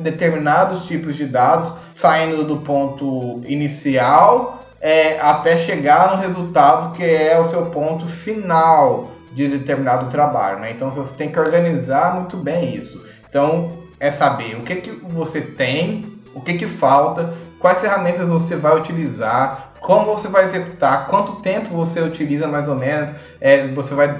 determinados 0.00 0.86
tipos 0.86 1.16
de 1.16 1.26
dados, 1.26 1.72
saindo 1.94 2.44
do 2.44 2.58
ponto 2.58 3.40
inicial 3.44 4.60
é, 4.84 5.18
até 5.18 5.56
chegar 5.56 6.14
no 6.14 6.22
resultado 6.22 6.94
que 6.94 7.02
é 7.02 7.40
o 7.40 7.48
seu 7.48 7.66
ponto 7.66 8.06
final 8.06 9.12
de 9.32 9.48
determinado 9.48 10.10
trabalho. 10.10 10.58
Né? 10.60 10.72
Então 10.72 10.90
você 10.90 11.14
tem 11.16 11.32
que 11.32 11.40
organizar 11.40 12.14
muito 12.14 12.36
bem 12.36 12.74
isso. 12.74 13.02
Então 13.26 13.72
é 13.98 14.12
saber 14.12 14.56
o 14.56 14.62
que, 14.62 14.76
que 14.76 14.90
você 14.90 15.40
tem, 15.40 16.20
o 16.34 16.40
que, 16.42 16.54
que 16.54 16.66
falta, 16.66 17.32
quais 17.58 17.78
ferramentas 17.78 18.28
você 18.28 18.56
vai 18.56 18.76
utilizar, 18.76 19.72
como 19.84 20.06
você 20.06 20.28
vai 20.28 20.44
executar, 20.44 21.06
quanto 21.08 21.42
tempo 21.42 21.76
você 21.76 22.00
utiliza 22.00 22.48
mais 22.48 22.66
ou 22.68 22.74
menos, 22.74 23.10
é, 23.38 23.68
você 23.68 23.94
vai 23.94 24.16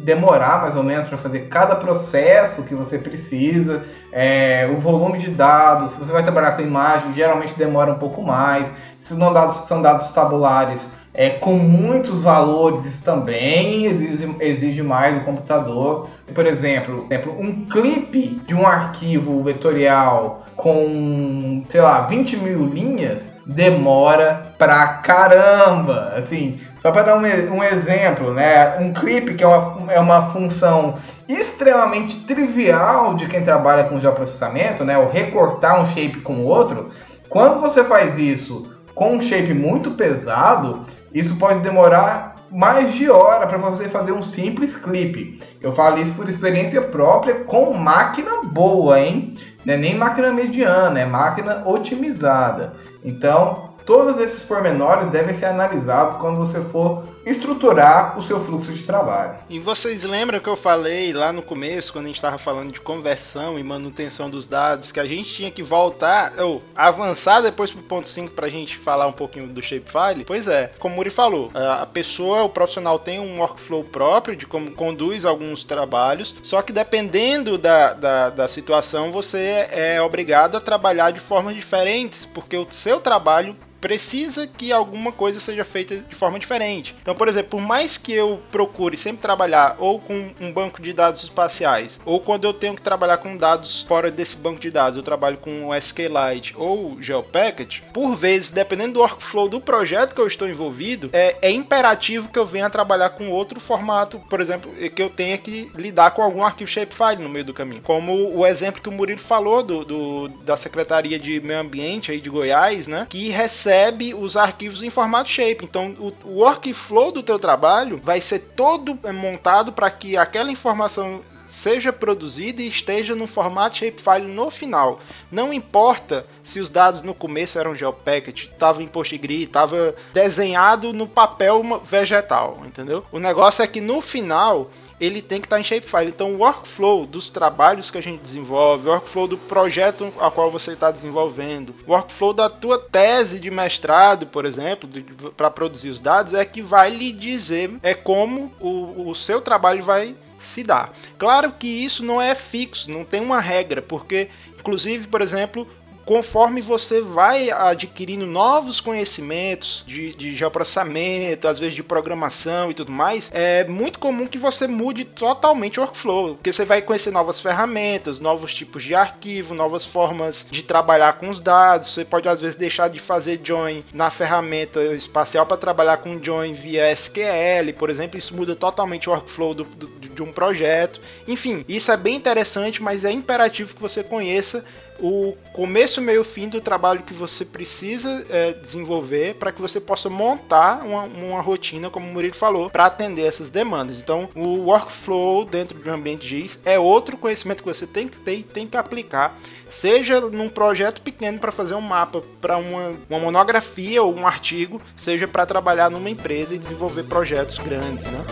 demorar 0.00 0.60
mais 0.60 0.76
ou 0.76 0.82
menos 0.82 1.08
para 1.08 1.16
fazer 1.16 1.48
cada 1.48 1.74
processo 1.74 2.62
que 2.64 2.74
você 2.74 2.98
precisa, 2.98 3.82
é, 4.12 4.70
o 4.70 4.76
volume 4.76 5.18
de 5.18 5.30
dados, 5.30 5.92
se 5.92 5.98
você 5.98 6.12
vai 6.12 6.22
trabalhar 6.22 6.52
com 6.52 6.60
imagem, 6.60 7.14
geralmente 7.14 7.56
demora 7.56 7.92
um 7.92 7.98
pouco 7.98 8.22
mais, 8.22 8.70
se 8.98 9.14
não 9.14 9.32
dados, 9.32 9.66
são 9.66 9.80
dados 9.80 10.10
tabulares, 10.10 10.86
é, 11.14 11.30
com 11.30 11.54
muitos 11.54 12.22
valores, 12.22 12.84
isso 12.84 13.02
também 13.02 13.86
exige, 13.86 14.36
exige 14.38 14.82
mais 14.82 15.14
do 15.14 15.24
computador. 15.24 16.08
Por 16.34 16.44
exemplo, 16.44 17.08
um 17.38 17.64
clipe 17.64 18.38
de 18.46 18.54
um 18.54 18.66
arquivo 18.66 19.42
vetorial 19.42 20.44
com, 20.54 21.64
sei 21.70 21.80
lá, 21.80 22.02
20 22.02 22.36
mil 22.36 22.66
linhas, 22.66 23.34
demora 23.46 24.52
pra 24.58 24.88
caramba. 24.88 26.12
Assim, 26.16 26.60
só 26.82 26.90
para 26.90 27.02
dar 27.02 27.16
um, 27.16 27.56
um, 27.56 27.62
exemplo, 27.62 28.34
né? 28.34 28.78
Um 28.78 28.92
clipe 28.92 29.34
que 29.34 29.44
é 29.44 29.46
uma, 29.46 29.92
é 29.92 30.00
uma 30.00 30.30
função 30.30 30.96
extremamente 31.28 32.24
trivial 32.24 33.14
de 33.14 33.26
quem 33.26 33.42
trabalha 33.42 33.84
com 33.84 34.00
geoprocessamento, 34.00 34.84
né? 34.84 34.98
O 34.98 35.08
recortar 35.08 35.80
um 35.80 35.86
shape 35.86 36.20
com 36.20 36.34
o 36.34 36.46
outro. 36.46 36.90
Quando 37.28 37.60
você 37.60 37.84
faz 37.84 38.18
isso 38.18 38.64
com 38.94 39.12
um 39.14 39.20
shape 39.20 39.54
muito 39.54 39.92
pesado, 39.92 40.84
isso 41.12 41.36
pode 41.36 41.60
demorar 41.60 42.36
mais 42.50 42.94
de 42.94 43.10
hora 43.10 43.46
para 43.46 43.58
você 43.58 43.88
fazer 43.88 44.12
um 44.12 44.22
simples 44.22 44.76
clipe. 44.76 45.40
Eu 45.60 45.72
falo 45.72 45.98
isso 45.98 46.14
por 46.14 46.28
experiência 46.28 46.80
própria 46.80 47.34
com 47.44 47.74
máquina 47.74 48.42
boa, 48.44 49.00
hein? 49.00 49.34
Não 49.64 49.74
é 49.74 49.76
nem 49.76 49.96
máquina 49.96 50.32
mediana, 50.32 51.00
é 51.00 51.04
máquina 51.04 51.62
otimizada. 51.66 52.74
Então, 53.06 53.70
todos 53.86 54.18
esses 54.18 54.42
pormenores 54.42 55.06
devem 55.06 55.32
ser 55.32 55.46
analisados 55.46 56.16
quando 56.16 56.36
você 56.36 56.60
for 56.60 57.04
estruturar 57.26 58.16
o 58.16 58.22
seu 58.22 58.38
fluxo 58.38 58.72
de 58.72 58.84
trabalho. 58.84 59.34
E 59.50 59.58
vocês 59.58 60.04
lembram 60.04 60.38
que 60.38 60.48
eu 60.48 60.54
falei 60.54 61.12
lá 61.12 61.32
no 61.32 61.42
começo, 61.42 61.92
quando 61.92 62.04
a 62.04 62.08
gente 62.08 62.16
estava 62.16 62.38
falando 62.38 62.72
de 62.72 62.80
conversão 62.80 63.58
e 63.58 63.64
manutenção 63.64 64.30
dos 64.30 64.46
dados, 64.46 64.92
que 64.92 65.00
a 65.00 65.06
gente 65.06 65.34
tinha 65.34 65.50
que 65.50 65.62
voltar, 65.62 66.32
ou 66.38 66.62
avançar 66.74 67.40
depois 67.40 67.72
para 67.72 67.80
o 67.80 67.84
ponto 67.84 68.06
5 68.06 68.32
para 68.32 68.46
a 68.46 68.50
gente 68.50 68.78
falar 68.78 69.08
um 69.08 69.12
pouquinho 69.12 69.48
do 69.48 69.60
shapefile? 69.60 70.24
Pois 70.24 70.46
é, 70.46 70.70
como 70.78 70.94
o 70.94 70.96
Muri 70.96 71.10
falou, 71.10 71.50
a 71.52 71.84
pessoa, 71.84 72.44
o 72.44 72.48
profissional 72.48 72.98
tem 72.98 73.18
um 73.18 73.40
workflow 73.40 73.82
próprio 73.82 74.36
de 74.36 74.46
como 74.46 74.70
conduz 74.70 75.24
alguns 75.24 75.64
trabalhos, 75.64 76.34
só 76.44 76.62
que 76.62 76.72
dependendo 76.72 77.58
da, 77.58 77.92
da, 77.92 78.30
da 78.30 78.48
situação, 78.48 79.10
você 79.10 79.66
é 79.72 80.00
obrigado 80.00 80.56
a 80.56 80.60
trabalhar 80.60 81.10
de 81.10 81.18
formas 81.18 81.56
diferentes, 81.56 82.24
porque 82.24 82.56
o 82.56 82.66
seu 82.70 83.00
trabalho 83.00 83.56
precisa 83.80 84.46
que 84.46 84.72
alguma 84.72 85.12
coisa 85.12 85.38
seja 85.38 85.64
feita 85.64 85.98
de 85.98 86.14
forma 86.14 86.38
diferente. 86.38 86.94
Então, 87.00 87.14
por 87.16 87.28
exemplo, 87.28 87.50
por 87.50 87.60
mais 87.60 87.96
que 87.96 88.12
eu 88.12 88.40
procure 88.50 88.96
sempre 88.96 89.22
trabalhar 89.22 89.76
ou 89.78 89.98
com 89.98 90.30
um 90.40 90.52
banco 90.52 90.80
de 90.80 90.92
dados 90.92 91.24
espaciais, 91.24 92.00
ou 92.04 92.20
quando 92.20 92.44
eu 92.44 92.52
tenho 92.52 92.74
que 92.74 92.82
trabalhar 92.82 93.18
com 93.18 93.36
dados 93.36 93.82
fora 93.82 94.10
desse 94.10 94.36
banco 94.36 94.60
de 94.60 94.70
dados, 94.70 94.96
eu 94.96 95.02
trabalho 95.02 95.38
com 95.38 95.68
o 95.68 95.74
SQLite 95.74 96.54
ou 96.56 97.00
GeoPacket, 97.00 97.80
por 97.92 98.14
vezes, 98.14 98.50
dependendo 98.50 98.94
do 98.94 99.00
workflow 99.00 99.48
do 99.48 99.60
projeto 99.60 100.14
que 100.14 100.20
eu 100.20 100.26
estou 100.26 100.48
envolvido, 100.48 101.10
é, 101.12 101.36
é 101.42 101.50
imperativo 101.50 102.28
que 102.28 102.38
eu 102.38 102.46
venha 102.46 102.70
trabalhar 102.70 103.10
com 103.10 103.30
outro 103.30 103.60
formato, 103.60 104.20
por 104.30 104.40
exemplo, 104.40 104.70
que 104.94 105.02
eu 105.02 105.10
tenha 105.10 105.38
que 105.38 105.70
lidar 105.74 106.12
com 106.12 106.22
algum 106.22 106.44
arquivo 106.44 106.70
shapefile 106.70 107.22
no 107.22 107.28
meio 107.28 107.44
do 107.44 107.54
caminho. 107.54 107.82
Como 107.82 108.36
o 108.36 108.46
exemplo 108.46 108.82
que 108.82 108.88
o 108.88 108.92
Murilo 108.92 109.20
falou 109.20 109.62
do, 109.62 109.84
do 109.84 110.28
da 110.44 110.56
Secretaria 110.56 111.18
de 111.18 111.40
Meio 111.40 111.60
Ambiente 111.60 112.10
aí 112.10 112.20
de 112.20 112.30
Goiás, 112.30 112.86
né, 112.86 113.06
que 113.08 113.28
recebe 113.28 113.96
recebe 113.96 114.14
os 114.14 114.36
arquivos 114.36 114.82
em 114.82 114.90
formato 114.90 115.30
shape. 115.30 115.64
Então, 115.64 115.94
o, 115.98 116.12
o 116.28 116.40
workflow 116.40 117.05
do 117.10 117.22
teu 117.22 117.38
trabalho 117.38 118.00
vai 118.02 118.20
ser 118.20 118.38
todo 118.38 118.98
é, 119.04 119.12
montado 119.12 119.72
para 119.72 119.90
que 119.90 120.16
aquela 120.16 120.50
informação 120.50 121.22
seja 121.48 121.92
produzida 121.92 122.60
e 122.60 122.68
esteja 122.68 123.14
no 123.14 123.26
formato 123.26 123.76
shapefile 123.76 124.26
no 124.26 124.50
final. 124.50 125.00
Não 125.30 125.52
importa 125.52 126.26
se 126.42 126.60
os 126.60 126.70
dados 126.70 127.02
no 127.02 127.14
começo 127.14 127.58
eram 127.58 127.74
GeoPacket, 127.74 128.44
estava 128.44 128.82
em 128.82 128.88
PostgreSQL, 128.88 129.44
estava 129.44 129.94
desenhado 130.12 130.92
no 130.92 131.06
papel 131.06 131.62
vegetal, 131.84 132.62
entendeu? 132.64 133.04
O 133.12 133.18
negócio 133.18 133.62
é 133.62 133.66
que 133.66 133.80
no 133.80 134.00
final 134.00 134.70
ele 135.00 135.20
tem 135.20 135.40
que 135.40 135.46
estar 135.46 135.56
tá 135.56 135.60
em 135.60 135.64
Shapefile. 135.64 136.08
Então, 136.08 136.34
o 136.34 136.38
workflow 136.38 137.06
dos 137.06 137.28
trabalhos 137.30 137.90
que 137.90 137.98
a 137.98 138.02
gente 138.02 138.22
desenvolve, 138.22 138.88
o 138.88 138.92
workflow 138.92 139.28
do 139.28 139.38
projeto 139.38 140.12
a 140.18 140.30
qual 140.30 140.50
você 140.50 140.72
está 140.72 140.90
desenvolvendo, 140.90 141.74
o 141.86 141.92
workflow 141.92 142.32
da 142.32 142.48
tua 142.48 142.78
tese 142.78 143.38
de 143.38 143.50
mestrado, 143.50 144.26
por 144.26 144.44
exemplo, 144.44 144.88
para 145.36 145.50
produzir 145.50 145.90
os 145.90 146.00
dados, 146.00 146.34
é 146.34 146.44
que 146.44 146.62
vai 146.62 146.90
lhe 146.90 147.12
dizer 147.12 147.70
é 147.82 147.94
como 147.94 148.52
o, 148.60 149.10
o 149.10 149.14
seu 149.14 149.40
trabalho 149.40 149.82
vai 149.82 150.14
se 150.38 150.62
dar. 150.62 150.92
Claro 151.18 151.52
que 151.52 151.66
isso 151.66 152.04
não 152.04 152.20
é 152.20 152.34
fixo, 152.34 152.90
não 152.90 153.04
tem 153.04 153.20
uma 153.20 153.40
regra, 153.40 153.82
porque, 153.82 154.28
inclusive, 154.58 155.08
por 155.08 155.20
exemplo, 155.20 155.66
conforme 156.06 156.62
você 156.62 157.02
vai 157.02 157.50
adquirindo 157.50 158.24
novos 158.24 158.80
conhecimentos 158.80 159.82
de, 159.86 160.14
de 160.14 160.36
geoprocessamento, 160.36 161.48
às 161.48 161.58
vezes 161.58 161.74
de 161.74 161.82
programação 161.82 162.70
e 162.70 162.74
tudo 162.74 162.92
mais, 162.92 163.28
é 163.34 163.64
muito 163.64 163.98
comum 163.98 164.26
que 164.26 164.38
você 164.38 164.68
mude 164.68 165.04
totalmente 165.04 165.80
o 165.80 165.82
workflow, 165.82 166.36
porque 166.36 166.52
você 166.52 166.64
vai 166.64 166.80
conhecer 166.80 167.10
novas 167.10 167.40
ferramentas, 167.40 168.20
novos 168.20 168.54
tipos 168.54 168.84
de 168.84 168.94
arquivo, 168.94 169.52
novas 169.52 169.84
formas 169.84 170.46
de 170.48 170.62
trabalhar 170.62 171.14
com 171.14 171.28
os 171.28 171.40
dados. 171.40 171.92
Você 171.92 172.04
pode 172.04 172.28
às 172.28 172.40
vezes 172.40 172.56
deixar 172.56 172.88
de 172.88 173.00
fazer 173.00 173.40
join 173.42 173.82
na 173.92 174.08
ferramenta 174.08 174.80
espacial 174.94 175.44
para 175.44 175.56
trabalhar 175.56 175.96
com 175.96 176.22
join 176.22 176.54
via 176.54 176.90
SQL, 176.92 177.72
por 177.76 177.90
exemplo. 177.90 178.16
Isso 178.16 178.34
muda 178.36 178.54
totalmente 178.54 179.10
o 179.10 179.12
workflow 179.12 179.54
do, 179.54 179.64
do, 179.64 179.88
de 179.88 180.22
um 180.22 180.30
projeto. 180.30 181.00
Enfim, 181.26 181.64
isso 181.68 181.90
é 181.90 181.96
bem 181.96 182.14
interessante, 182.14 182.80
mas 182.80 183.04
é 183.04 183.10
imperativo 183.10 183.74
que 183.74 183.82
você 183.82 184.04
conheça 184.04 184.64
o 185.00 185.36
começo, 185.52 186.00
meio 186.00 186.24
fim 186.24 186.48
do 186.48 186.60
trabalho 186.60 187.02
que 187.02 187.14
você 187.14 187.44
precisa 187.44 188.24
é, 188.30 188.52
desenvolver 188.52 189.34
para 189.34 189.52
que 189.52 189.60
você 189.60 189.80
possa 189.80 190.08
montar 190.08 190.84
uma, 190.84 191.04
uma 191.04 191.40
rotina, 191.40 191.90
como 191.90 192.08
o 192.08 192.12
Murilo 192.12 192.34
falou, 192.34 192.70
para 192.70 192.86
atender 192.86 193.26
essas 193.26 193.50
demandas. 193.50 194.00
Então, 194.00 194.28
o 194.34 194.66
workflow 194.66 195.44
dentro 195.44 195.78
de 195.78 195.88
um 195.88 195.94
ambiente 195.94 196.26
GIS 196.26 196.58
é 196.64 196.78
outro 196.78 197.16
conhecimento 197.16 197.62
que 197.62 197.68
você 197.68 197.86
tem 197.86 198.08
que 198.08 198.18
ter 198.18 198.36
e 198.36 198.42
tem 198.42 198.66
que 198.66 198.76
aplicar, 198.76 199.38
seja 199.70 200.20
num 200.20 200.48
projeto 200.48 201.00
pequeno 201.02 201.38
para 201.38 201.52
fazer 201.52 201.74
um 201.74 201.80
mapa 201.80 202.22
para 202.40 202.56
uma, 202.56 202.94
uma 203.08 203.18
monografia 203.18 204.02
ou 204.02 204.14
um 204.14 204.26
artigo, 204.26 204.80
seja 204.96 205.26
para 205.26 205.46
trabalhar 205.46 205.90
numa 205.90 206.10
empresa 206.10 206.54
e 206.54 206.58
desenvolver 206.58 207.04
projetos 207.04 207.58
grandes, 207.58 208.06
né? 208.06 208.24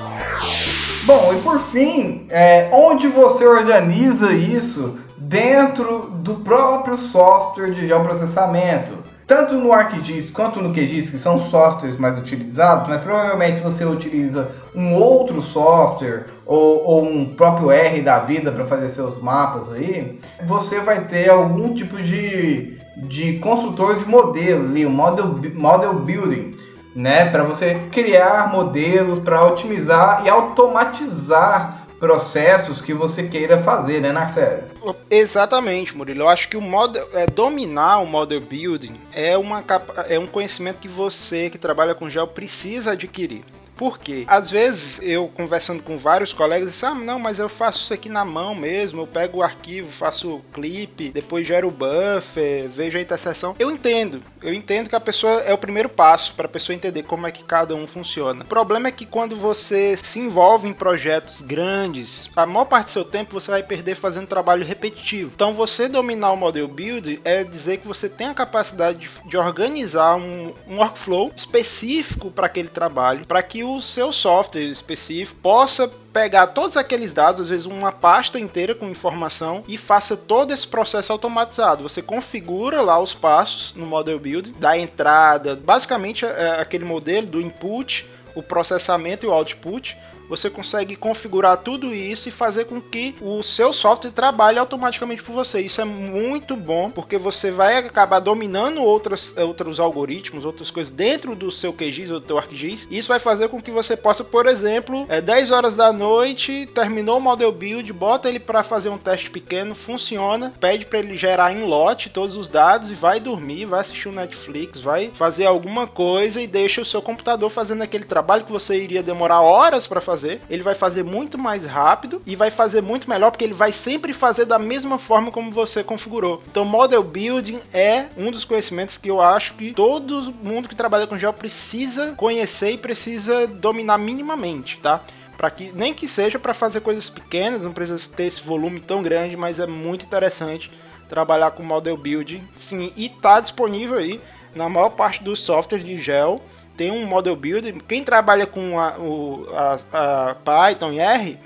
Bom, 1.05 1.35
e 1.35 1.43
por 1.43 1.61
fim, 1.61 2.27
é, 2.31 2.71
onde 2.73 3.09
você 3.09 3.47
organiza 3.47 4.33
isso 4.33 4.99
dentro 5.29 6.11
do 6.11 6.37
próprio 6.37 6.97
software 6.97 7.71
de 7.71 7.87
geoprocessamento. 7.87 9.05
Tanto 9.27 9.55
no 9.55 9.73
ArcGIS 9.73 10.29
quanto 10.29 10.61
no 10.61 10.71
QGIS, 10.71 11.09
que 11.09 11.17
são 11.17 11.49
softwares 11.49 11.97
mais 11.97 12.19
utilizados, 12.19 12.89
mas 12.89 13.01
provavelmente 13.01 13.63
você 13.63 13.83
utiliza 13.83 14.51
um 14.75 14.95
outro 14.95 15.41
software 15.41 16.27
ou, 16.45 16.85
ou 16.85 17.05
um 17.05 17.35
próprio 17.35 17.71
R 17.71 18.03
da 18.03 18.19
vida 18.19 18.53
para 18.53 18.67
fazer 18.67 18.91
seus 18.91 19.19
mapas 19.23 19.73
aí, 19.73 20.21
você 20.45 20.81
vai 20.81 21.07
ter 21.07 21.31
algum 21.31 21.73
tipo 21.73 22.03
de, 22.03 22.77
de 22.99 23.39
construtor 23.39 23.97
de 23.97 24.07
modelo 24.07 24.67
ali, 24.67 24.85
um 24.85 24.91
model, 24.91 25.41
model 25.55 25.95
building. 26.01 26.53
né, 26.95 27.25
para 27.25 27.43
você 27.43 27.81
criar 27.91 28.53
modelos, 28.53 29.19
para 29.19 29.43
otimizar 29.45 30.23
e 30.25 30.29
automatizar 30.29 31.84
processos 32.05 32.83
que 32.83 32.93
você 32.93 33.23
queira 33.23 33.63
fazer, 33.63 33.99
né, 33.99 34.13
Narcélio? 34.13 34.65
Exatamente, 35.11 35.97
Murilo. 35.97 36.25
Eu 36.25 36.29
acho 36.29 36.51
que 36.51 36.57
o 36.57 36.61
model, 36.61 37.09
é, 37.15 37.27
dominar 37.27 38.01
o 38.01 38.07
model 38.07 38.43
building 38.43 38.95
é, 39.11 39.39
uma, 39.39 39.65
é 40.07 40.19
um 40.19 40.27
conhecimento 40.27 40.81
que 40.81 40.89
você 40.89 41.49
que 41.49 41.57
trabalha 41.57 41.95
com 41.95 42.11
gel 42.11 42.27
precisa 42.27 42.93
adquirir. 42.93 43.43
Por 43.77 43.99
quê? 43.99 44.25
Às 44.27 44.51
vezes 44.51 45.01
eu 45.03 45.29
conversando 45.29 45.83
com 45.83 45.99
vários 45.99 46.33
colegas, 46.33 46.69
disse, 46.69 46.87
ah, 46.87 46.95
não, 46.95 47.19
mas 47.19 47.39
eu 47.39 47.49
faço 47.49 47.81
isso 47.81 47.95
aqui 47.95 48.09
na 48.09 48.25
mão 48.25 48.55
mesmo, 48.55 49.03
eu 49.03 49.07
pego 49.07 49.39
o 49.39 49.43
arquivo, 49.43 49.91
faço 49.91 50.37
o 50.37 50.45
clipe, 50.53 51.11
depois 51.11 51.47
gero 51.47 51.69
o 51.69 51.71
buffer, 51.71 52.69
vejo 52.69 52.99
a 52.99 53.01
interseção. 53.01 53.57
Eu 53.59 53.71
entendo, 53.71 54.23
eu 54.43 54.55
entendo 54.55 54.89
que 54.89 54.97
a 54.97 55.01
pessoa 55.01 55.41
é 55.41 55.53
o 55.53 55.59
primeiro 55.59 55.89
passo 55.89 56.35
para 56.35 56.47
a 56.47 56.49
pessoa 56.49 56.75
entender 56.77 57.03
como 57.03 57.27
é 57.27 57.33
que 57.33 57.43
cada 57.43 57.75
um 57.75 57.87
funciona. 57.87 58.45
O 58.45 58.47
problema 58.47 58.89
é 58.89 58.93
que 58.93 59.07
quando 59.07 59.37
você 59.37 59.97
se 59.97 60.21
envolve 60.21 60.69
em 60.69 60.73
projetos 60.73 61.41
grandes, 61.41 62.31
a 62.37 62.47
maior 62.47 62.67
parte 62.67 62.87
do 62.87 62.93
seu 62.93 63.05
tempo 63.05 63.35
você 63.35 63.51
vai 63.51 63.63
perder 63.63 63.97
fazendo 63.97 64.27
trabalho 64.27 64.65
repetitivo. 64.65 65.33
Então 65.35 65.55
você 65.55 65.89
dominar 65.89 66.33
o 66.33 66.37
model 66.37 66.69
build 66.69 67.21
é 67.25 67.43
dizer 67.43 67.79
que 67.79 67.89
você 67.89 68.09
tem 68.09 68.29
a 68.29 68.35
capacidade 68.35 68.99
de, 68.99 69.11
de 69.29 69.37
organizar 69.37 70.17
um, 70.17 70.55
um 70.69 70.77
workflow 70.77 71.33
específico 71.37 72.31
para 72.31 72.47
aquele 72.47 72.69
trabalho, 72.69 73.27
para 73.27 73.43
que 73.43 73.64
o 73.65 73.81
seu 73.81 74.13
software 74.13 74.63
específico 74.63 75.41
possa 75.41 75.89
pegar 76.13 76.49
todos 76.49 76.77
aqueles 76.77 77.13
dados, 77.13 77.41
às 77.43 77.49
vezes 77.49 77.67
uma 77.67 77.91
pasta 77.91 78.39
inteira 78.39 78.75
com 78.75 78.89
informação 78.89 79.65
e 79.67 79.77
faça 79.77 80.17
todo 80.17 80.53
esse 80.53 80.67
processo 80.67 81.13
automatizado. 81.13 81.83
Você 81.83 82.01
configura 82.01 82.81
lá 82.83 83.01
os 83.01 83.13
passos 83.13 83.75
no 83.75 83.87
model 83.87 84.19
build, 84.19 84.51
da 84.53 84.79
entrada, 84.79 85.57
basicamente 85.57 86.25
é 86.25 86.61
aquele 86.61 86.85
modelo 86.85 87.27
do 87.27 87.41
input, 87.41 88.07
o 88.35 88.43
processamento 88.43 89.27
e 89.27 89.29
o 89.29 89.33
output 89.33 89.97
você 90.29 90.49
consegue 90.49 90.97
configurar 90.97 91.59
tudo 91.59 91.95
isso 91.95 92.29
e 92.29 92.33
fazer 92.33 92.65
com 92.65 92.81
que 92.81 93.15
o 93.21 93.43
seu 93.43 93.73
software 93.73 94.11
trabalhe 94.11 94.59
automaticamente 94.59 95.23
por 95.23 95.33
você. 95.33 95.61
Isso 95.61 95.81
é 95.81 95.85
muito 95.85 96.57
bom, 96.57 96.91
porque 96.91 97.19
você 97.19 97.51
vai 97.51 97.79
acabar 97.79 98.21
dominando 98.21 98.83
outras, 98.83 99.37
outros 99.37 99.79
algoritmos, 99.79 100.45
outras 100.45 100.71
coisas 100.71 100.93
dentro 100.93 101.35
do 101.35 101.51
seu 101.51 101.73
QGIS 101.73 102.11
ou 102.11 102.21
do 102.21 102.27
teu 102.27 102.39
ArcGIS. 102.39 102.89
Isso 102.91 103.09
vai 103.09 103.19
fazer 103.19 103.49
com 103.49 103.61
que 103.61 103.71
você 103.71 103.97
possa, 103.97 104.25
por 104.25 104.47
exemplo, 104.47 105.07
é 105.09 105.21
10 105.21 105.51
horas 105.51 105.75
da 105.75 105.93
noite, 105.93 106.69
terminou 106.75 107.19
o 107.19 107.21
model 107.21 107.53
build, 107.53 107.93
bota 107.93 108.29
ele 108.29 108.41
para 108.41 108.63
fazer 108.63 108.89
um 108.89 108.99
teste 108.99 109.31
pequeno, 109.31 109.75
funciona, 109.75 110.53
pede 110.59 110.87
para 110.87 110.99
ele 110.99 111.17
gerar 111.17 111.53
em 111.53 111.65
lote 111.65 112.11
todos 112.11 112.37
os 112.37 112.49
dados 112.49 112.91
e 112.91 112.95
vai 112.95 113.21
dormir, 113.21 113.67
vai 113.67 113.81
assistir 113.81 114.09
o 114.09 114.11
um 114.11 114.15
Netflix, 114.15 114.81
vai 114.81 115.11
fazer 115.15 115.47
alguma 115.47 115.87
coisa 115.87 116.41
e 116.41 116.47
deixa 116.47 116.81
o 116.81 116.85
seu 116.85 117.03
computador 117.03 117.51
fazendo 117.51 117.83
aquele 117.83 118.05
trabalho 118.05 118.45
que 118.45 118.53
você 118.53 118.77
iria 118.77 119.03
demorar 119.03 119.41
horas 119.41 119.87
para 119.87 120.01
fazer 120.01 120.14
fazer, 120.15 120.41
ele 120.49 120.63
vai 120.63 120.75
fazer 120.75 121.03
muito 121.03 121.37
mais 121.37 121.67
rápido 121.67 122.23
e 122.25 122.37
vai 122.37 122.51
fazer 122.51 122.81
muito 122.81 123.09
melhor 123.09 123.31
porque 123.31 123.45
ele 123.45 123.55
vai 123.55 123.73
sempre 123.73 124.13
fazer 124.13 124.45
da 124.45 124.59
mesma 124.59 124.99
forma 124.99 125.31
como 125.31 125.51
você 125.51 125.83
configurou. 125.83 126.43
Então, 126.49 126.65
model 126.65 127.03
building 127.03 127.61
é 127.73 128.07
um 128.17 128.31
dos 128.31 128.45
conhecimentos 128.45 128.97
que 128.97 129.11
eu 129.11 129.21
acho 129.21 129.55
que 129.55 129.73
todo 129.73 130.33
mundo 130.43 130.69
que 130.69 130.75
trabalha 130.75 131.07
com 131.07 131.19
gel 131.19 131.33
precisa 131.33 132.13
conhecer 132.17 132.73
e 132.73 132.79
precisa 132.79 133.47
dominar 133.47 133.99
minimamente, 133.99 134.79
tá? 134.79 135.01
para 135.37 135.51
que 135.51 135.73
nem 135.75 135.93
que 135.93 136.07
seja 136.07 136.39
para 136.39 136.55
fazer 136.55 136.81
coisas 136.81 137.11
pequenas, 137.11 137.65
não 137.65 137.73
precisa 137.73 138.09
ter 138.15 138.25
esse 138.25 138.41
volume 138.41 138.81
tão 138.81 139.03
grande, 139.03 139.37
mas 139.37 139.59
é 139.59 139.67
muito 139.67 140.07
interessante 140.07 140.71
trabalhar 141.09 141.51
com 141.51 141.63
model 141.65 141.97
building, 141.97 142.41
sim, 142.55 142.93
e 142.97 143.09
tá 143.09 143.41
disponível 143.41 143.99
aí 143.99 144.21
na 144.55 144.69
maior 144.69 144.91
parte 144.91 145.25
dos 145.25 145.41
softwares 145.41 145.85
de 145.85 145.97
gel 145.97 146.41
tem 146.77 146.91
um 146.91 147.07
model 147.07 147.37
builder. 147.37 147.75
Quem 147.87 148.05
trabalha 148.05 148.47
com 148.47 148.79
a, 148.79 148.99
o, 148.99 149.47
a, 149.53 150.31
a 150.31 150.35
Python 150.35 150.93
e 150.93 150.99
R, 151.01 151.39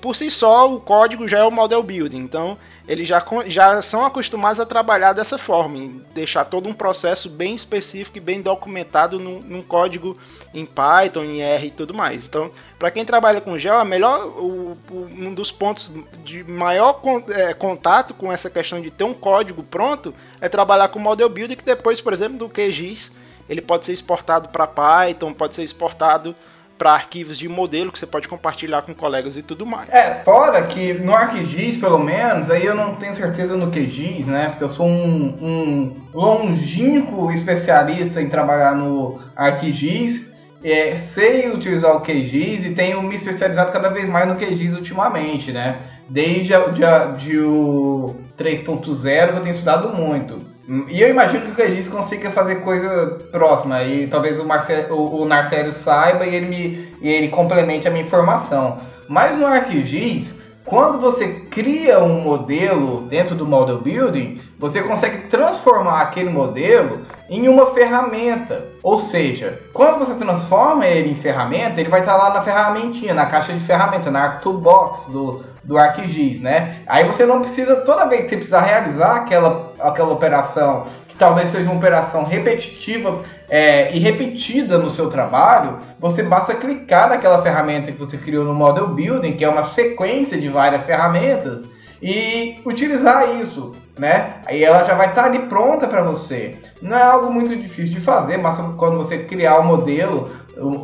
por 0.00 0.16
si 0.16 0.30
só 0.30 0.72
o 0.72 0.80
código 0.80 1.28
já 1.28 1.38
é 1.38 1.44
o 1.44 1.50
model 1.50 1.82
building. 1.82 2.18
Então 2.18 2.58
eles 2.88 3.06
já, 3.06 3.22
já 3.46 3.82
são 3.82 4.04
acostumados 4.06 4.58
a 4.58 4.64
trabalhar 4.64 5.12
dessa 5.12 5.36
forma, 5.36 6.00
deixar 6.14 6.46
todo 6.46 6.70
um 6.70 6.72
processo 6.72 7.28
bem 7.28 7.54
específico 7.54 8.16
e 8.16 8.20
bem 8.20 8.40
documentado 8.40 9.20
num, 9.20 9.40
num 9.40 9.62
código 9.62 10.16
em 10.54 10.64
Python, 10.64 11.24
em 11.24 11.42
R 11.42 11.66
e 11.66 11.70
tudo 11.70 11.92
mais. 11.92 12.26
Então, 12.26 12.50
para 12.78 12.90
quem 12.90 13.04
trabalha 13.04 13.42
com 13.42 13.58
Gel, 13.58 13.76
a 13.76 13.84
melhor, 13.84 14.26
o, 14.26 14.78
o, 14.90 15.08
um 15.14 15.34
dos 15.34 15.52
pontos 15.52 15.92
de 16.24 16.42
maior 16.44 16.94
con, 16.94 17.22
é, 17.28 17.52
contato 17.52 18.14
com 18.14 18.32
essa 18.32 18.48
questão 18.48 18.80
de 18.80 18.90
ter 18.90 19.04
um 19.04 19.12
código 19.12 19.62
pronto 19.62 20.14
é 20.40 20.48
trabalhar 20.48 20.88
com 20.88 20.98
model 20.98 21.28
builder, 21.28 21.58
que 21.58 21.64
depois, 21.64 22.00
por 22.00 22.14
exemplo, 22.14 22.38
do 22.38 22.48
QGIS 22.48 23.12
ele 23.48 23.60
pode 23.60 23.86
ser 23.86 23.92
exportado 23.92 24.48
para 24.48 24.66
Python, 24.66 25.32
pode 25.32 25.54
ser 25.54 25.62
exportado 25.62 26.34
para 26.78 26.92
arquivos 26.92 27.36
de 27.36 27.48
modelo 27.48 27.90
que 27.90 27.98
você 27.98 28.06
pode 28.06 28.28
compartilhar 28.28 28.82
com 28.82 28.94
colegas 28.94 29.36
e 29.36 29.42
tudo 29.42 29.66
mais. 29.66 29.88
É, 29.90 30.22
fora 30.22 30.62
que 30.62 30.94
no 30.94 31.12
ArcGIS, 31.12 31.76
pelo 31.76 31.98
menos, 31.98 32.50
aí 32.50 32.64
eu 32.64 32.74
não 32.74 32.94
tenho 32.94 33.14
certeza 33.14 33.56
no 33.56 33.70
QGIS, 33.70 34.26
né? 34.26 34.48
Porque 34.50 34.62
eu 34.62 34.70
sou 34.70 34.86
um, 34.86 35.26
um 35.42 35.96
longínquo 36.14 37.32
especialista 37.32 38.22
em 38.22 38.28
trabalhar 38.28 38.76
no 38.76 39.18
ArcGIS. 39.34 40.28
É, 40.62 40.94
sei 40.96 41.50
utilizar 41.50 41.96
o 41.96 42.00
QGIS 42.00 42.66
e 42.66 42.74
tenho 42.74 43.02
me 43.02 43.14
especializado 43.14 43.72
cada 43.72 43.90
vez 43.90 44.08
mais 44.08 44.26
no 44.26 44.36
QGIS 44.36 44.74
ultimamente, 44.74 45.52
né? 45.52 45.80
Desde 46.08 46.52
de, 46.72 47.16
de 47.16 47.38
o 47.40 48.16
3.0 48.36 49.36
eu 49.36 49.40
tenho 49.40 49.52
estudado 49.52 49.94
muito. 49.94 50.57
E 50.68 51.00
eu 51.00 51.08
imagino 51.08 51.46
que 51.46 51.50
o 51.50 51.54
QGIS 51.54 51.88
consiga 51.88 52.30
fazer 52.30 52.56
coisa 52.56 53.18
próxima. 53.32 53.82
E 53.84 54.06
talvez 54.06 54.38
o, 54.38 54.44
Marcelo, 54.44 54.94
o, 54.94 55.22
o 55.22 55.24
Narcélio 55.24 55.72
saiba 55.72 56.26
e 56.26 56.34
ele, 56.34 56.46
me, 56.46 56.94
e 57.00 57.08
ele 57.08 57.28
complemente 57.28 57.88
a 57.88 57.90
minha 57.90 58.04
informação. 58.04 58.78
Mas 59.08 59.34
no 59.34 59.46
ArcGIS, 59.46 60.34
quando 60.66 60.98
você 61.00 61.28
cria 61.50 62.00
um 62.00 62.20
modelo 62.20 63.00
dentro 63.08 63.34
do 63.34 63.46
Model 63.46 63.78
Building, 63.78 64.38
você 64.58 64.82
consegue 64.82 65.28
transformar 65.28 66.02
aquele 66.02 66.28
modelo 66.28 67.00
em 67.30 67.48
uma 67.48 67.72
ferramenta. 67.72 68.66
Ou 68.82 68.98
seja, 68.98 69.58
quando 69.72 69.98
você 69.98 70.14
transforma 70.16 70.86
ele 70.86 71.10
em 71.10 71.14
ferramenta, 71.14 71.80
ele 71.80 71.88
vai 71.88 72.00
estar 72.00 72.16
lá 72.16 72.34
na 72.34 72.42
ferramentinha, 72.42 73.14
na 73.14 73.24
caixa 73.24 73.54
de 73.54 73.60
ferramentas, 73.60 74.12
na 74.12 74.22
ArcToolbox 74.24 75.06
do, 75.06 75.42
do 75.64 75.76
ArcGIS, 75.76 76.40
né? 76.40 76.76
Aí 76.86 77.04
você 77.04 77.26
não 77.26 77.40
precisa, 77.40 77.76
toda 77.76 78.06
vez 78.06 78.22
que 78.22 78.30
você 78.30 78.36
precisar 78.36 78.60
realizar 78.60 79.16
aquela, 79.16 79.72
aquela 79.80 80.12
operação, 80.12 80.86
que 81.08 81.16
talvez 81.16 81.50
seja 81.50 81.68
uma 81.68 81.78
operação 81.78 82.24
repetitiva 82.24 83.22
é, 83.48 83.94
e 83.94 83.98
repetida 83.98 84.78
no 84.78 84.90
seu 84.90 85.08
trabalho, 85.08 85.78
você 85.98 86.22
basta 86.22 86.54
clicar 86.54 87.08
naquela 87.08 87.42
ferramenta 87.42 87.92
que 87.92 87.98
você 87.98 88.16
criou 88.16 88.44
no 88.44 88.54
Model 88.54 88.88
Building, 88.88 89.32
que 89.32 89.44
é 89.44 89.48
uma 89.48 89.64
sequência 89.64 90.38
de 90.38 90.48
várias 90.48 90.86
ferramentas, 90.86 91.64
e 92.00 92.60
utilizar 92.64 93.36
isso, 93.40 93.74
né? 93.98 94.34
Aí 94.46 94.62
ela 94.62 94.84
já 94.84 94.94
vai 94.94 95.08
estar 95.08 95.24
ali 95.24 95.40
pronta 95.40 95.88
para 95.88 96.02
você. 96.02 96.56
Não 96.80 96.96
é 96.96 97.02
algo 97.02 97.32
muito 97.32 97.56
difícil 97.56 97.92
de 97.92 98.00
fazer, 98.00 98.38
basta 98.38 98.62
quando 98.76 98.96
você 98.96 99.18
criar 99.18 99.58
o 99.58 99.62
um 99.62 99.66
modelo, 99.66 100.30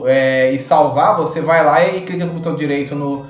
é, 0.06 0.52
e 0.52 0.58
salvar, 0.58 1.16
você 1.16 1.40
vai 1.40 1.64
lá 1.64 1.84
e 1.84 2.02
clica 2.02 2.26
com 2.26 2.32
o 2.32 2.38
botão 2.38 2.54
direito 2.54 2.94
no 2.94 3.26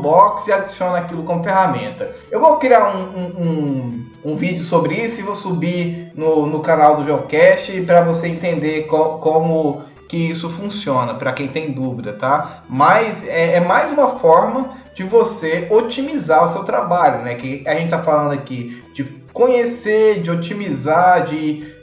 Box 0.00 0.48
e 0.48 0.52
adiciona 0.52 0.98
aquilo 0.98 1.22
como 1.22 1.44
ferramenta. 1.44 2.10
Eu 2.30 2.40
vou 2.40 2.56
criar 2.56 2.94
um, 2.94 3.18
um, 3.18 3.42
um, 3.42 4.06
um 4.24 4.36
vídeo 4.36 4.64
sobre 4.64 4.94
isso 4.94 5.20
e 5.20 5.22
vou 5.22 5.36
subir 5.36 6.12
no, 6.14 6.46
no 6.46 6.60
canal 6.60 6.96
do 6.96 7.04
Geocast 7.04 7.80
para 7.82 8.02
você 8.02 8.28
entender 8.28 8.86
co 8.86 9.18
como 9.18 9.82
que 10.08 10.16
isso 10.16 10.48
funciona, 10.48 11.14
para 11.14 11.32
quem 11.32 11.48
tem 11.48 11.72
dúvida, 11.72 12.12
tá? 12.12 12.62
Mas 12.68 13.26
é, 13.26 13.56
é, 13.56 13.60
mais 13.60 13.92
uma 13.92 14.18
forma 14.18 14.70
de 14.94 15.02
você 15.02 15.66
otimizar 15.70 16.46
o 16.46 16.52
seu 16.52 16.62
trabalho, 16.62 17.24
né? 17.24 17.34
Que 17.34 17.64
a 17.66 17.74
gente 17.74 17.90
tá 17.90 18.02
falando 18.02 18.32
aqui 18.32 18.82
de 18.94 19.04
conhecer, 19.32 20.22
de 20.22 20.30
otimizar, 20.30 21.24
de 21.24 21.73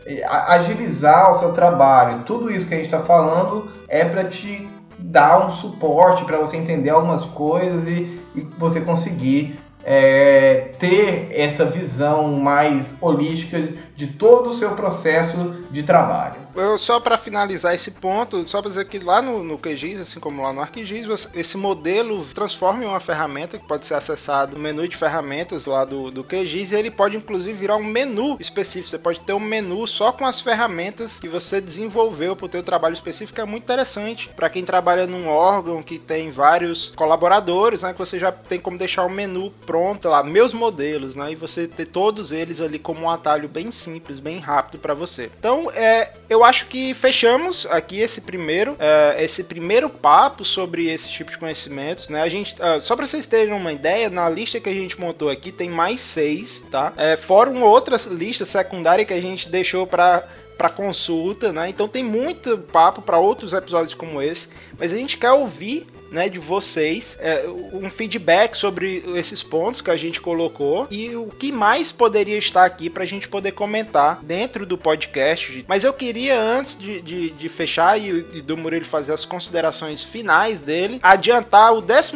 agilizar 0.47 1.35
o 1.35 1.39
seu 1.39 1.53
trabalho. 1.53 2.23
Tudo 2.25 2.51
isso 2.51 2.67
que 2.67 2.73
a 2.73 2.77
gente 2.77 2.87
está 2.87 2.99
falando 2.99 3.69
é 3.87 4.03
para 4.03 4.23
te 4.23 4.67
dar 4.97 5.45
um 5.45 5.51
suporte 5.51 6.25
para 6.25 6.37
você 6.37 6.57
entender 6.57 6.89
algumas 6.89 7.23
coisas 7.25 7.87
e, 7.87 8.19
e 8.35 8.41
você 8.57 8.81
conseguir 8.81 9.59
é, 9.83 10.71
ter 10.77 11.29
essa 11.31 11.65
visão 11.65 12.33
mais 12.33 12.95
holística 13.01 13.69
de 14.01 14.07
todo 14.07 14.49
o 14.49 14.53
seu 14.53 14.71
processo 14.71 15.37
de 15.69 15.83
trabalho. 15.83 16.41
Eu, 16.55 16.77
só 16.77 16.99
para 16.99 17.17
finalizar 17.17 17.73
esse 17.73 17.91
ponto, 17.91 18.47
só 18.47 18.61
para 18.61 18.69
dizer 18.69 18.85
que 18.85 18.99
lá 18.99 19.21
no, 19.21 19.43
no 19.43 19.57
QGIS, 19.57 20.01
assim 20.01 20.19
como 20.19 20.41
lá 20.41 20.51
no 20.51 20.59
ArcGIS, 20.59 21.29
esse 21.33 21.55
modelo 21.55 22.25
transforma 22.33 22.83
em 22.83 22.87
uma 22.87 22.99
ferramenta 22.99 23.57
que 23.57 23.67
pode 23.67 23.85
ser 23.85 23.93
acessado 23.93 24.57
no 24.57 24.59
menu 24.59 24.87
de 24.87 24.97
ferramentas 24.97 25.65
lá 25.65 25.85
do, 25.85 26.11
do 26.11 26.23
QGIS 26.23 26.71
e 26.71 26.75
ele 26.75 26.91
pode 26.91 27.15
inclusive 27.15 27.53
virar 27.53 27.77
um 27.77 27.83
menu 27.83 28.37
específico. 28.39 28.89
Você 28.89 28.97
pode 28.97 29.19
ter 29.19 29.33
um 29.33 29.39
menu 29.39 29.85
só 29.87 30.11
com 30.11 30.25
as 30.25 30.41
ferramentas 30.41 31.19
que 31.19 31.29
você 31.29 31.61
desenvolveu 31.61 32.35
para 32.35 32.47
o 32.47 32.51
seu 32.51 32.63
trabalho 32.63 32.93
específico. 32.93 33.39
É 33.39 33.45
muito 33.45 33.63
interessante 33.63 34.29
para 34.35 34.49
quem 34.49 34.65
trabalha 34.65 35.05
num 35.05 35.27
órgão 35.27 35.83
que 35.83 35.99
tem 35.99 36.31
vários 36.31 36.91
colaboradores, 36.95 37.83
né? 37.83 37.93
Que 37.93 37.99
você 37.99 38.19
já 38.19 38.31
tem 38.31 38.59
como 38.59 38.77
deixar 38.77 39.05
o 39.05 39.09
menu 39.09 39.51
pronto 39.65 40.09
lá, 40.09 40.23
meus 40.23 40.53
modelos, 40.53 41.15
né? 41.15 41.31
E 41.31 41.35
você 41.35 41.67
ter 41.67 41.85
todos 41.85 42.31
eles 42.31 42.59
ali 42.59 42.79
como 42.79 43.01
um 43.01 43.09
atalho 43.09 43.47
bem 43.47 43.71
simples, 43.71 43.90
bem 44.21 44.39
rápido 44.39 44.79
para 44.79 44.93
você. 44.93 45.29
Então, 45.37 45.71
é, 45.71 46.11
eu 46.29 46.43
acho 46.43 46.67
que 46.67 46.93
fechamos 46.93 47.65
aqui 47.69 47.99
esse 47.99 48.21
primeiro, 48.21 48.73
uh, 48.73 49.19
esse 49.19 49.43
primeiro 49.43 49.89
papo 49.89 50.43
sobre 50.45 50.89
esse 50.89 51.09
tipo 51.09 51.31
de 51.31 51.37
conhecimentos, 51.37 52.09
né? 52.09 52.21
A 52.21 52.29
gente, 52.29 52.55
uh, 52.55 52.79
só 52.79 52.95
para 52.95 53.05
vocês 53.05 53.25
terem 53.25 53.53
uma 53.53 53.73
ideia, 53.73 54.09
na 54.09 54.29
lista 54.29 54.59
que 54.59 54.69
a 54.69 54.73
gente 54.73 54.99
montou 54.99 55.29
aqui 55.29 55.51
tem 55.51 55.69
mais 55.69 56.01
seis, 56.01 56.65
tá? 56.69 56.93
É, 56.97 57.17
fora 57.17 57.49
uma 57.49 57.65
outra 57.65 57.97
lista 58.09 58.45
secundária 58.45 59.05
que 59.05 59.13
a 59.13 59.21
gente 59.21 59.49
deixou 59.49 59.87
para 59.87 60.23
para 60.57 60.69
consulta, 60.69 61.51
né? 61.51 61.69
Então 61.69 61.87
tem 61.87 62.03
muito 62.03 62.55
papo 62.55 63.01
para 63.01 63.17
outros 63.17 63.51
episódios 63.51 63.95
como 63.95 64.21
esse, 64.21 64.47
mas 64.77 64.93
a 64.93 64.95
gente 64.95 65.17
quer 65.17 65.31
ouvir 65.31 65.87
né, 66.11 66.27
de 66.27 66.37
vocês, 66.37 67.17
é, 67.21 67.45
um 67.73 67.89
feedback 67.89 68.55
sobre 68.55 69.03
esses 69.15 69.41
pontos 69.41 69.79
que 69.79 69.89
a 69.89 69.95
gente 69.95 70.19
colocou 70.19 70.85
e 70.91 71.15
o 71.15 71.27
que 71.27 71.51
mais 71.51 71.91
poderia 71.91 72.37
estar 72.37 72.65
aqui 72.65 72.89
para 72.89 73.03
a 73.03 73.07
gente 73.07 73.29
poder 73.29 73.53
comentar 73.53 74.19
dentro 74.21 74.65
do 74.65 74.77
podcast. 74.77 75.63
Mas 75.67 75.85
eu 75.85 75.93
queria, 75.93 76.39
antes 76.39 76.77
de, 76.77 77.01
de, 77.01 77.29
de 77.29 77.49
fechar 77.49 77.97
e, 77.97 78.25
e, 78.33 78.41
do 78.41 78.57
Murilo 78.57 78.85
fazer 78.85 79.13
as 79.13 79.23
considerações 79.23 80.03
finais 80.03 80.61
dele, 80.61 80.99
adiantar 81.01 81.73
o 81.73 81.81
12 81.81 82.11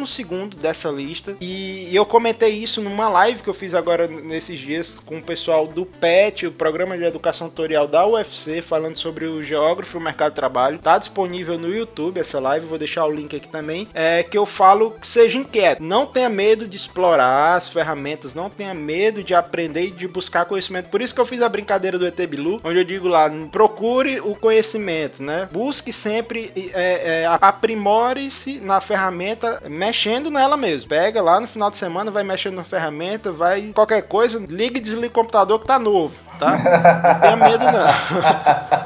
dessa 0.56 0.90
lista. 0.90 1.36
E, 1.40 1.88
e 1.90 1.96
eu 1.96 2.04
comentei 2.04 2.50
isso 2.50 2.82
numa 2.82 3.08
live 3.08 3.42
que 3.42 3.48
eu 3.48 3.54
fiz 3.54 3.74
agora 3.74 4.06
nesses 4.06 4.58
dias 4.58 4.98
com 4.98 5.18
o 5.18 5.22
pessoal 5.22 5.66
do 5.66 5.86
PET, 5.86 6.46
o 6.46 6.52
Programa 6.52 6.98
de 6.98 7.04
Educação 7.04 7.48
Tutorial 7.48 7.88
da 7.88 8.06
UFC, 8.06 8.60
falando 8.60 8.96
sobre 8.96 9.24
o 9.24 9.42
geógrafo 9.42 9.96
e 9.96 10.00
o 10.00 10.04
mercado 10.04 10.32
de 10.32 10.36
trabalho. 10.36 10.78
Tá 10.78 10.98
disponível 10.98 11.58
no 11.58 11.74
YouTube 11.74 12.20
essa 12.20 12.38
live, 12.38 12.66
vou 12.66 12.78
deixar 12.78 13.06
o 13.06 13.10
link 13.10 13.34
aqui 13.34 13.48
também 13.48 13.85
é 13.94 14.22
que 14.22 14.36
eu 14.36 14.46
falo 14.46 14.92
que 14.92 15.06
seja 15.06 15.38
inquieto. 15.38 15.82
Não 15.82 16.06
tenha 16.06 16.28
medo 16.28 16.68
de 16.68 16.76
explorar 16.76 17.54
as 17.54 17.68
ferramentas, 17.68 18.34
não 18.34 18.48
tenha 18.50 18.74
medo 18.74 19.22
de 19.22 19.34
aprender 19.34 19.86
e 19.86 19.90
de 19.90 20.08
buscar 20.08 20.44
conhecimento. 20.44 20.90
Por 20.90 21.00
isso 21.00 21.14
que 21.14 21.20
eu 21.20 21.26
fiz 21.26 21.42
a 21.42 21.48
brincadeira 21.48 21.98
do 21.98 22.06
ET 22.06 22.16
Bilu, 22.26 22.60
onde 22.64 22.78
eu 22.78 22.84
digo 22.84 23.08
lá, 23.08 23.30
procure 23.50 24.20
o 24.20 24.34
conhecimento, 24.34 25.22
né? 25.22 25.48
Busque 25.50 25.92
sempre, 25.92 26.52
é, 26.74 27.22
é, 27.22 27.38
aprimore-se 27.40 28.60
na 28.60 28.80
ferramenta, 28.80 29.62
mexendo 29.68 30.30
nela 30.30 30.56
mesmo. 30.56 30.88
Pega 30.88 31.22
lá 31.22 31.40
no 31.40 31.48
final 31.48 31.70
de 31.70 31.76
semana, 31.76 32.10
vai 32.10 32.22
mexendo 32.22 32.54
na 32.54 32.64
ferramenta, 32.64 33.32
vai 33.32 33.72
qualquer 33.74 34.02
coisa, 34.02 34.44
liga 34.48 34.78
e 34.78 34.80
desliga 34.80 35.08
o 35.08 35.10
computador 35.10 35.60
que 35.60 35.66
tá 35.66 35.78
novo, 35.78 36.14
tá? 36.38 36.56
Não 36.56 37.20
tenha 37.20 37.36
medo 37.36 37.64
não. 37.64 38.85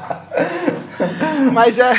Mas 1.51 1.79
é, 1.79 1.91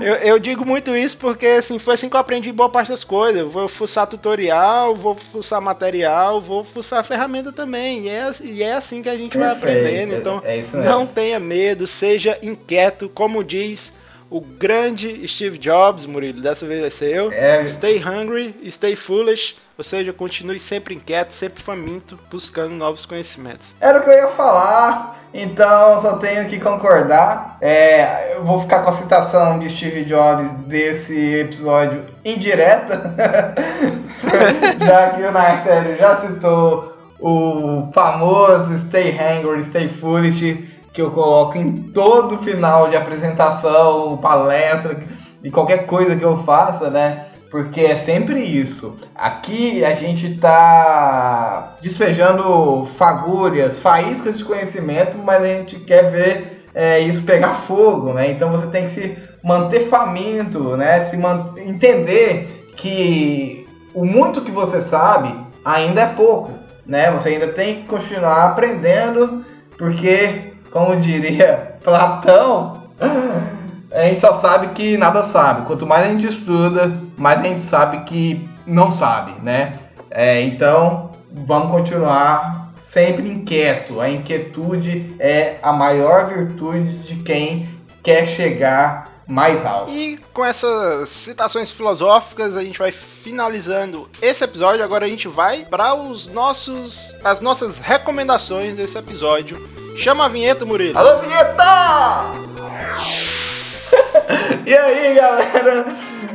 eu, 0.00 0.14
eu, 0.16 0.38
digo 0.38 0.64
muito 0.64 0.94
isso 0.96 1.16
porque 1.18 1.46
assim, 1.46 1.78
foi 1.78 1.94
assim 1.94 2.08
que 2.08 2.16
eu 2.16 2.20
aprendi 2.20 2.52
boa 2.52 2.68
parte 2.68 2.88
das 2.90 3.04
coisas. 3.04 3.40
Eu 3.40 3.50
vou 3.50 3.68
fuçar 3.68 4.06
tutorial, 4.06 4.94
vou 4.94 5.14
fuçar 5.14 5.60
material, 5.60 6.40
vou 6.40 6.64
fuçar 6.64 7.02
ferramenta 7.04 7.52
também. 7.52 8.06
E 8.06 8.08
é, 8.08 8.30
e 8.42 8.62
é 8.62 8.74
assim 8.74 9.02
que 9.02 9.08
a 9.08 9.16
gente 9.16 9.36
Perfeito. 9.36 9.60
vai 9.60 9.72
aprendendo. 9.72 10.14
Então, 10.14 10.40
é 10.44 10.62
não 10.84 11.06
tenha 11.06 11.40
medo, 11.40 11.86
seja 11.86 12.38
inquieto, 12.42 13.08
como 13.08 13.42
diz 13.42 13.92
o 14.30 14.40
grande 14.40 15.26
Steve 15.28 15.58
Jobs, 15.58 16.06
Murilo, 16.06 16.40
dessa 16.40 16.66
vez 16.66 16.80
vai 16.80 16.90
ser 16.90 17.14
eu. 17.14 17.32
É. 17.32 17.64
Stay 17.66 18.02
hungry, 18.02 18.54
stay 18.70 18.96
foolish, 18.96 19.56
ou 19.76 19.84
seja, 19.84 20.12
continue 20.12 20.58
sempre 20.58 20.94
inquieto, 20.94 21.32
sempre 21.32 21.62
faminto, 21.62 22.18
buscando 22.30 22.74
novos 22.74 23.06
conhecimentos. 23.06 23.74
Era 23.80 23.98
o 23.98 24.02
que 24.02 24.10
eu 24.10 24.14
ia 24.14 24.28
falar. 24.28 25.20
Então, 25.32 26.00
só 26.00 26.18
tenho 26.18 26.48
que 26.48 26.60
concordar. 26.60 27.58
É, 27.60 28.36
eu 28.36 28.44
vou 28.44 28.60
ficar 28.60 28.84
com 28.84 28.90
a 28.90 28.92
citação 28.92 29.58
de 29.58 29.68
Steve 29.68 30.04
Jobs 30.04 30.52
desse 30.66 31.40
episódio 31.40 32.04
indireta, 32.24 33.14
já 34.78 35.10
que 35.10 35.22
o 35.22 35.32
Nartério 35.32 35.96
já 35.98 36.20
citou 36.20 36.94
o 37.18 37.90
famoso 37.92 38.78
Stay 38.78 39.10
Hungry, 39.12 39.64
Stay 39.64 39.88
Foolish, 39.88 40.73
que 40.94 41.02
eu 41.02 41.10
coloco 41.10 41.58
em 41.58 41.72
todo 41.72 42.38
final 42.38 42.88
de 42.88 42.96
apresentação, 42.96 44.16
palestra 44.16 44.98
e 45.42 45.50
qualquer 45.50 45.84
coisa 45.86 46.16
que 46.16 46.24
eu 46.24 46.38
faça, 46.38 46.88
né? 46.88 47.26
porque 47.54 47.82
é 47.82 47.96
sempre 47.96 48.40
isso. 48.40 48.96
Aqui 49.14 49.84
a 49.84 49.94
gente 49.94 50.26
está 50.34 51.76
despejando 51.80 52.84
fagulhas, 52.84 53.78
faíscas 53.78 54.38
de 54.38 54.44
conhecimento, 54.44 55.16
mas 55.18 55.40
a 55.40 55.46
gente 55.46 55.76
quer 55.78 56.10
ver 56.10 56.66
é, 56.74 56.98
isso 56.98 57.22
pegar 57.22 57.54
fogo, 57.54 58.12
né? 58.12 58.28
Então 58.32 58.50
você 58.50 58.66
tem 58.66 58.82
que 58.82 58.90
se 58.90 59.16
manter 59.40 59.88
faminto, 59.88 60.76
né? 60.76 61.04
Se 61.04 61.16
entender 61.60 62.72
que 62.76 63.64
o 63.94 64.04
muito 64.04 64.42
que 64.42 64.50
você 64.50 64.80
sabe 64.80 65.32
ainda 65.64 66.00
é 66.00 66.06
pouco, 66.06 66.50
né? 66.84 67.12
Você 67.12 67.28
ainda 67.28 67.46
tem 67.46 67.82
que 67.82 67.86
continuar 67.86 68.46
aprendendo, 68.46 69.44
porque, 69.78 70.53
como 70.74 70.96
diria 70.96 71.76
Platão, 71.84 72.82
a 73.92 74.02
gente 74.06 74.20
só 74.20 74.40
sabe 74.40 74.74
que 74.74 74.96
nada 74.96 75.22
sabe. 75.22 75.64
Quanto 75.64 75.86
mais 75.86 76.04
a 76.04 76.08
gente 76.08 76.26
estuda, 76.26 77.00
mais 77.16 77.38
a 77.38 77.42
gente 77.44 77.62
sabe 77.62 78.00
que 78.00 78.44
não 78.66 78.90
sabe, 78.90 79.40
né? 79.40 79.78
É, 80.10 80.42
então, 80.42 81.12
vamos 81.30 81.70
continuar 81.70 82.72
sempre 82.74 83.28
inquieto. 83.28 84.00
A 84.00 84.10
inquietude 84.10 85.14
é 85.20 85.60
a 85.62 85.72
maior 85.72 86.26
virtude 86.26 86.96
de 86.98 87.22
quem 87.22 87.68
quer 88.02 88.26
chegar 88.26 89.12
mais 89.28 89.64
alto. 89.64 89.92
E 89.92 90.18
com 90.32 90.44
essas 90.44 91.08
citações 91.08 91.70
filosóficas, 91.70 92.56
a 92.56 92.62
gente 92.62 92.80
vai 92.80 92.90
finalizando 92.90 94.10
esse 94.20 94.42
episódio. 94.42 94.82
Agora 94.82 95.06
a 95.06 95.08
gente 95.08 95.28
vai 95.28 95.64
para 95.64 95.94
os 95.94 96.26
nossos 96.26 97.14
as 97.22 97.40
nossas 97.40 97.78
recomendações 97.78 98.74
desse 98.74 98.98
episódio. 98.98 99.83
Chama 99.96 100.24
a 100.24 100.28
vinheta, 100.28 100.64
Murilo. 100.64 100.98
Alô, 100.98 101.18
vinheta! 101.18 102.24
e 104.66 104.76
aí, 104.76 105.14
galera? 105.14 105.86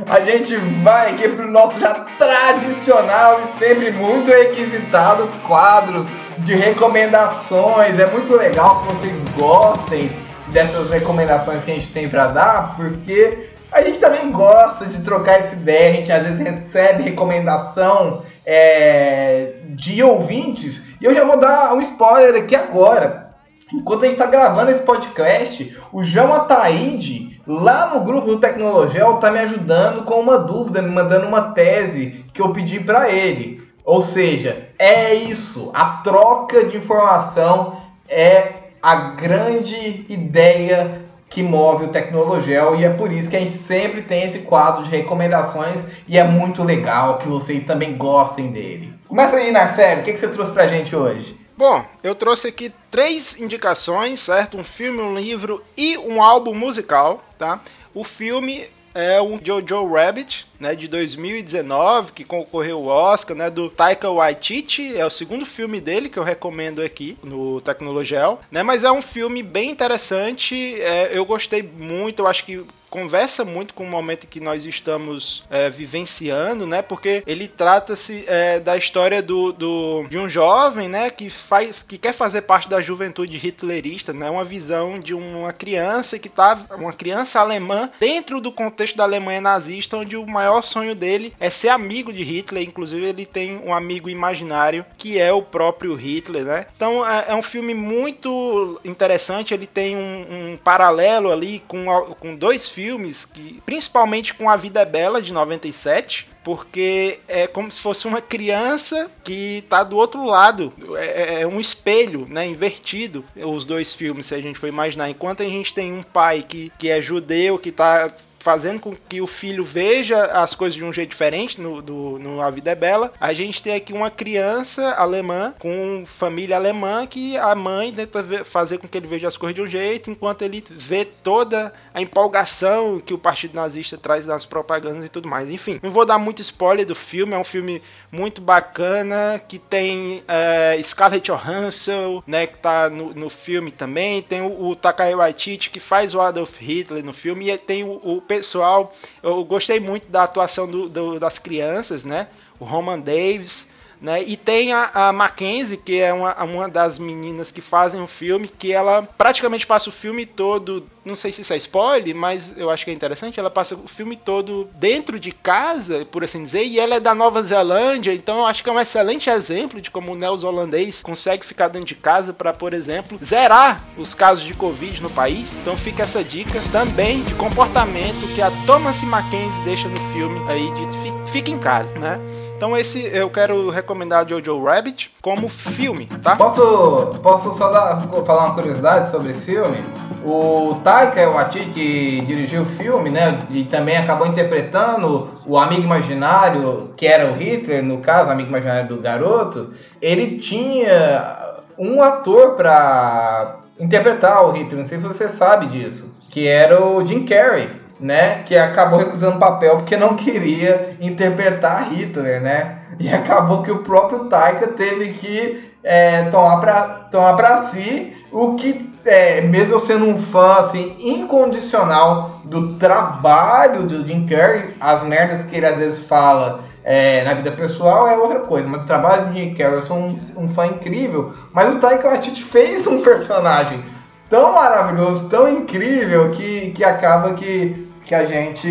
A 0.06 0.20
gente 0.20 0.56
vai 0.82 1.12
aqui 1.12 1.28
pro 1.28 1.50
nosso 1.50 1.78
já 1.78 1.94
tradicional 2.18 3.42
e 3.42 3.46
sempre 3.46 3.90
muito 3.92 4.30
requisitado 4.30 5.28
quadro 5.46 6.08
de 6.38 6.54
recomendações. 6.54 8.00
É 8.00 8.06
muito 8.06 8.34
legal 8.34 8.80
que 8.80 8.94
vocês 8.94 9.24
gostem 9.36 10.10
dessas 10.48 10.90
recomendações 10.90 11.62
que 11.62 11.70
a 11.70 11.74
gente 11.74 11.92
tem 11.92 12.08
para 12.08 12.28
dar, 12.28 12.74
porque 12.76 13.50
a 13.70 13.82
gente 13.82 13.98
também 13.98 14.32
gosta 14.32 14.86
de 14.86 15.00
trocar 15.02 15.38
essa 15.38 15.54
ideia. 15.54 15.90
A 15.90 15.94
gente 15.96 16.10
às 16.10 16.26
vezes 16.26 16.40
recebe 16.40 17.02
recomendação 17.02 18.22
é, 18.44 19.52
de 19.68 20.02
ouvintes. 20.02 20.82
E 21.00 21.04
eu 21.04 21.14
já 21.14 21.24
vou 21.24 21.38
dar 21.38 21.74
um 21.74 21.80
spoiler 21.80 22.42
aqui 22.42 22.56
agora. 22.56 23.29
Enquanto 23.72 24.02
a 24.02 24.06
gente 24.06 24.20
está 24.20 24.26
gravando 24.26 24.70
esse 24.70 24.82
podcast, 24.82 25.76
o 25.92 26.02
João 26.02 26.32
Ataíde, 26.32 27.40
lá 27.46 27.94
no 27.94 28.00
grupo 28.04 28.26
do 28.26 28.38
Tecnologel, 28.38 29.14
está 29.14 29.30
me 29.30 29.38
ajudando 29.38 30.04
com 30.04 30.20
uma 30.20 30.38
dúvida, 30.38 30.82
me 30.82 30.90
mandando 30.90 31.26
uma 31.26 31.52
tese 31.52 32.24
que 32.32 32.42
eu 32.42 32.52
pedi 32.52 32.80
para 32.80 33.10
ele. 33.10 33.62
Ou 33.84 34.02
seja, 34.02 34.68
é 34.78 35.14
isso. 35.14 35.70
A 35.74 36.00
troca 36.02 36.64
de 36.64 36.76
informação 36.76 37.80
é 38.08 38.60
a 38.82 38.96
grande 39.12 40.06
ideia 40.08 41.02
que 41.28 41.42
move 41.44 41.84
o 41.84 41.88
Tecnologel 41.88 42.74
e 42.74 42.84
é 42.84 42.90
por 42.90 43.12
isso 43.12 43.30
que 43.30 43.36
a 43.36 43.40
gente 43.40 43.52
sempre 43.52 44.02
tem 44.02 44.24
esse 44.24 44.40
quadro 44.40 44.82
de 44.82 44.90
recomendações 44.90 45.76
e 46.08 46.18
é 46.18 46.24
muito 46.24 46.64
legal 46.64 47.18
que 47.18 47.28
vocês 47.28 47.64
também 47.64 47.96
gostem 47.96 48.50
dele. 48.50 48.92
Começa 49.06 49.36
aí, 49.36 49.52
Narcélio, 49.52 50.00
o 50.00 50.04
que, 50.04 50.12
que 50.12 50.18
você 50.18 50.28
trouxe 50.28 50.50
pra 50.50 50.66
gente 50.66 50.94
hoje? 50.94 51.38
Bom, 51.60 51.84
eu 52.02 52.14
trouxe 52.14 52.48
aqui 52.48 52.72
três 52.90 53.38
indicações, 53.38 54.20
certo? 54.20 54.56
Um 54.56 54.64
filme, 54.64 55.02
um 55.02 55.14
livro 55.14 55.62
e 55.76 55.98
um 55.98 56.22
álbum 56.22 56.54
musical, 56.54 57.22
tá? 57.38 57.60
O 57.92 58.02
filme 58.02 58.66
é 58.94 59.20
o 59.20 59.38
Jojo 59.44 59.92
Rabbit, 59.92 60.49
né, 60.60 60.74
de 60.74 60.86
2019, 60.86 62.12
que 62.12 62.24
concorreu 62.24 62.90
ao 62.90 63.12
Oscar, 63.12 63.36
né, 63.36 63.50
do 63.50 63.70
Taika 63.70 64.10
Waititi, 64.10 64.96
é 64.96 65.04
o 65.04 65.10
segundo 65.10 65.46
filme 65.46 65.80
dele 65.80 66.08
que 66.08 66.18
eu 66.18 66.22
recomendo 66.22 66.82
aqui 66.82 67.16
no 67.22 67.60
Tecnologel, 67.60 68.40
né, 68.50 68.62
mas 68.62 68.84
é 68.84 68.92
um 68.92 69.02
filme 69.02 69.42
bem 69.42 69.70
interessante, 69.70 70.80
é, 70.80 71.10
eu 71.16 71.24
gostei 71.24 71.62
muito, 71.62 72.22
eu 72.22 72.26
acho 72.26 72.44
que 72.44 72.64
conversa 72.90 73.44
muito 73.44 73.72
com 73.72 73.84
o 73.84 73.88
momento 73.88 74.26
que 74.26 74.40
nós 74.40 74.64
estamos 74.64 75.44
é, 75.48 75.70
vivenciando, 75.70 76.66
né? 76.66 76.82
Porque 76.82 77.22
ele 77.26 77.46
trata-se 77.46 78.24
é, 78.26 78.58
da 78.58 78.76
história 78.76 79.22
do, 79.22 79.52
do, 79.52 80.04
de 80.10 80.18
um 80.18 80.28
jovem, 80.28 80.88
né? 80.88 81.08
Que 81.08 81.30
faz, 81.30 81.82
que 81.82 81.96
quer 81.96 82.12
fazer 82.12 82.42
parte 82.42 82.68
da 82.68 82.82
juventude 82.82 83.36
hitlerista, 83.36 84.12
né? 84.12 84.28
Uma 84.28 84.44
visão 84.44 84.98
de 84.98 85.14
uma 85.14 85.52
criança 85.52 86.18
que 86.18 86.28
tá, 86.28 86.58
uma 86.76 86.92
criança 86.92 87.40
alemã 87.40 87.88
dentro 88.00 88.40
do 88.40 88.50
contexto 88.50 88.96
da 88.96 89.04
Alemanha 89.04 89.40
nazista, 89.40 89.96
onde 89.96 90.16
o 90.16 90.26
maior 90.26 90.49
maior 90.50 90.62
sonho 90.62 90.94
dele 90.94 91.32
é 91.38 91.48
ser 91.48 91.68
amigo 91.68 92.12
de 92.12 92.22
Hitler, 92.22 92.62
inclusive 92.62 93.06
ele 93.06 93.24
tem 93.24 93.56
um 93.58 93.72
amigo 93.72 94.08
imaginário 94.08 94.84
que 94.98 95.18
é 95.18 95.32
o 95.32 95.42
próprio 95.42 95.94
Hitler, 95.94 96.44
né? 96.44 96.66
Então 96.76 97.06
é, 97.06 97.26
é 97.28 97.34
um 97.34 97.42
filme 97.42 97.74
muito 97.74 98.80
interessante, 98.84 99.54
ele 99.54 99.66
tem 99.66 99.96
um, 99.96 100.52
um 100.52 100.56
paralelo 100.56 101.32
ali 101.32 101.62
com, 101.66 101.86
com 102.18 102.34
dois 102.34 102.68
filmes, 102.68 103.24
que, 103.24 103.60
principalmente 103.64 104.34
com 104.34 104.50
A 104.50 104.56
Vida 104.56 104.80
é 104.80 104.84
Bela, 104.84 105.22
de 105.22 105.32
97, 105.32 106.28
porque 106.42 107.20
é 107.28 107.46
como 107.46 107.70
se 107.70 107.80
fosse 107.80 108.06
uma 108.06 108.20
criança 108.20 109.10
que 109.22 109.58
está 109.58 109.84
do 109.84 109.96
outro 109.96 110.24
lado, 110.24 110.72
é, 110.96 111.04
é, 111.04 111.42
é, 111.42 111.46
um 111.46 111.60
espelho, 111.60 112.26
né, 112.28 112.46
invertido, 112.46 113.24
os 113.36 113.64
dois 113.64 113.94
filmes, 113.94 114.26
se 114.26 114.34
a 114.34 114.40
gente 114.40 114.58
for 114.58 114.66
imaginar. 114.66 115.10
Enquanto 115.10 115.42
a 115.42 115.46
gente 115.46 115.74
tem 115.74 115.92
um 115.92 116.02
pai 116.02 116.44
que, 116.46 116.72
que 116.78 116.88
é 116.88 117.00
judeu, 117.00 117.58
que 117.58 117.68
está 117.68 118.10
fazendo 118.40 118.80
com 118.80 118.96
que 119.08 119.20
o 119.20 119.26
filho 119.26 119.62
veja 119.62 120.24
as 120.24 120.54
coisas 120.54 120.74
de 120.74 120.82
um 120.82 120.92
jeito 120.92 121.10
diferente 121.10 121.60
no, 121.60 121.80
do, 121.80 122.18
no 122.18 122.40
A 122.40 122.50
Vida 122.50 122.70
é 122.70 122.74
Bela. 122.74 123.12
A 123.20 123.32
gente 123.32 123.62
tem 123.62 123.74
aqui 123.74 123.92
uma 123.92 124.10
criança 124.10 124.92
alemã 124.92 125.54
com 125.58 126.04
família 126.06 126.56
alemã 126.56 127.06
que 127.06 127.36
a 127.36 127.54
mãe 127.54 127.92
tenta 127.92 128.22
ver, 128.22 128.44
fazer 128.44 128.78
com 128.78 128.88
que 128.88 128.96
ele 128.96 129.06
veja 129.06 129.28
as 129.28 129.36
coisas 129.36 129.54
de 129.54 129.62
um 129.62 129.66
jeito, 129.66 130.10
enquanto 130.10 130.42
ele 130.42 130.64
vê 130.70 131.04
toda 131.04 131.72
a 131.92 132.00
empolgação 132.00 132.98
que 132.98 133.14
o 133.14 133.18
Partido 133.18 133.54
Nazista 133.54 133.98
traz 133.98 134.24
nas 134.26 134.46
propagandas 134.46 135.04
e 135.04 135.08
tudo 135.08 135.28
mais. 135.28 135.50
Enfim, 135.50 135.78
não 135.82 135.90
vou 135.90 136.06
dar 136.06 136.18
muito 136.18 136.40
spoiler 136.40 136.86
do 136.86 136.94
filme, 136.94 137.34
é 137.34 137.38
um 137.38 137.44
filme 137.44 137.82
muito 138.10 138.40
bacana, 138.40 139.40
que 139.46 139.58
tem 139.58 140.22
é, 140.26 140.80
Scarlett 140.82 141.30
Johansson, 141.30 142.22
né, 142.26 142.46
que 142.46 142.58
tá 142.58 142.88
no, 142.88 143.12
no 143.12 143.28
filme 143.28 143.70
também, 143.70 144.22
tem 144.22 144.40
o, 144.40 144.70
o 144.70 144.76
Waititi, 145.16 145.70
que 145.70 145.78
faz 145.78 146.14
o 146.14 146.20
Adolf 146.20 146.58
Hitler 146.60 147.04
no 147.04 147.12
filme, 147.12 147.50
e 147.50 147.58
tem 147.58 147.84
o, 147.84 148.00
o 148.02 148.22
pessoal, 148.30 148.94
eu 149.24 149.44
gostei 149.44 149.80
muito 149.80 150.08
da 150.08 150.22
atuação 150.22 150.70
do, 150.70 150.88
do, 150.88 151.18
das 151.18 151.36
crianças, 151.36 152.04
né? 152.04 152.28
O 152.60 152.64
Roman 152.64 153.00
Davis, 153.00 153.68
né? 154.00 154.22
E 154.22 154.36
tem 154.36 154.72
a, 154.72 154.90
a 154.92 155.12
Mackenzie, 155.12 155.76
que 155.76 156.00
é 156.00 156.12
uma, 156.12 156.42
uma 156.42 156.68
das 156.68 156.98
meninas 156.98 157.50
que 157.50 157.60
fazem 157.60 158.00
o 158.00 158.06
filme, 158.06 158.48
que 158.48 158.72
ela 158.72 159.02
praticamente 159.02 159.66
passa 159.66 159.90
o 159.90 159.92
filme 159.92 160.24
todo, 160.24 160.86
não 161.04 161.14
sei 161.14 161.32
se 161.32 161.42
isso 161.42 161.52
é 161.52 161.56
spoiler, 161.58 162.14
mas 162.14 162.56
eu 162.56 162.70
acho 162.70 162.84
que 162.84 162.90
é 162.90 162.94
interessante, 162.94 163.38
ela 163.38 163.50
passa 163.50 163.74
o 163.74 163.88
filme 163.88 164.16
todo 164.16 164.68
dentro 164.78 165.18
de 165.20 165.32
casa, 165.32 166.06
por 166.06 166.24
assim 166.24 166.42
dizer, 166.42 166.64
e 166.64 166.80
ela 166.80 166.96
é 166.96 167.00
da 167.00 167.14
Nova 167.14 167.42
Zelândia, 167.42 168.14
então 168.14 168.38
eu 168.38 168.46
acho 168.46 168.62
que 168.62 168.70
é 168.70 168.72
um 168.72 168.80
excelente 168.80 169.28
exemplo 169.28 169.80
de 169.80 169.90
como 169.90 170.12
o 170.12 170.16
neozelandês 170.16 171.02
consegue 171.02 171.44
ficar 171.44 171.68
dentro 171.68 171.88
de 171.88 171.94
casa 171.94 172.32
para, 172.32 172.52
por 172.52 172.72
exemplo, 172.72 173.18
zerar 173.22 173.84
os 173.98 174.14
casos 174.14 174.44
de 174.44 174.54
Covid 174.54 175.02
no 175.02 175.10
país. 175.10 175.52
Então 175.60 175.76
fica 175.76 176.02
essa 176.02 176.24
dica 176.24 176.60
também 176.72 177.22
de 177.22 177.34
comportamento 177.34 178.32
que 178.34 178.40
a 178.40 178.50
Thomas 178.66 179.02
Mackenzie 179.02 179.62
deixa 179.64 179.88
no 179.88 180.00
filme 180.12 180.40
aí 180.50 180.72
de 180.74 180.86
fica 181.30 181.50
em 181.50 181.58
casa, 181.58 181.94
né? 181.94 182.20
Então 182.56 182.76
esse 182.76 183.06
eu 183.14 183.30
quero 183.30 183.70
recomendar 183.70 184.28
Jojo 184.28 184.62
Rabbit 184.62 185.12
como 185.22 185.48
filme, 185.48 186.06
tá? 186.22 186.36
Posso, 186.36 187.18
posso 187.22 187.52
só 187.52 187.70
dar, 187.70 188.00
falar 188.26 188.46
uma 188.46 188.54
curiosidade 188.54 189.08
sobre 189.08 189.30
esse 189.30 189.40
filme? 189.40 189.78
O 190.24 190.74
Taika 190.84 191.30
Waititi 191.30 191.70
que 191.70 192.20
dirigiu 192.26 192.62
o 192.62 192.66
filme, 192.66 193.08
né, 193.08 193.40
e 193.50 193.64
também 193.64 193.96
acabou 193.96 194.26
interpretando 194.26 195.30
o 195.46 195.56
amigo 195.56 195.82
imaginário, 195.82 196.92
que 196.96 197.06
era 197.06 197.30
o 197.30 197.34
Hitler, 197.34 197.82
no 197.82 197.98
caso, 197.98 198.28
o 198.28 198.32
amigo 198.32 198.50
imaginário 198.50 198.88
do 198.88 199.00
garoto, 199.00 199.72
ele 200.02 200.36
tinha 200.38 201.64
um 201.78 202.02
ator 202.02 202.56
para 202.56 203.60
interpretar 203.78 204.44
o 204.44 204.50
Hitler, 204.50 204.82
não 204.82 204.86
sei 204.86 205.00
se 205.00 205.06
você 205.06 205.28
sabe 205.28 205.66
disso, 205.66 206.14
que 206.28 206.46
era 206.46 206.84
o 206.84 207.06
Jim 207.06 207.24
Carrey 207.24 207.79
né, 208.00 208.42
que 208.44 208.56
acabou 208.56 208.98
recusando 208.98 209.38
papel 209.38 209.76
porque 209.76 209.96
não 209.96 210.16
queria 210.16 210.96
interpretar 211.00 211.92
Hitler, 211.92 212.40
né? 212.40 212.78
E 212.98 213.08
acabou 213.08 213.62
que 213.62 213.70
o 213.70 213.82
próprio 213.82 214.24
Taika 214.24 214.68
teve 214.68 215.12
que 215.12 215.70
é, 215.82 216.24
tomar 216.24 216.60
para 216.60 216.82
tomar 217.10 217.34
pra 217.34 217.64
si 217.64 218.16
o 218.32 218.54
que, 218.54 218.92
é, 219.04 219.40
mesmo 219.42 219.74
eu 219.74 219.80
sendo 219.80 220.06
um 220.06 220.16
fã 220.16 220.54
assim, 220.54 220.96
incondicional 220.98 222.42
do 222.44 222.74
trabalho 222.74 223.84
do 223.84 224.06
Jim 224.06 224.26
Carrey, 224.26 224.74
as 224.80 225.02
merdas 225.02 225.44
que 225.44 225.56
ele 225.56 225.66
às 225.66 225.76
vezes 225.76 226.06
fala 226.06 226.60
é, 226.82 227.22
na 227.24 227.34
vida 227.34 227.52
pessoal 227.52 228.08
é 228.08 228.16
outra 228.16 228.40
coisa, 228.40 228.66
mas 228.66 228.82
o 228.82 228.86
trabalho 228.86 229.26
do 229.26 229.32
Jim 229.34 229.54
Carrey 229.54 229.74
eu 229.74 229.82
sou 229.82 229.96
um, 229.96 230.18
um 230.36 230.48
fã 230.48 230.66
incrível, 230.66 231.32
mas 231.52 231.74
o 231.74 231.78
Taika 231.78 232.08
Waititi 232.08 232.42
fez 232.42 232.86
um 232.86 233.02
personagem 233.02 233.84
tão 234.28 234.52
maravilhoso, 234.52 235.28
tão 235.28 235.48
incrível 235.48 236.30
que, 236.30 236.70
que 236.70 236.84
acaba 236.84 237.34
que 237.34 237.89
que 238.10 238.14
a 238.16 238.26
gente 238.26 238.66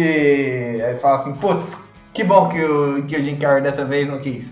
fala 0.99 1.21
assim, 1.21 1.31
putz, 1.31 1.77
que 2.13 2.25
bom 2.25 2.49
que 2.49 2.61
o, 2.61 3.01
que 3.05 3.15
o 3.15 3.23
Jim 3.23 3.37
Carrey 3.37 3.63
dessa 3.63 3.85
vez 3.85 4.05
não 4.05 4.19
quis. 4.19 4.51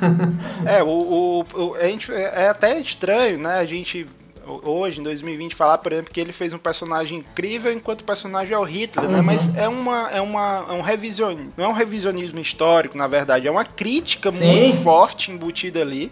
é, 0.64 0.82
o, 0.82 1.44
o, 1.52 1.74
a 1.74 1.84
gente, 1.84 2.10
é 2.10 2.48
até 2.48 2.78
estranho, 2.78 3.38
né? 3.38 3.58
A 3.58 3.66
gente 3.66 4.06
hoje, 4.46 4.98
em 4.98 5.02
2020, 5.02 5.54
falar, 5.54 5.76
por 5.76 5.92
exemplo, 5.92 6.10
que 6.10 6.18
ele 6.18 6.32
fez 6.32 6.54
um 6.54 6.58
personagem 6.58 7.18
incrível 7.18 7.70
enquanto 7.70 8.00
o 8.00 8.04
personagem 8.04 8.54
é 8.54 8.58
o 8.58 8.62
Hitler, 8.62 9.10
né? 9.10 9.18
uhum. 9.18 9.22
né? 9.22 9.22
Mas 9.22 9.54
é, 9.54 9.68
uma, 9.68 10.10
é, 10.10 10.22
uma, 10.22 10.66
é 10.70 10.72
um 10.72 10.80
revisionismo, 10.80 11.52
não 11.54 11.66
é 11.66 11.68
um 11.68 11.72
revisionismo 11.72 12.40
histórico, 12.40 12.96
na 12.96 13.06
verdade, 13.06 13.46
é 13.46 13.50
uma 13.50 13.66
crítica 13.66 14.32
Sim. 14.32 14.46
muito 14.46 14.80
forte 14.80 15.30
embutida 15.30 15.82
ali. 15.82 16.10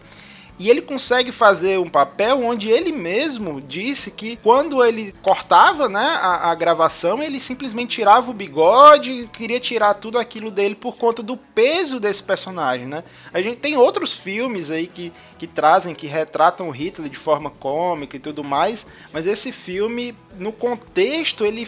E 0.63 0.71
ele 0.71 0.81
consegue 0.81 1.33
fazer 1.33 1.81
um 1.81 1.89
papel 1.89 2.39
onde 2.39 2.71
ele 2.71 2.93
mesmo 2.93 3.61
disse 3.61 4.13
que 4.13 4.37
quando 4.37 4.85
ele 4.85 5.13
cortava 5.21 5.89
né, 5.89 6.17
a, 6.21 6.53
a 6.53 6.55
gravação, 6.55 7.21
ele 7.21 7.41
simplesmente 7.41 7.97
tirava 7.97 8.31
o 8.31 8.33
bigode, 8.33 9.29
queria 9.33 9.59
tirar 9.59 9.95
tudo 9.95 10.21
aquilo 10.21 10.53
dele 10.53 10.77
por 10.77 10.97
conta 10.97 11.21
do 11.21 11.37
peso 11.37 11.99
desse 11.99 12.23
personagem. 12.23 12.87
Né? 12.87 13.03
A 13.35 13.43
gente 13.43 13.57
tem 13.57 13.77
outros 13.77 14.13
filmes 14.13 14.71
aí 14.71 14.87
que, 14.87 15.13
que 15.37 15.49
trazem, 15.49 15.97
que 15.97 16.07
retratam 16.07 16.69
o 16.69 16.71
Hitler 16.71 17.11
de 17.11 17.19
forma 17.19 17.51
cômica 17.51 18.17
e 18.17 18.21
tudo 18.21 18.45
mais, 18.45 18.87
mas 19.13 19.27
esse 19.27 19.51
filme, 19.51 20.15
no 20.39 20.53
contexto, 20.53 21.45
ele, 21.45 21.67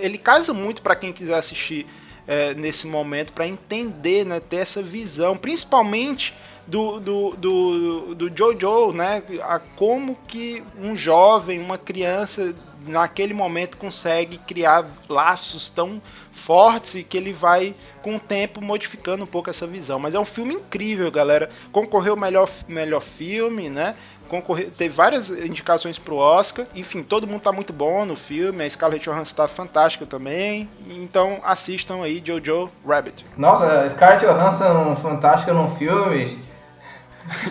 ele 0.00 0.18
casa 0.18 0.52
muito 0.52 0.82
para 0.82 0.96
quem 0.96 1.12
quiser 1.12 1.36
assistir 1.36 1.86
é, 2.26 2.52
nesse 2.52 2.88
momento, 2.88 3.32
para 3.32 3.46
entender, 3.46 4.26
né, 4.26 4.40
ter 4.40 4.56
essa 4.56 4.82
visão, 4.82 5.36
principalmente 5.36 6.34
do, 6.66 7.00
do, 7.00 7.30
do, 7.36 8.14
do 8.14 8.32
Jojo, 8.36 8.92
né? 8.92 9.22
A 9.42 9.58
como 9.58 10.16
que 10.26 10.62
um 10.80 10.96
jovem, 10.96 11.60
uma 11.60 11.78
criança, 11.78 12.54
naquele 12.86 13.34
momento 13.34 13.76
consegue 13.76 14.38
criar 14.38 14.86
laços 15.08 15.70
tão 15.70 16.00
fortes 16.32 16.96
e 16.96 17.04
que 17.04 17.16
ele 17.16 17.32
vai, 17.32 17.74
com 18.02 18.16
o 18.16 18.20
tempo, 18.20 18.60
modificando 18.60 19.24
um 19.24 19.26
pouco 19.26 19.50
essa 19.50 19.66
visão. 19.66 19.98
Mas 19.98 20.14
é 20.14 20.18
um 20.18 20.24
filme 20.24 20.54
incrível, 20.54 21.10
galera. 21.10 21.48
Concorreu 21.72 22.16
melhor, 22.16 22.48
melhor 22.68 23.00
filme, 23.00 23.70
né? 23.70 23.94
Concorreu, 24.28 24.70
teve 24.70 24.94
várias 24.94 25.30
indicações 25.30 25.98
pro 25.98 26.16
Oscar. 26.16 26.66
Enfim, 26.74 27.02
todo 27.02 27.26
mundo 27.26 27.42
tá 27.42 27.52
muito 27.52 27.72
bom 27.72 28.04
no 28.04 28.16
filme. 28.16 28.64
A 28.64 28.70
Scarlett 28.70 29.04
Johansson 29.04 29.36
tá 29.36 29.48
fantástica 29.48 30.06
também. 30.06 30.68
Então 30.88 31.40
assistam 31.44 32.02
aí 32.02 32.22
Jojo 32.24 32.70
Rabbit. 32.86 33.24
Nossa, 33.36 33.88
Scarlett 33.90 34.24
Johansson 34.24 34.96
fantástica 34.96 35.52
no 35.52 35.68
filme. 35.70 36.42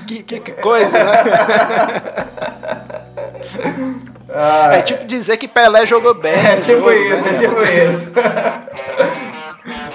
Que, 0.07 0.23
que, 0.23 0.39
que, 0.39 0.51
coisa, 0.53 1.03
né? 1.03 1.23
Ah, 4.35 4.71
é 4.73 4.81
tipo 4.81 5.05
dizer 5.05 5.37
que 5.37 5.47
Pelé 5.47 5.85
jogou 5.85 6.15
bem. 6.15 6.33
É 6.33 6.55
tipo 6.57 6.79
jogo, 6.79 6.91
isso, 6.91 7.15
né? 7.17 7.29
é 7.29 7.39
tipo 7.39 7.61
isso. 7.61 8.11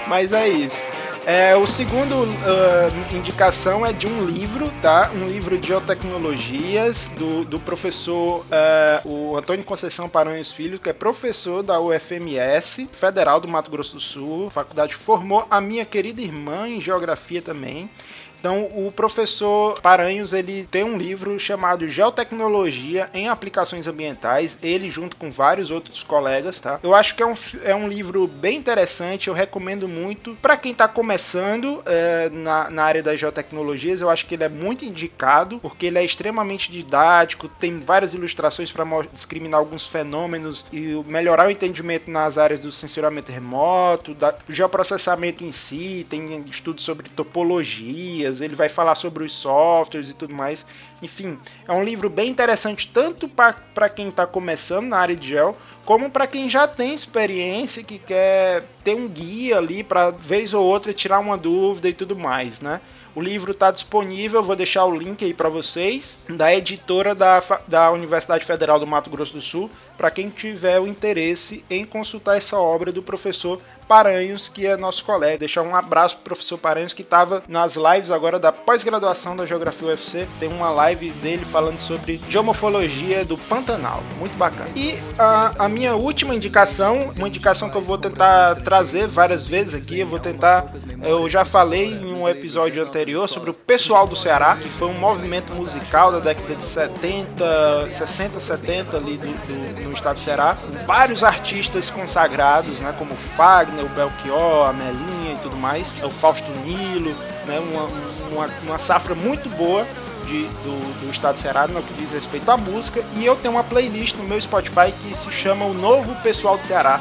Mas 0.07 0.33
é 0.33 0.49
isso. 0.49 0.85
É, 1.27 1.55
o 1.55 1.67
segundo 1.67 2.23
uh, 2.23 3.15
indicação 3.15 3.85
é 3.85 3.93
de 3.93 4.07
um 4.07 4.25
livro, 4.25 4.73
tá? 4.81 5.11
Um 5.15 5.27
livro 5.27 5.59
de 5.59 5.69
geotecnologias 5.69 7.09
do, 7.19 7.45
do 7.45 7.61
professor 7.61 8.47
uh, 8.47 9.07
o 9.07 9.37
Antônio 9.37 9.63
Conceição 9.63 10.09
Paranhos 10.09 10.51
Filho, 10.51 10.79
que 10.79 10.89
é 10.89 10.93
professor 10.95 11.63
da 11.63 11.79
UFMS, 11.79 12.89
Federal 12.93 13.41
do 13.41 13.49
Mato 13.49 13.71
Grosso 13.71 13.97
do 13.97 14.01
Sul. 14.01 14.49
faculdade 14.49 14.95
formou 14.95 15.47
a 15.51 15.61
minha 15.61 15.85
querida 15.85 16.23
irmã 16.23 16.67
em 16.67 16.81
geografia 16.81 17.43
também. 17.43 17.91
Então, 18.39 18.65
o 18.65 18.93
professor 18.95 19.81
Paranhos, 19.81 20.33
ele 20.33 20.67
tem 20.71 20.85
um 20.85 20.97
livro 20.97 21.39
chamado 21.41 21.89
Geotecnologia 21.89 23.11
em 23.13 23.29
Aplicações 23.29 23.87
Ambientais, 23.87 24.59
ele 24.63 24.91
junto 24.91 25.17
com 25.17 25.31
vários 25.31 25.71
outros 25.71 26.03
colegas, 26.03 26.61
tá? 26.61 26.79
Eu 26.83 26.95
acho 26.95 27.15
que 27.15 27.23
é 27.23 27.27
um, 27.27 27.35
é 27.65 27.75
um 27.75 27.89
livro 27.89 28.27
bem 28.27 28.57
interessante, 28.57 29.29
eu 29.29 29.35
recomendo 29.35 29.89
muito 29.89 30.37
para 30.41 30.57
quem 30.57 30.73
está 30.73 30.87
começando 30.87 31.83
é, 31.85 32.29
na, 32.31 32.71
na 32.71 32.85
área 32.85 33.03
das 33.03 33.19
geotecnologias, 33.19 34.01
eu 34.01 34.09
acho 34.09 34.27
que 34.27 34.35
ele 34.35 34.45
é 34.45 34.49
muito 34.49 34.85
indicado, 34.85 35.59
porque 35.59 35.87
ele 35.87 35.99
é 35.99 36.05
extremamente 36.05 36.71
didático, 36.71 37.49
tem 37.49 37.81
várias 37.81 38.15
ilustrações 38.15 38.71
para 38.71 38.85
discriminar 39.13 39.59
alguns 39.59 39.87
fenômenos 39.87 40.65
e 40.73 41.03
melhorar 41.07 41.49
o 41.49 41.51
entendimento 41.51 42.11
nas 42.11 42.39
áreas 42.39 42.63
do 42.63 42.71
sensoramento 42.71 43.33
remoto, 43.33 44.15
da, 44.15 44.31
do 44.31 44.53
geoprocessamento 44.53 45.43
em 45.43 45.53
si, 45.53 46.07
tem 46.09 46.45
estudos 46.49 46.85
sobre 46.85 47.09
topologia, 47.09 48.28
tecnologias, 48.29 48.41
ele 48.41 48.55
vai 48.55 48.69
falar 48.69 48.95
sobre 48.95 49.25
os 49.25 49.33
softwares 49.33 50.11
e 50.11 50.15
tudo 50.15 50.35
mais. 50.35 50.67
Enfim, 51.03 51.39
é 51.67 51.73
um 51.73 51.83
livro 51.83 52.09
bem 52.09 52.31
interessante 52.31 52.91
tanto 52.93 53.29
para 53.29 53.89
quem 53.89 54.09
está 54.09 54.27
começando 54.27 54.89
na 54.89 54.99
área 54.99 55.17
de 55.17 55.29
gel, 55.29 55.57
como 55.85 56.11
para 56.11 56.27
quem 56.27 56.51
já 56.51 56.69
tem 56.69 56.95
experiência 56.95 57.83
que 57.83 57.99
quer 57.99 58.65
ter 58.85 58.95
um 58.95 59.09
guia 59.09 59.59
ali 59.59 59.83
para 59.83 60.11
vez 60.11 60.53
ou 60.53 60.65
outra 60.65 60.93
tirar 60.93 61.19
uma 61.19 61.37
dúvida 61.37 61.89
e 61.89 61.95
tudo 61.95 62.17
mais, 62.17 62.61
né? 62.61 62.81
O 63.15 63.21
livro 63.21 63.51
está 63.51 63.71
disponível, 63.71 64.43
vou 64.43 64.55
deixar 64.55 64.85
o 64.85 64.97
link 64.97 65.25
aí 65.25 65.35
para 65.35 65.49
vocês, 65.49 66.21
da 66.29 66.55
editora 66.55 67.15
da, 67.17 67.43
da 67.67 67.91
Universidade 67.91 68.45
Federal 68.45 68.79
do 68.79 68.87
Mato 68.87 69.11
Grosso 69.11 69.33
do 69.33 69.41
Sul, 69.41 69.69
para 69.97 70.11
quem 70.11 70.29
tiver 70.29 70.79
o 70.79 70.87
interesse 70.87 71.65
em 71.69 71.85
consultar 71.85 72.37
essa 72.37 72.59
obra 72.59 72.93
do 72.93 73.03
professor 73.03 73.61
Paranhos, 73.89 74.49
que 74.49 74.67
é 74.67 74.77
nosso 74.77 75.03
colega. 75.03 75.39
Deixar 75.39 75.63
um 75.63 75.75
abraço 75.75 76.17
pro 76.17 76.25
professor 76.25 76.59
Paranhos, 76.59 76.93
que 76.93 77.01
estava 77.01 77.43
nas 77.49 77.75
lives 77.75 78.11
agora 78.11 78.39
da 78.39 78.53
pós-graduação 78.53 79.35
da 79.35 79.47
Geografia 79.47 79.89
UFC. 79.89 80.29
Tem 80.39 80.49
uma 80.49 80.71
live 80.71 81.11
dele 81.13 81.45
falando 81.45 81.81
sobre 81.81 82.21
geomorfologia 82.29 83.25
do 83.25 83.39
Pantanal. 83.39 84.03
Muito 84.19 84.37
bacana. 84.37 84.69
E 84.77 84.99
a, 85.19 85.65
a 85.65 85.69
minha 85.69 85.97
última 85.97 86.35
indicação, 86.35 87.13
uma 87.17 87.29
indicação 87.29 87.71
que 87.71 87.77
eu 87.77 87.83
vou 87.83 87.97
tentar 87.97 88.57
trazer 88.57 89.07
várias 89.07 89.47
vezes 89.47 89.75
aqui, 89.75 90.01
eu 90.01 90.07
vou 90.07 90.19
tentar. 90.19 90.67
Eu 91.03 91.29
já 91.31 91.45
falei 91.45 91.95
em 91.95 92.13
um 92.13 92.29
episódio 92.29 92.83
anterior 92.83 93.27
sobre 93.29 93.51
o 93.51 93.55
Pessoal 93.55 94.07
do 94.07 94.17
Ceará, 94.17 94.57
que 94.57 94.69
foi 94.69 94.89
um 94.89 94.99
movimento 94.99 95.55
musical 95.55 96.13
da 96.13 96.19
década 96.19 96.55
de 96.55 96.63
70, 96.63 97.91
60, 97.91 98.41
70 98.41 98.97
ali 98.97 99.17
do, 99.17 99.27
do, 99.47 99.85
no 99.85 99.93
estado 99.93 100.17
do 100.17 100.23
Ceará. 100.23 100.57
Vários 100.87 101.25
artistas 101.25 101.89
consagrados, 101.89 102.81
né, 102.81 102.95
como 102.99 103.15
Fagner 103.15 103.78
né, 103.79 103.85
o 103.85 103.89
Belchior, 103.89 104.69
a 104.69 104.73
Melinha 104.73 105.35
e 105.35 105.39
tudo 105.41 105.57
mais, 105.57 105.95
é 106.03 106.05
o 106.05 106.11
Fausto 106.11 106.51
Nilo, 106.65 107.15
né, 107.47 107.61
uma, 107.61 107.85
uma, 108.31 108.51
uma 108.65 108.79
safra 108.79 109.15
muito 109.15 109.49
boa 109.51 109.87
de, 110.27 110.43
do, 110.63 111.01
do 111.01 111.11
estado 111.11 111.35
do 111.37 111.41
Ceará 111.41 111.67
no 111.67 111.83
que 111.83 111.95
diz 111.95 112.11
respeito 112.11 112.51
à 112.51 112.57
música. 112.57 113.03
E 113.17 113.25
eu 113.25 113.37
tenho 113.37 113.55
uma 113.55 113.65
playlist 113.65 114.17
no 114.17 114.25
meu 114.25 114.41
Spotify 114.41 114.93
que 114.93 115.17
se 115.17 115.31
chama 115.31 115.65
O 115.65 115.73
Novo 115.73 116.15
Pessoal 116.23 116.59
do 116.59 116.65
Ceará, 116.65 117.01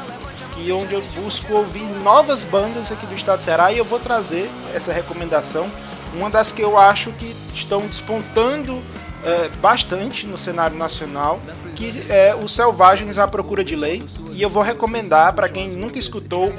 que 0.54 0.70
é 0.70 0.74
onde 0.74 0.94
eu 0.94 1.02
busco 1.14 1.52
ouvir 1.52 1.84
novas 2.02 2.42
bandas 2.42 2.90
aqui 2.90 3.06
do 3.06 3.14
estado 3.14 3.40
do 3.40 3.44
Ceará 3.44 3.72
e 3.72 3.78
eu 3.78 3.84
vou 3.84 3.98
trazer 3.98 4.48
essa 4.74 4.92
recomendação. 4.92 5.70
Uma 6.14 6.30
das 6.30 6.50
que 6.50 6.62
eu 6.62 6.78
acho 6.78 7.12
que 7.12 7.36
estão 7.52 7.80
despontando 7.86 8.82
é, 9.24 9.48
bastante 9.60 10.26
no 10.26 10.38
cenário 10.38 10.76
nacional, 10.76 11.40
que 11.74 12.04
é 12.08 12.34
o 12.34 12.48
Selvagens 12.48 13.18
à 13.18 13.26
Procura 13.26 13.64
de 13.64 13.74
Lei. 13.74 14.04
E 14.32 14.42
eu 14.42 14.48
vou 14.48 14.62
recomendar 14.62 15.32
para 15.34 15.48
quem 15.48 15.70
nunca 15.70 15.98
escutou 15.98 16.52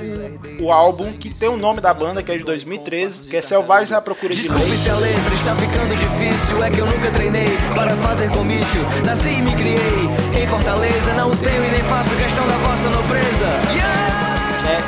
o, 0.60 0.64
o, 0.64 0.72
álbum 0.72 1.14
que 1.14 1.34
tem 1.34 1.48
o 1.48 1.58
nome 1.58 1.80
da 1.80 1.94
banda, 1.94 2.22
que 2.22 2.32
é 2.32 2.38
de 2.38 2.44
2013, 2.44 3.28
que 3.28 3.38
é 3.38 3.42
Selvagens 3.42 3.92
à 3.92 4.02
Procura 4.02 4.36
de 4.36 4.50
Lei. 4.50 4.78
se 4.78 4.90
a 4.90 4.96
letra 4.96 5.34
está 5.36 5.56
ficando 5.56 5.96
difícil, 5.96 6.64
é 6.64 6.70
que 6.70 6.80
eu 6.80 6.86
nunca 6.86 7.12
treinei 7.12 7.58
para 7.74 7.92
fazer 7.98 8.30
comício. 8.32 8.82
Nasci 9.06 9.30
e 9.30 9.42
me 9.42 9.56
criei 9.56 10.44
em 10.44 10.48
Fortaleza, 10.48 11.14
não 11.14 11.36
tenho 11.36 11.66
e 11.66 11.72
nem 11.72 11.84
faço 11.84 12.10
questão 12.16 12.48
da 12.48 12.58
vossa 12.58 12.90
nobreza. 12.90 13.46
Yeah! 13.74 13.89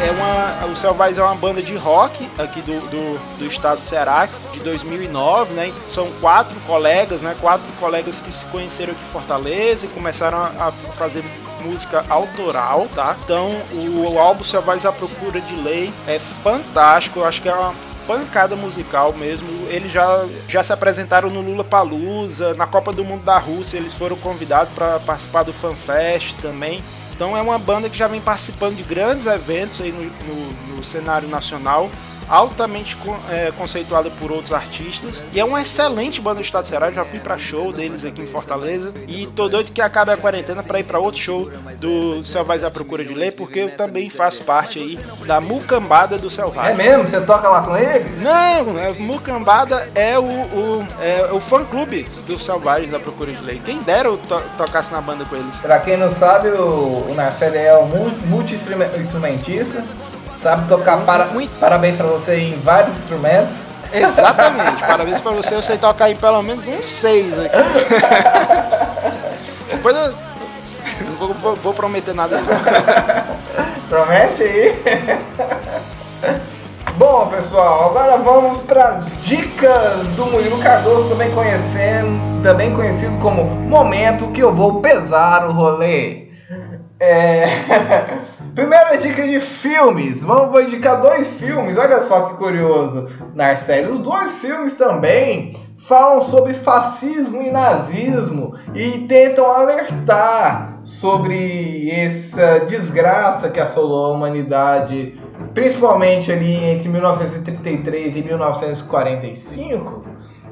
É, 0.02 0.10
uma, 0.10 0.66
o 0.66 0.76
Selvais 0.76 1.20
é 1.20 1.24
uma 1.24 1.36
banda 1.36 1.62
de 1.62 1.76
rock 1.76 2.28
aqui 2.40 2.60
do, 2.64 2.80
do, 2.90 3.38
do, 3.38 3.46
estado 3.46 3.82
do 3.82 3.86
Ceará, 3.86 4.28
de 4.52 4.60
2009, 4.62 5.54
né? 5.54 5.72
São 5.84 6.12
quatro 6.20 6.60
colegas, 6.62 7.22
né? 7.22 7.36
Quatro 7.40 7.68
colegas 7.80 8.20
que 8.20 8.34
se 8.34 8.44
conheceram 8.46 8.94
aqui 8.94 9.02
em 9.04 9.12
Fortaleza 9.12 9.86
e 9.86 9.90
começaram 9.90 10.40
a, 10.40 10.68
a 10.68 10.72
fazer 10.72 11.24
música 11.62 12.04
autoral, 12.10 12.88
tá? 12.96 13.16
Então, 13.24 13.52
o, 13.72 14.14
o 14.14 14.20
álbum 14.20 14.44
Selvais 14.44 14.88
à 14.88 14.92
Procura 14.92 15.40
de 15.40 15.56
Lei 15.56 15.94
é 16.08 16.18
fantástico, 16.18 17.20
eu 17.20 17.26
acho 17.26 17.40
que 17.40 17.48
é 17.48 17.54
uma 17.54 17.76
pancada 18.08 18.56
musical 18.56 19.14
mesmo. 19.14 19.68
Eles 19.70 19.92
já, 19.92 20.26
já 20.48 20.64
se 20.64 20.74
apresentaram 20.74 21.30
no 21.30 21.42
Lula 21.42 21.64
Palusa, 21.64 22.56
na 22.56 22.66
Copa 22.66 22.92
do 22.92 23.04
Mundo 23.04 23.24
da 23.24 23.38
Rússia, 23.38 23.78
eles 23.78 23.94
foram 23.94 24.16
convidados 24.16 24.74
para 24.74 25.00
participar 25.00 25.44
do 25.44 25.54
FanFest 25.54 26.36
também. 26.42 26.82
Então 27.22 27.38
é 27.38 27.42
uma 27.44 27.60
banda 27.60 27.88
que 27.88 27.96
já 27.96 28.08
vem 28.08 28.20
participando 28.20 28.76
de 28.76 28.82
grandes 28.82 29.28
eventos 29.28 29.80
aí 29.80 29.92
no, 29.92 30.06
no, 30.06 30.78
no 30.78 30.84
cenário 30.84 31.30
nacional 31.30 31.88
altamente 32.32 32.98
é, 33.30 33.52
conceituada 33.52 34.10
por 34.10 34.32
outros 34.32 34.54
artistas 34.54 35.22
e 35.34 35.40
é 35.40 35.44
uma 35.44 35.62
excelente 35.62 36.22
banda 36.22 36.36
do 36.36 36.42
estado 36.42 36.64
de 36.64 36.70
Ceará. 36.70 36.90
já 36.90 37.04
fui 37.04 37.20
para 37.20 37.38
show 37.38 37.74
deles 37.74 38.06
aqui 38.06 38.22
em 38.22 38.28
Fortaleza 38.28 38.94
e 39.06 39.28
tô 39.28 39.50
doido 39.50 39.74
que 39.74 39.82
acabe 39.82 40.12
a 40.12 40.18
quarentena 40.18 40.64
para 40.64 40.80
ir 40.80 40.86
para 40.86 40.98
outro 40.98 41.20
show 41.20 41.52
do 41.80 42.24
Selvagem 42.24 42.66
à 42.66 42.72
Procura 42.72 43.04
de 43.04 43.14
Lei, 43.14 43.32
porque 43.32 43.60
eu 43.60 43.76
também 43.76 44.10
faço 44.10 44.44
parte 44.44 44.80
aí 44.80 45.00
da 45.26 45.42
Mucambada 45.42 46.18
do 46.18 46.30
Selvagem. 46.30 46.72
É 46.72 46.74
mesmo? 46.74 47.04
Você 47.04 47.20
toca 47.20 47.50
lá 47.50 47.64
com 47.64 47.76
eles? 47.76 48.22
Não, 48.22 48.80
é, 48.80 48.94
Mucambada 48.94 49.90
é 49.94 50.18
o, 50.18 50.24
o, 50.24 50.88
é 51.02 51.34
o 51.34 51.40
fã 51.42 51.66
clube 51.66 52.04
do 52.26 52.40
Selvagens 52.40 52.92
da 52.92 53.00
Procura 53.00 53.34
de 53.34 53.44
Lei. 53.44 53.62
Quem 53.66 53.80
dera 53.80 54.08
eu 54.08 54.18
to 54.18 54.42
tocasse 54.58 54.94
na 54.94 55.02
banda 55.02 55.26
com 55.26 55.36
eles. 55.36 55.60
Pra 55.60 55.80
quem 55.80 55.98
não 55.98 56.10
sabe, 56.10 56.48
o, 56.48 57.06
o 57.10 57.16
é 57.54 57.78
um 57.78 58.10
multi-instrumentista 58.28 59.84
Sabe 60.42 60.68
tocar 60.68 60.98
para... 61.06 61.26
Muito. 61.26 61.52
parabéns 61.60 61.98
para 61.98 62.08
você 62.08 62.36
em 62.36 62.60
vários 62.60 62.98
instrumentos. 62.98 63.58
Exatamente, 63.94 64.82
parabéns 64.88 65.22
para 65.22 65.32
você. 65.32 65.56
Eu 65.56 65.62
sei 65.62 65.78
tocar 65.78 66.10
em 66.10 66.16
pelo 66.16 66.42
menos 66.42 66.68
uns 66.68 66.86
seis 66.86 67.38
aqui. 67.38 67.58
Depois 69.72 69.96
eu 69.96 70.16
não 71.02 71.16
vou, 71.18 71.34
vou, 71.34 71.56
vou 71.56 71.74
prometer 71.74 72.16
nada. 72.16 72.40
Promete 73.88 74.44
aí. 74.44 74.82
Bom, 76.98 77.28
pessoal, 77.28 77.90
agora 77.90 78.18
vamos 78.18 78.64
para 78.64 78.86
as 78.86 79.06
dicas 79.24 80.08
do 80.10 80.26
Murilo 80.28 80.60
Cardoso, 80.60 81.10
também 81.10 81.32
conhecendo, 81.32 82.44
também 82.44 82.76
conhecido 82.76 83.18
como 83.18 83.44
momento 83.44 84.32
que 84.32 84.42
eu 84.42 84.54
vou 84.54 84.82
pesar 84.82 85.48
o 85.48 85.52
rolê. 85.52 86.28
É... 87.00 87.48
Primeira 88.54 88.98
dica 88.98 89.26
de 89.26 89.40
filmes. 89.40 90.24
Vamos 90.24 90.52
vou 90.52 90.62
indicar 90.62 91.00
dois 91.00 91.30
filmes. 91.36 91.78
Olha 91.78 92.02
só 92.02 92.24
que 92.24 92.34
curioso, 92.36 93.08
Narcélio. 93.34 93.94
Os 93.94 94.00
dois 94.02 94.40
filmes 94.40 94.74
também 94.74 95.54
falam 95.78 96.22
sobre 96.22 96.54
fascismo 96.54 97.42
e 97.42 97.50
nazismo 97.50 98.54
e 98.76 99.08
tentam 99.08 99.50
alertar 99.50 100.80
sobre 100.84 101.90
essa 101.90 102.66
desgraça 102.66 103.50
que 103.50 103.60
assolou 103.60 104.08
a 104.08 104.16
humanidade, 104.16 105.20
principalmente 105.54 106.30
ali 106.32 106.72
entre 106.72 106.90
1933 106.90 108.18
e 108.18 108.22
1945, 108.22 110.04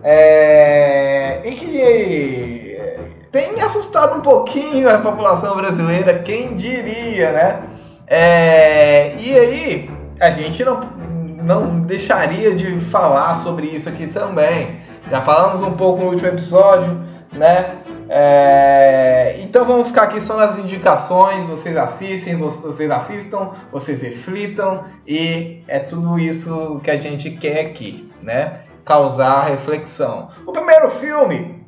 é, 0.01 1.41
e 1.43 1.51
que 1.51 2.79
tem 3.31 3.59
assustado 3.61 4.17
um 4.17 4.21
pouquinho 4.21 4.89
a 4.89 4.99
população 4.99 5.55
brasileira, 5.55 6.19
quem 6.19 6.55
diria, 6.55 7.31
né? 7.33 7.63
É, 8.09 9.15
e 9.19 9.37
aí, 9.37 9.91
a 10.19 10.31
gente 10.31 10.65
não, 10.65 10.79
não 11.43 11.79
deixaria 11.81 12.55
de 12.55 12.79
falar 12.79 13.35
sobre 13.35 13.67
isso 13.67 13.87
aqui 13.87 14.07
também. 14.07 14.81
Já 15.11 15.21
falamos 15.21 15.61
um 15.61 15.73
pouco 15.73 16.01
no 16.03 16.09
último 16.09 16.27
episódio, 16.27 16.99
né? 17.31 17.75
É, 18.09 19.37
então 19.39 19.63
vamos 19.63 19.89
ficar 19.89 20.03
aqui 20.03 20.19
só 20.19 20.35
nas 20.35 20.57
indicações. 20.57 21.45
Vocês 21.45 21.77
assistem, 21.77 22.35
vocês 22.35 22.89
assistam, 22.89 23.51
vocês 23.71 24.01
reflitam 24.01 24.85
e 25.07 25.63
é 25.67 25.77
tudo 25.77 26.17
isso 26.17 26.81
que 26.83 26.89
a 26.89 26.99
gente 26.99 27.29
quer 27.29 27.59
aqui, 27.67 28.11
né? 28.23 28.61
Causar 28.83 29.49
reflexão. 29.49 30.29
O 30.47 30.51
primeiro 30.51 30.89
filme 30.89 31.63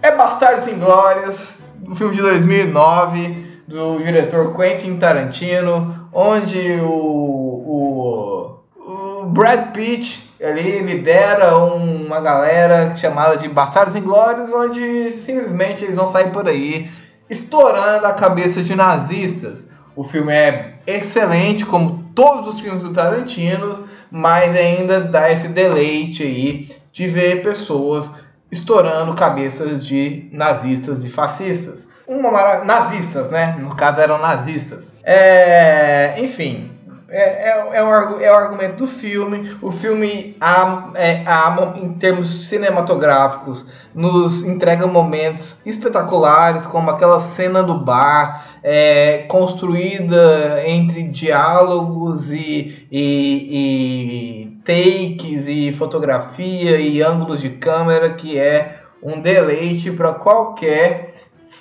é 0.00 0.14
Bastardos 0.14 0.68
Inglórias, 0.68 1.58
um 1.84 1.96
filme 1.96 2.14
de 2.14 2.22
2009 2.22 3.49
do 3.70 3.98
diretor 3.98 4.52
Quentin 4.52 4.96
Tarantino, 4.96 6.08
onde 6.12 6.58
o, 6.82 8.58
o, 8.76 9.22
o 9.22 9.26
Brad 9.26 9.70
Pitt 9.72 10.28
ele 10.40 10.80
lidera 10.80 11.56
uma 11.56 12.20
galera 12.20 12.96
chamada 12.96 13.36
de 13.36 13.48
Bastardos 13.48 13.94
Inglórios, 13.94 14.50
onde 14.52 15.10
simplesmente 15.12 15.84
eles 15.84 15.94
vão 15.94 16.08
sair 16.08 16.32
por 16.32 16.48
aí 16.48 16.90
estourando 17.28 18.06
a 18.06 18.12
cabeça 18.12 18.60
de 18.60 18.74
nazistas. 18.74 19.68
O 19.94 20.02
filme 20.02 20.32
é 20.32 20.80
excelente, 20.84 21.64
como 21.64 22.10
todos 22.12 22.54
os 22.54 22.60
filmes 22.60 22.82
do 22.82 22.92
Tarantino, 22.92 23.84
mas 24.10 24.56
ainda 24.56 25.00
dá 25.00 25.30
esse 25.30 25.46
deleite 25.46 26.24
aí 26.24 26.68
de 26.90 27.06
ver 27.06 27.40
pessoas 27.40 28.10
estourando 28.50 29.14
cabeças 29.14 29.86
de 29.86 30.28
nazistas 30.32 31.04
e 31.04 31.08
fascistas 31.08 31.89
uma 32.10 32.30
mara... 32.30 32.64
nazistas, 32.64 33.30
né? 33.30 33.56
No 33.58 33.74
caso 33.76 34.00
eram 34.00 34.18
nazistas. 34.18 34.92
É... 35.04 36.16
Enfim, 36.18 36.76
É, 37.12 37.48
é, 37.48 37.50
é, 37.72 37.84
um, 37.84 38.20
é 38.20 38.30
o 38.30 38.36
argumento 38.36 38.76
do 38.76 38.86
filme. 38.86 39.56
O 39.60 39.72
filme, 39.72 40.36
há, 40.40 40.90
é, 40.94 41.24
há, 41.26 41.72
em 41.76 41.94
termos 41.94 42.48
cinematográficos, 42.48 43.66
nos 43.92 44.44
entrega 44.44 44.86
momentos 44.86 45.58
espetaculares, 45.66 46.66
como 46.66 46.88
aquela 46.88 47.18
cena 47.18 47.64
do 47.64 47.74
bar, 47.74 48.46
é, 48.62 49.24
construída 49.28 50.62
entre 50.64 51.02
diálogos 51.02 52.30
e, 52.30 52.86
e, 52.92 54.46
e 54.46 54.60
takes 54.64 55.48
e 55.48 55.72
fotografia 55.72 56.76
e 56.76 57.02
ângulos 57.02 57.40
de 57.40 57.50
câmera, 57.50 58.10
que 58.10 58.38
é 58.38 58.76
um 59.02 59.20
deleite 59.20 59.90
para 59.90 60.12
qualquer 60.12 61.09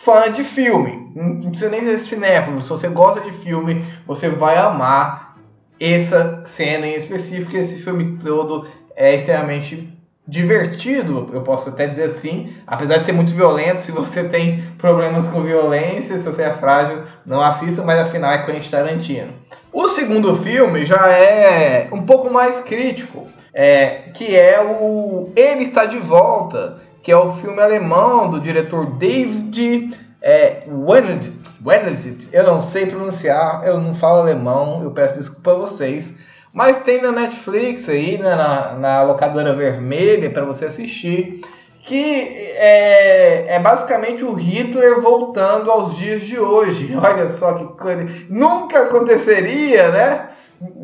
fã 0.03 0.31
de 0.31 0.43
filme. 0.43 1.11
Não 1.15 1.49
precisa 1.49 1.69
nem 1.69 1.81
ser 1.81 1.99
cinéfilo. 1.99 2.61
Se 2.61 2.69
você 2.69 2.87
gosta 2.87 3.21
de 3.21 3.31
filme, 3.31 3.83
você 4.07 4.29
vai 4.29 4.57
amar 4.57 5.35
essa 5.79 6.43
cena 6.45 6.87
em 6.87 6.95
específico, 6.95 7.55
esse 7.55 7.75
filme 7.75 8.17
todo 8.17 8.67
é 8.95 9.15
extremamente 9.15 9.93
divertido, 10.27 11.29
eu 11.33 11.41
posso 11.41 11.69
até 11.69 11.87
dizer 11.87 12.03
assim, 12.03 12.53
apesar 12.67 12.97
de 12.97 13.07
ser 13.07 13.13
muito 13.13 13.33
violento, 13.33 13.81
se 13.81 13.91
você 13.91 14.23
tem 14.23 14.61
problemas 14.77 15.27
com 15.27 15.41
violência, 15.41 16.19
se 16.19 16.25
você 16.25 16.43
é 16.43 16.53
frágil, 16.53 17.01
não 17.25 17.41
assista, 17.41 17.81
mas 17.83 17.99
afinal 17.99 18.31
é 18.31 18.45
Quentin 18.45 18.69
Tarantino. 18.69 19.33
O 19.73 19.87
segundo 19.87 20.35
filme 20.35 20.85
já 20.85 21.09
é 21.09 21.89
um 21.91 22.03
pouco 22.03 22.31
mais 22.31 22.59
crítico, 22.59 23.27
é, 23.53 24.11
que 24.13 24.35
é 24.35 24.61
o 24.61 25.31
Ele 25.35 25.63
Está 25.63 25.85
de 25.85 25.97
Volta, 25.97 26.77
que 27.01 27.11
é 27.11 27.17
o 27.17 27.31
filme 27.31 27.61
alemão 27.61 28.29
do 28.29 28.39
diretor 28.39 28.85
David 28.97 29.97
é, 30.21 30.63
Wendt, 30.67 31.33
Wenezit, 31.65 32.29
eu 32.33 32.43
não 32.43 32.61
sei 32.61 32.87
pronunciar, 32.87 33.65
eu 33.65 33.79
não 33.79 33.93
falo 33.93 34.21
alemão, 34.21 34.81
eu 34.83 34.91
peço 34.91 35.17
desculpa 35.17 35.51
a 35.51 35.55
vocês. 35.55 36.15
Mas 36.53 36.77
tem 36.77 37.01
na 37.01 37.11
Netflix 37.11 37.87
aí, 37.87 38.17
né, 38.17 38.35
na, 38.35 38.73
na 38.73 39.03
locadora 39.03 39.53
vermelha 39.53 40.29
para 40.29 40.45
você 40.45 40.65
assistir, 40.65 41.41
que 41.83 42.25
é, 42.55 43.55
é 43.55 43.59
basicamente 43.59 44.23
o 44.23 44.33
Hitler 44.33 44.99
voltando 44.99 45.71
aos 45.71 45.95
dias 45.95 46.21
de 46.21 46.39
hoje. 46.39 46.95
Olha 46.97 47.29
só 47.29 47.53
que 47.53 47.65
coisa. 47.77 48.05
Nunca 48.29 48.83
aconteceria, 48.83 49.89
né? 49.89 50.28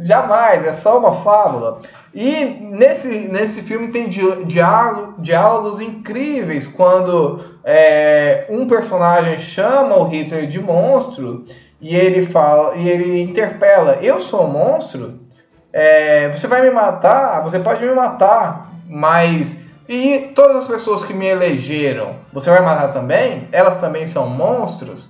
Jamais, 0.02 0.66
é 0.66 0.74
só 0.74 0.98
uma 1.00 1.12
fábula. 1.22 1.80
E 2.14 2.46
nesse, 2.46 3.08
nesse 3.08 3.62
filme 3.62 3.90
tem 3.90 4.08
diálogo, 4.08 5.16
diálogos 5.22 5.82
incríveis 5.82 6.66
quando 6.66 7.42
é, 7.64 8.46
um 8.50 8.66
personagem 8.68 9.38
chama 9.38 9.98
o 9.98 10.06
Hitler 10.06 10.48
de 10.48 10.62
monstro 10.62 11.44
e 11.82 11.94
ele 11.94 12.26
fala 12.26 12.76
e 12.76 12.88
ele 12.88 13.22
interpela: 13.22 14.00
Eu 14.02 14.22
sou 14.22 14.46
um 14.46 14.52
monstro? 14.52 15.20
É, 15.74 16.30
você 16.30 16.48
vai 16.48 16.62
me 16.62 16.72
matar? 16.72 17.44
Você 17.44 17.60
pode 17.60 17.86
me 17.86 17.94
matar, 17.94 18.72
mas 18.88 19.60
e 19.90 20.32
todas 20.34 20.56
as 20.56 20.68
pessoas 20.68 21.04
que 21.04 21.14
me 21.14 21.28
elegeram, 21.28 22.16
você 22.32 22.50
vai 22.50 22.62
matar 22.62 22.94
também? 22.94 23.50
Elas 23.52 23.76
também 23.82 24.08
são 24.08 24.28
monstros? 24.30 25.10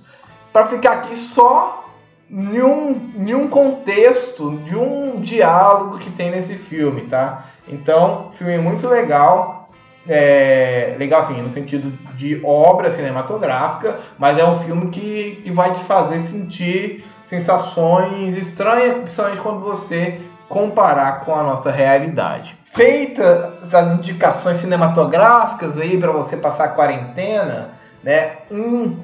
Para 0.52 0.66
ficar 0.66 0.92
aqui 0.92 1.16
só 1.16 1.85
em 2.30 2.60
um, 2.60 3.12
um 3.34 3.48
contexto 3.48 4.56
de 4.64 4.76
um 4.76 5.20
diálogo 5.20 5.98
que 5.98 6.10
tem 6.10 6.30
nesse 6.30 6.56
filme, 6.56 7.02
tá? 7.02 7.46
Então, 7.68 8.30
filme 8.32 8.58
muito 8.58 8.88
legal. 8.88 9.70
É, 10.08 10.94
legal 11.00 11.22
assim, 11.22 11.42
no 11.42 11.50
sentido 11.50 11.92
de 12.14 12.40
obra 12.44 12.92
cinematográfica, 12.92 13.98
mas 14.16 14.38
é 14.38 14.44
um 14.44 14.54
filme 14.54 14.88
que, 14.88 15.42
que 15.44 15.50
vai 15.50 15.72
te 15.72 15.82
fazer 15.82 16.20
sentir 16.20 17.04
sensações 17.24 18.36
estranhas, 18.36 18.94
principalmente 18.94 19.40
quando 19.40 19.58
você 19.58 20.20
comparar 20.48 21.24
com 21.24 21.34
a 21.34 21.42
nossa 21.42 21.72
realidade. 21.72 22.56
Feitas 22.66 23.74
as 23.74 23.94
indicações 23.94 24.58
cinematográficas 24.58 25.76
aí 25.80 25.98
para 25.98 26.12
você 26.12 26.36
passar 26.36 26.66
a 26.66 26.68
quarentena, 26.68 27.70
né? 28.04 28.36
Um 28.48 28.96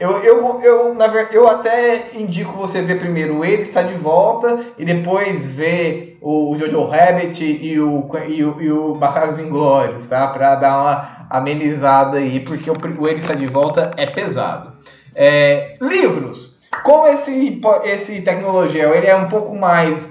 eu, 0.00 0.18
eu, 0.18 0.60
eu, 0.62 0.94
na 0.94 1.06
verdade, 1.08 1.36
eu 1.36 1.48
até 1.48 2.10
indico 2.14 2.52
você 2.52 2.80
ver 2.82 2.98
primeiro 2.98 3.44
ele 3.44 3.62
está 3.62 3.82
de 3.82 3.94
volta 3.94 4.64
e 4.78 4.84
depois 4.84 5.44
ver 5.52 6.18
o 6.20 6.56
Jojo 6.58 6.84
Rabbit 6.84 7.44
e 7.44 7.80
o, 7.80 8.08
e 8.28 8.44
o, 8.44 8.60
e 8.60 8.72
o 8.72 8.98
Inglórios, 9.40 10.06
tá? 10.06 10.28
Pra 10.28 10.54
dar 10.54 10.80
uma 10.80 11.26
amenizada 11.30 12.18
aí, 12.18 12.40
porque 12.40 12.70
o, 12.70 12.74
o 12.74 13.08
ele 13.08 13.20
está 13.20 13.34
de 13.34 13.46
volta 13.46 13.92
é 13.96 14.06
pesado. 14.06 14.72
É, 15.14 15.74
livros. 15.80 16.58
Como 16.84 17.06
esse, 17.08 17.60
esse 17.84 18.20
tecnologia 18.22 18.84
ele 18.94 19.06
é 19.06 19.16
um 19.16 19.28
pouco 19.28 19.56
mais 19.56 20.08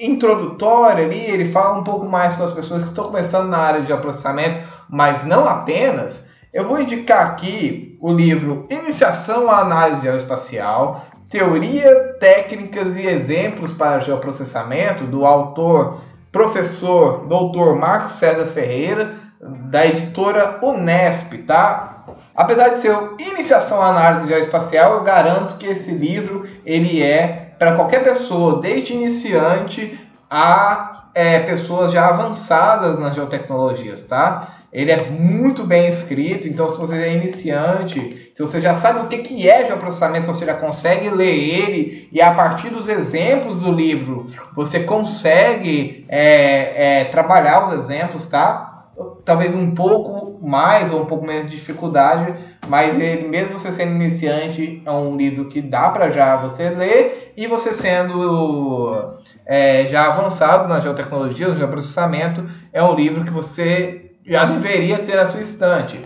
introdutório 0.00 1.04
ali, 1.04 1.18
ele 1.18 1.50
fala 1.50 1.78
um 1.78 1.84
pouco 1.84 2.06
mais 2.06 2.34
para 2.34 2.44
as 2.46 2.52
pessoas 2.52 2.82
que 2.82 2.88
estão 2.88 3.04
começando 3.04 3.48
na 3.48 3.58
área 3.58 3.80
de 3.80 3.94
processamento, 3.96 4.66
mas 4.88 5.24
não 5.24 5.46
apenas. 5.46 6.24
Eu 6.56 6.66
vou 6.66 6.80
indicar 6.80 7.26
aqui 7.26 7.98
o 8.00 8.10
livro 8.10 8.66
Iniciação 8.70 9.50
à 9.50 9.58
Análise 9.58 10.00
Geoespacial, 10.00 11.04
Teoria, 11.28 12.14
Técnicas 12.18 12.96
e 12.96 13.06
Exemplos 13.06 13.74
para 13.74 14.00
Geoprocessamento, 14.00 15.04
do 15.04 15.26
autor, 15.26 16.00
professor, 16.32 17.26
doutor 17.26 17.76
Marcos 17.76 18.12
César 18.12 18.46
Ferreira, 18.46 19.16
da 19.38 19.84
editora 19.84 20.58
Unesp, 20.62 21.30
tá? 21.46 22.06
Apesar 22.34 22.70
de 22.70 22.78
ser 22.78 22.96
Iniciação 23.20 23.82
à 23.82 23.90
Análise 23.90 24.26
Geoespacial, 24.26 24.94
eu 24.94 25.02
garanto 25.02 25.58
que 25.58 25.66
esse 25.66 25.90
livro 25.90 26.44
ele 26.64 27.02
é 27.02 27.54
para 27.58 27.74
qualquer 27.74 28.02
pessoa, 28.02 28.62
desde 28.62 28.94
iniciante 28.94 30.00
a 30.30 31.10
é, 31.14 31.38
pessoas 31.40 31.92
já 31.92 32.08
avançadas 32.08 32.98
nas 32.98 33.14
geotecnologias, 33.14 34.04
tá? 34.04 34.55
Ele 34.72 34.90
é 34.90 35.10
muito 35.10 35.64
bem 35.64 35.88
escrito, 35.88 36.48
então 36.48 36.70
se 36.72 36.78
você 36.78 36.96
é 36.96 37.14
iniciante, 37.14 38.30
se 38.34 38.42
você 38.42 38.60
já 38.60 38.74
sabe 38.74 39.00
o 39.00 39.06
que, 39.06 39.18
que 39.18 39.48
é 39.48 39.64
geoprocessamento, 39.66 40.26
você 40.26 40.44
já 40.44 40.54
consegue 40.54 41.08
ler 41.08 41.34
ele 41.34 42.08
e 42.12 42.20
a 42.20 42.34
partir 42.34 42.68
dos 42.68 42.88
exemplos 42.88 43.56
do 43.56 43.72
livro 43.72 44.26
você 44.54 44.80
consegue 44.80 46.04
é, 46.08 47.00
é, 47.00 47.04
trabalhar 47.04 47.66
os 47.66 47.72
exemplos, 47.72 48.26
tá? 48.26 48.90
Talvez 49.24 49.54
um 49.54 49.74
pouco 49.74 50.46
mais 50.46 50.90
ou 50.90 51.02
um 51.02 51.06
pouco 51.06 51.26
menos 51.26 51.50
de 51.50 51.56
dificuldade, 51.56 52.34
mas 52.68 52.98
ele, 52.98 53.28
mesmo 53.28 53.58
você 53.58 53.72
sendo 53.72 53.92
iniciante, 53.92 54.82
é 54.84 54.90
um 54.90 55.16
livro 55.16 55.48
que 55.48 55.60
dá 55.60 55.90
para 55.90 56.10
já 56.10 56.36
você 56.36 56.70
ler 56.70 57.32
e 57.36 57.46
você 57.46 57.72
sendo 57.72 59.14
é, 59.44 59.86
já 59.86 60.06
avançado 60.06 60.68
na 60.68 60.80
geotecnologia, 60.80 61.48
no 61.48 61.56
geoprocessamento, 61.56 62.44
é 62.72 62.82
um 62.82 62.94
livro 62.94 63.24
que 63.24 63.32
você 63.32 64.05
já 64.26 64.44
deveria 64.44 64.98
ter 64.98 65.16
na 65.16 65.26
sua 65.26 65.40
estante. 65.40 66.04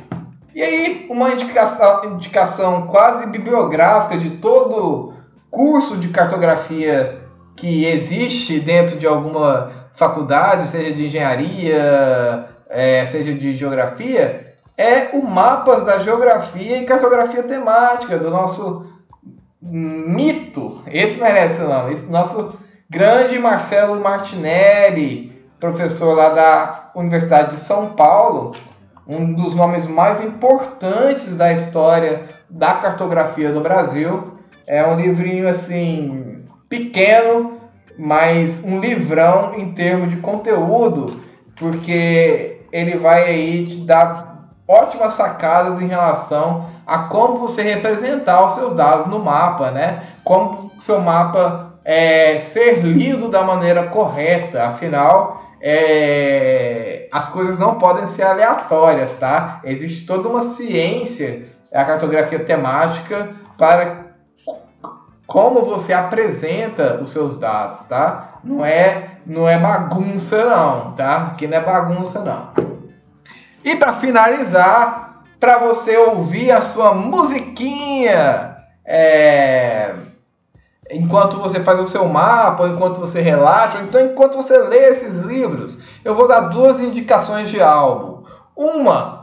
E 0.54 0.62
aí, 0.62 1.06
uma 1.08 1.30
indicação, 1.30 2.04
indicação 2.14 2.86
quase 2.88 3.26
bibliográfica 3.26 4.18
de 4.18 4.30
todo 4.36 5.14
curso 5.50 5.96
de 5.96 6.08
cartografia 6.08 7.20
que 7.56 7.84
existe 7.84 8.60
dentro 8.60 8.98
de 8.98 9.06
alguma 9.06 9.70
faculdade, 9.94 10.68
seja 10.68 10.92
de 10.92 11.06
engenharia, 11.06 12.46
é, 12.68 13.06
seja 13.06 13.32
de 13.32 13.52
geografia, 13.56 14.54
é 14.76 15.10
o 15.12 15.22
Mapas 15.22 15.84
da 15.84 15.98
Geografia 15.98 16.78
e 16.78 16.86
Cartografia 16.86 17.42
Temática 17.42 18.18
do 18.18 18.30
nosso 18.30 18.86
mito, 19.60 20.82
esse 20.86 21.20
merece 21.20 21.60
não, 21.60 21.90
esse 21.90 22.06
nosso 22.06 22.58
grande 22.88 23.38
Marcelo 23.38 24.00
Martinelli, 24.00 25.39
professor 25.60 26.16
lá 26.16 26.30
da 26.30 26.86
Universidade 26.96 27.52
de 27.52 27.60
São 27.60 27.90
Paulo, 27.90 28.56
um 29.06 29.34
dos 29.34 29.54
nomes 29.54 29.86
mais 29.86 30.24
importantes 30.24 31.36
da 31.36 31.52
história 31.52 32.22
da 32.48 32.72
cartografia 32.74 33.52
do 33.52 33.60
Brasil. 33.60 34.38
É 34.66 34.84
um 34.86 34.96
livrinho 34.96 35.46
assim 35.46 36.44
pequeno, 36.68 37.58
mas 37.98 38.64
um 38.64 38.80
livrão 38.80 39.54
em 39.54 39.72
termos 39.72 40.08
de 40.08 40.16
conteúdo, 40.16 41.20
porque 41.56 42.62
ele 42.72 42.96
vai 42.96 43.24
aí 43.24 43.66
te 43.66 43.76
dar 43.80 44.48
ótimas 44.66 45.14
sacadas 45.14 45.82
em 45.82 45.88
relação 45.88 46.64
a 46.86 47.00
como 47.00 47.36
você 47.36 47.62
representar 47.62 48.46
os 48.46 48.54
seus 48.54 48.72
dados 48.72 49.06
no 49.06 49.18
mapa, 49.18 49.70
né? 49.70 50.04
Como 50.24 50.70
seu 50.80 51.00
mapa 51.00 51.74
é, 51.84 52.38
ser 52.38 52.80
lido 52.82 53.28
da 53.28 53.42
maneira 53.42 53.88
correta, 53.88 54.64
afinal 54.64 55.40
é, 55.60 57.08
as 57.12 57.28
coisas 57.28 57.58
não 57.58 57.76
podem 57.76 58.06
ser 58.06 58.22
aleatórias, 58.22 59.12
tá? 59.14 59.60
Existe 59.64 60.06
toda 60.06 60.28
uma 60.28 60.42
ciência, 60.42 61.46
a 61.72 61.84
cartografia 61.84 62.38
temática, 62.38 63.34
para 63.58 64.10
como 65.26 65.62
você 65.62 65.92
apresenta 65.92 66.98
os 67.00 67.12
seus 67.12 67.36
dados, 67.36 67.80
tá? 67.80 68.40
Não 68.42 68.64
é, 68.64 69.18
não 69.24 69.48
é 69.48 69.58
bagunça 69.58 70.44
não, 70.44 70.92
tá? 70.92 71.28
Aqui 71.32 71.46
não 71.46 71.58
é 71.58 71.60
bagunça 71.60 72.20
não. 72.20 72.52
E 73.62 73.76
para 73.76 73.92
finalizar, 73.94 75.22
para 75.38 75.58
você 75.58 75.96
ouvir 75.96 76.50
a 76.50 76.62
sua 76.62 76.94
musiquinha, 76.94 78.56
é, 78.84 79.94
enquanto 80.90 81.38
você 81.38 81.60
faz 81.60 81.80
o 81.80 81.86
seu 81.86 82.06
mapa, 82.06 82.68
enquanto 82.68 83.00
você 83.00 83.20
relaxa, 83.20 83.78
ou 83.78 83.84
então 83.84 84.00
enquanto 84.00 84.36
você 84.36 84.58
lê 84.58 84.88
esses 84.88 85.16
livros, 85.18 85.78
eu 86.04 86.14
vou 86.14 86.26
dar 86.28 86.40
duas 86.48 86.80
indicações 86.80 87.48
de 87.48 87.60
álbum. 87.62 88.24
Uma 88.56 89.20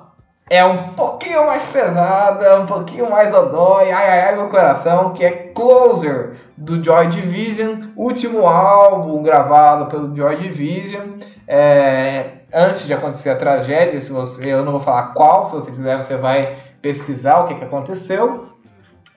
é 0.49 0.63
um 0.63 0.93
pouquinho 0.93 1.45
mais 1.45 1.65
pesada, 1.65 2.61
um 2.61 2.65
pouquinho 2.65 3.09
mais 3.09 3.35
odói, 3.35 3.91
ai 3.91 4.09
ai 4.09 4.19
ai 4.21 4.35
meu 4.35 4.47
coração, 4.47 5.13
que 5.13 5.23
é 5.23 5.31
Closer, 5.53 6.35
do 6.55 6.81
Joy 6.81 7.07
Division, 7.07 7.89
último 7.95 8.47
álbum 8.47 9.21
gravado 9.21 9.87
pelo 9.87 10.15
Joy 10.15 10.37
Division. 10.37 11.17
É, 11.47 12.37
antes 12.53 12.85
de 12.85 12.93
acontecer 12.93 13.29
a 13.29 13.35
tragédia, 13.35 13.99
se 13.99 14.11
você, 14.11 14.53
eu 14.53 14.63
não 14.63 14.71
vou 14.71 14.81
falar 14.81 15.13
qual, 15.13 15.45
se 15.47 15.51
você 15.53 15.71
quiser 15.71 15.97
você 15.97 16.15
vai 16.15 16.55
pesquisar 16.81 17.39
o 17.39 17.47
que, 17.47 17.55
que 17.55 17.65
aconteceu. 17.65 18.47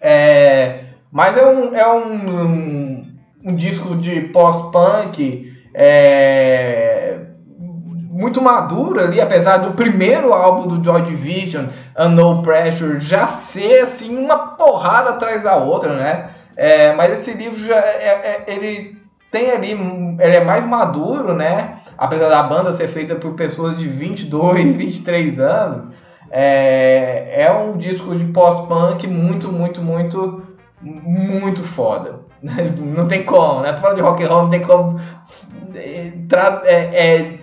É, 0.01 0.90
mas 1.11 1.37
é 1.37 1.47
um, 1.47 1.75
é 1.75 1.93
um, 1.93 2.31
um, 2.31 3.17
um 3.45 3.55
disco 3.55 3.97
de 3.97 4.21
pós-punk 4.23 5.53
é, 5.75 7.19
muito 8.11 8.43
maduro 8.43 9.01
ali, 9.01 9.21
apesar 9.21 9.59
do 9.59 9.73
primeiro 9.73 10.33
álbum 10.33 10.69
do 10.69 10.85
Joy 10.85 11.03
Division, 11.03 11.67
No 12.15 12.43
Pressure, 12.43 13.01
já 13.01 13.27
ser 13.27 13.81
assim 13.81 14.17
uma 14.17 14.37
porrada 14.57 15.11
atrás 15.11 15.43
da 15.43 15.57
outra, 15.57 15.95
né? 15.95 16.31
É, 16.57 16.93
mas 16.95 17.19
esse 17.19 17.33
livro 17.33 17.59
já 17.67 17.77
é, 17.77 18.45
é, 18.47 18.53
ele 18.53 19.01
tem 19.31 19.51
ali, 19.51 19.71
ele 19.71 20.37
é 20.37 20.45
mais 20.45 20.67
maduro, 20.67 21.35
né? 21.35 21.79
Apesar 21.97 22.29
da 22.29 22.43
banda 22.43 22.75
ser 22.75 22.89
feita 22.89 23.15
por 23.15 23.33
pessoas 23.33 23.77
de 23.77 23.89
22, 23.89 24.77
23 24.77 25.39
anos, 25.41 25.89
é, 26.31 27.45
é 27.45 27.51
um 27.51 27.77
disco 27.77 28.15
de 28.15 28.27
pós-punk 28.27 29.07
muito, 29.07 29.51
muito, 29.51 29.81
muito 29.81 30.43
muito 30.83 31.63
foda. 31.63 32.21
Não 32.43 33.07
tem 33.07 33.25
como, 33.25 33.61
né? 33.61 33.73
Tu 33.73 33.83
fala 33.83 33.95
de 33.95 34.01
rock 34.01 34.25
and 34.25 34.29
roll, 34.29 34.43
não 34.45 34.51
tem 34.51 34.63
como 34.63 34.99
é, 35.75 36.13
é, 36.65 36.75
é, 36.75 37.39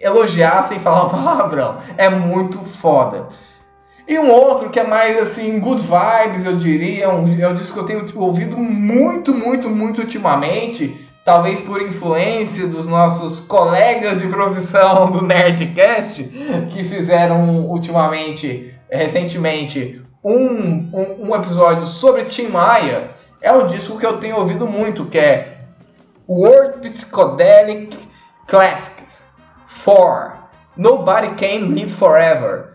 elogiar 0.00 0.62
sem 0.64 0.78
falar 0.78 1.06
palavrão. 1.10 1.76
É 1.96 2.08
muito 2.08 2.58
foda. 2.58 3.28
E 4.06 4.18
um 4.18 4.30
outro 4.30 4.68
que 4.68 4.80
é 4.80 4.84
mais 4.84 5.16
assim, 5.16 5.60
good 5.60 5.82
vibes, 5.82 6.44
eu 6.44 6.56
diria, 6.56 7.04
é 7.04 7.08
um, 7.08 7.40
é 7.40 7.48
um 7.48 7.54
disco 7.54 7.74
que 7.74 7.80
eu 7.80 7.86
tenho 7.86 8.20
ouvido 8.20 8.56
muito, 8.56 9.32
muito, 9.32 9.70
muito 9.70 10.00
ultimamente, 10.00 11.08
talvez 11.24 11.60
por 11.60 11.80
influência 11.80 12.66
dos 12.66 12.88
nossos 12.88 13.38
colegas 13.40 14.20
de 14.20 14.26
profissão 14.26 15.08
do 15.12 15.24
Nerdcast, 15.24 16.24
que 16.70 16.82
fizeram 16.82 17.66
ultimamente, 17.66 18.74
recentemente, 18.90 20.01
um, 20.22 20.90
um, 20.92 21.28
um, 21.28 21.34
episódio 21.34 21.86
sobre 21.86 22.24
Tim 22.24 22.48
Maia, 22.48 23.10
é 23.40 23.52
um 23.52 23.66
disco 23.66 23.98
que 23.98 24.06
eu 24.06 24.18
tenho 24.18 24.36
ouvido 24.36 24.66
muito, 24.66 25.06
que 25.06 25.18
é 25.18 25.58
World 26.28 26.78
Psychedelic 26.80 27.98
Classics 28.46 29.22
4 29.84 30.42
Nobody 30.76 31.28
Can 31.34 31.74
Live 31.74 31.92
Forever 31.92 32.74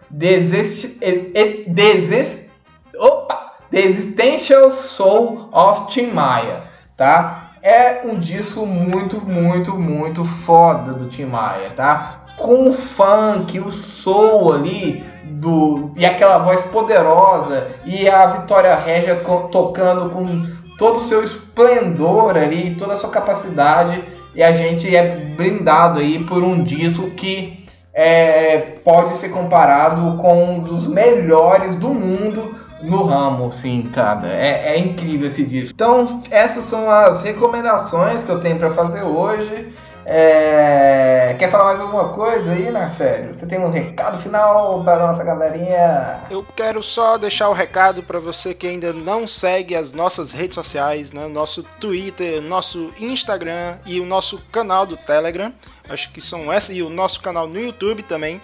the 3.71 3.79
Existential 3.79 4.71
Soul 4.83 5.49
of 5.51 5.87
Tim 5.87 6.11
Maia, 6.11 6.63
tá? 6.95 7.51
É 7.61 8.01
um 8.05 8.19
disco 8.19 8.65
muito, 8.65 9.19
muito, 9.21 9.77
muito 9.77 10.23
foda 10.23 10.93
do 10.93 11.09
Tim 11.09 11.25
Maia, 11.25 11.71
tá? 11.71 12.25
Com 12.37 12.69
o 12.69 12.73
funk, 12.73 13.59
o 13.59 13.71
soul 13.71 14.53
ali, 14.53 15.03
do 15.23 15.91
e 15.95 16.05
aquela 16.05 16.39
voz 16.39 16.63
poderosa 16.63 17.67
e 17.85 18.07
a 18.07 18.25
Vitória 18.27 18.75
Régia 18.75 19.15
tocando 19.51 20.09
com 20.09 20.45
todo 20.77 20.97
o 20.97 21.07
seu 21.07 21.23
esplendor 21.23 22.35
ali, 22.35 22.75
toda 22.75 22.93
a 22.93 22.97
sua 22.97 23.09
capacidade 23.09 24.03
e 24.35 24.43
a 24.43 24.51
gente 24.51 24.95
é 24.95 25.33
brindado 25.35 25.99
aí 25.99 26.23
por 26.23 26.43
um 26.43 26.63
disco 26.63 27.09
que 27.11 27.65
é, 27.93 28.59
pode 28.83 29.17
ser 29.17 29.29
comparado 29.29 30.17
com 30.17 30.43
um 30.43 30.59
dos 30.59 30.85
melhores 30.85 31.75
do 31.75 31.89
mundo 31.89 32.55
no 32.83 33.03
ramo, 33.05 33.51
sim, 33.51 33.89
cara. 33.91 34.27
É, 34.27 34.75
é 34.75 34.77
incrível 34.77 35.27
esse 35.27 35.43
disco. 35.43 35.73
Então, 35.73 36.21
essas 36.29 36.65
são 36.65 36.87
as 36.87 37.23
recomendações 37.23 38.21
que 38.21 38.29
eu 38.29 38.39
tenho 38.39 38.59
para 38.59 38.71
fazer 38.71 39.01
hoje. 39.01 39.73
É... 40.09 41.35
Quer 41.37 41.51
falar 41.51 41.65
mais 41.65 41.81
alguma 41.81 42.13
coisa 42.13 42.53
aí, 42.53 42.71
Narcélio? 42.71 43.33
Você 43.33 43.45
tem 43.45 43.59
um 43.59 43.69
recado 43.69 44.17
final 44.19 44.81
para 44.81 45.05
nossa 45.05 45.21
galerinha? 45.21 46.21
Eu 46.29 46.45
quero 46.55 46.81
só 46.81 47.17
deixar 47.17 47.49
o 47.49 47.53
recado 47.53 48.01
para 48.01 48.17
você 48.17 48.53
que 48.53 48.65
ainda 48.65 48.93
não 48.93 49.27
segue 49.27 49.75
as 49.75 49.91
nossas 49.91 50.31
redes 50.31 50.55
sociais, 50.55 51.11
né? 51.11 51.27
Nosso 51.27 51.61
Twitter, 51.61 52.41
nosso 52.41 52.93
Instagram 52.97 53.75
e 53.85 53.99
o 53.99 54.05
nosso 54.05 54.41
canal 54.49 54.85
do 54.85 54.95
Telegram. 54.95 55.51
Acho 55.89 56.09
que 56.13 56.21
são 56.21 56.53
essas 56.53 56.73
e 56.73 56.81
o 56.81 56.89
nosso 56.89 57.19
canal 57.19 57.45
no 57.45 57.59
YouTube 57.59 58.01
também 58.03 58.41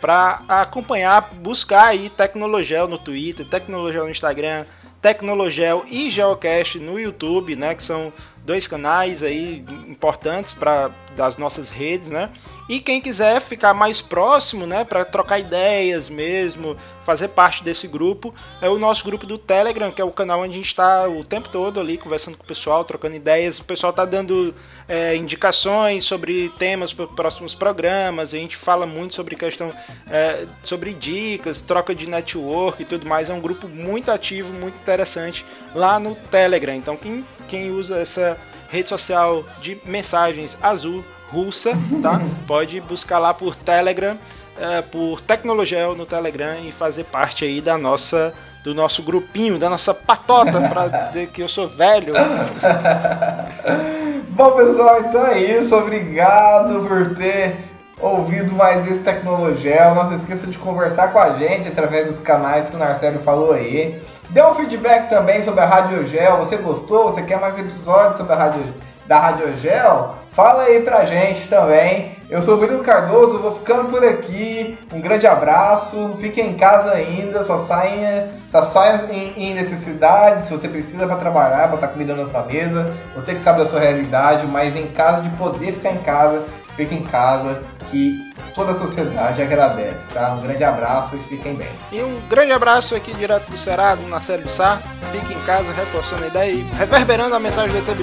para 0.00 0.42
acompanhar, 0.48 1.30
buscar 1.34 1.88
aí 1.88 2.08
Tecnologel 2.08 2.86
no 2.86 2.98
Twitter, 2.98 3.44
Tecnologel 3.46 4.04
no 4.04 4.10
Instagram, 4.10 4.64
Tecnologel 5.00 5.84
e 5.88 6.10
Geocast 6.10 6.78
no 6.78 6.98
YouTube, 6.98 7.56
né? 7.56 7.74
Que 7.74 7.82
são 7.82 8.12
dois 8.44 8.66
canais 8.66 9.22
aí 9.22 9.64
importantes 9.88 10.54
para 10.54 10.90
das 11.16 11.36
nossas 11.36 11.68
redes, 11.68 12.08
né? 12.08 12.30
E 12.68 12.80
quem 12.80 13.00
quiser 13.00 13.40
ficar 13.40 13.74
mais 13.74 14.00
próximo, 14.00 14.64
né, 14.66 14.84
para 14.84 15.04
trocar 15.04 15.38
ideias 15.38 16.08
mesmo, 16.08 16.76
fazer 17.04 17.28
parte 17.28 17.64
desse 17.64 17.86
grupo, 17.88 18.34
é 18.62 18.68
o 18.68 18.78
nosso 18.78 19.04
grupo 19.04 19.26
do 19.26 19.36
Telegram, 19.36 19.90
que 19.90 20.00
é 20.00 20.04
o 20.04 20.12
canal 20.12 20.40
onde 20.40 20.52
a 20.52 20.56
gente 20.56 20.68
está 20.68 21.08
o 21.08 21.24
tempo 21.24 21.48
todo 21.48 21.80
ali 21.80 21.98
conversando 21.98 22.36
com 22.36 22.44
o 22.44 22.46
pessoal, 22.46 22.84
trocando 22.84 23.16
ideias. 23.16 23.58
O 23.58 23.64
pessoal 23.64 23.92
tá 23.92 24.04
dando 24.04 24.54
é, 24.90 25.14
indicações 25.14 26.04
sobre 26.04 26.52
temas 26.58 26.92
para 26.92 27.06
próximos 27.06 27.54
programas. 27.54 28.34
A 28.34 28.36
gente 28.36 28.56
fala 28.56 28.84
muito 28.86 29.14
sobre 29.14 29.36
questão 29.36 29.72
é, 30.10 30.46
sobre 30.64 30.92
dicas, 30.92 31.62
troca 31.62 31.94
de 31.94 32.08
network 32.08 32.82
e 32.82 32.84
tudo 32.84 33.06
mais. 33.06 33.30
É 33.30 33.32
um 33.32 33.40
grupo 33.40 33.68
muito 33.68 34.10
ativo, 34.10 34.52
muito 34.52 34.74
interessante 34.74 35.46
lá 35.76 36.00
no 36.00 36.16
Telegram. 36.16 36.74
Então 36.74 36.96
quem, 36.96 37.24
quem 37.48 37.70
usa 37.70 37.98
essa 37.98 38.36
rede 38.68 38.88
social 38.88 39.44
de 39.62 39.78
mensagens 39.84 40.58
azul 40.60 41.04
russa, 41.30 41.70
tá? 42.02 42.20
Pode 42.48 42.80
buscar 42.80 43.20
lá 43.20 43.32
por 43.32 43.54
Telegram, 43.54 44.18
é, 44.58 44.82
por 44.82 45.20
Tecnologel 45.20 45.94
no 45.94 46.04
Telegram 46.04 46.58
e 46.64 46.72
fazer 46.72 47.04
parte 47.04 47.44
aí 47.44 47.60
da 47.60 47.78
nossa 47.78 48.34
do 48.64 48.74
nosso 48.74 49.02
grupinho, 49.02 49.58
da 49.58 49.70
nossa 49.70 49.94
patota, 49.94 50.60
para 50.68 50.88
dizer 51.04 51.28
que 51.28 51.42
eu 51.42 51.48
sou 51.48 51.66
velho. 51.66 52.12
Bom, 54.40 54.52
pessoal, 54.52 55.00
então 55.00 55.26
é 55.26 55.38
isso. 55.38 55.76
Obrigado 55.76 56.88
por 56.88 57.14
ter 57.14 57.58
ouvido 58.00 58.54
mais 58.54 58.90
esse 58.90 59.00
Tecnologel. 59.00 59.94
Não 59.94 60.08
se 60.08 60.14
esqueça 60.14 60.46
de 60.46 60.56
conversar 60.56 61.12
com 61.12 61.18
a 61.18 61.36
gente 61.36 61.68
através 61.68 62.08
dos 62.08 62.20
canais 62.20 62.70
que 62.70 62.74
o 62.74 62.78
Narcélio 62.78 63.20
falou 63.20 63.52
aí. 63.52 64.00
Dê 64.30 64.42
um 64.42 64.54
feedback 64.54 65.10
também 65.10 65.42
sobre 65.42 65.60
a 65.60 65.66
Radiogel. 65.66 66.38
Você 66.38 66.56
gostou? 66.56 67.10
Você 67.10 67.20
quer 67.20 67.38
mais 67.38 67.58
episódios 67.58 68.16
sobre 68.16 68.32
a 68.32 68.36
Rádio, 68.36 68.64
da 69.06 69.18
Radiogel? 69.18 70.14
Fala 70.32 70.62
aí 70.62 70.80
pra 70.80 71.04
gente 71.04 71.46
também. 71.46 72.16
Eu 72.30 72.40
sou 72.42 72.54
o 72.54 72.58
Bruno 72.58 72.84
Cardoso, 72.84 73.40
vou 73.40 73.56
ficando 73.56 73.90
por 73.90 74.04
aqui. 74.04 74.78
Um 74.94 75.00
grande 75.00 75.26
abraço. 75.26 76.16
Fiquem 76.20 76.50
em 76.50 76.56
casa 76.56 76.92
ainda, 76.92 77.42
só 77.42 77.58
saia, 77.66 78.30
só 78.48 78.62
saia 78.62 79.00
em, 79.10 79.50
em 79.50 79.54
necessidade, 79.54 80.46
se 80.46 80.52
você 80.52 80.68
precisa 80.68 81.08
para 81.08 81.16
trabalhar, 81.16 81.66
botar 81.66 81.88
comida 81.88 82.14
na 82.14 82.26
sua 82.26 82.42
mesa. 82.44 82.94
Você 83.16 83.34
que 83.34 83.40
sabe 83.40 83.64
da 83.64 83.68
sua 83.68 83.80
realidade, 83.80 84.46
mas 84.46 84.76
em 84.76 84.86
caso 84.86 85.22
de 85.22 85.28
poder 85.30 85.72
ficar 85.72 85.90
em 85.90 85.98
casa, 86.02 86.44
fique 86.76 86.94
em 86.94 87.02
casa 87.02 87.64
que 87.90 88.32
toda 88.54 88.70
a 88.70 88.76
sociedade 88.76 89.42
agradece, 89.42 90.12
tá? 90.12 90.30
Um 90.30 90.40
grande 90.40 90.62
abraço 90.62 91.16
e 91.16 91.18
fiquem 91.24 91.56
bem. 91.56 91.68
E 91.90 92.00
um 92.00 92.20
grande 92.28 92.52
abraço 92.52 92.94
aqui 92.94 93.12
direto 93.12 93.50
do 93.50 93.58
Ceará, 93.58 93.96
do 93.96 94.48
Sá. 94.48 94.80
Fique 95.10 95.34
em 95.34 95.40
casa, 95.40 95.72
reforçando 95.72 96.22
a 96.22 96.28
ideia 96.28 96.52
e 96.52 96.62
reverberando 96.78 97.34
a 97.34 97.40
mensagem 97.40 97.72
do 97.72 97.90
ET 97.90 97.96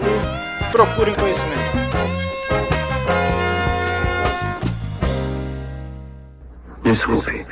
Procurem 0.73 1.15
conhecimento. 1.15 2.16
Desculpe, 6.87 7.45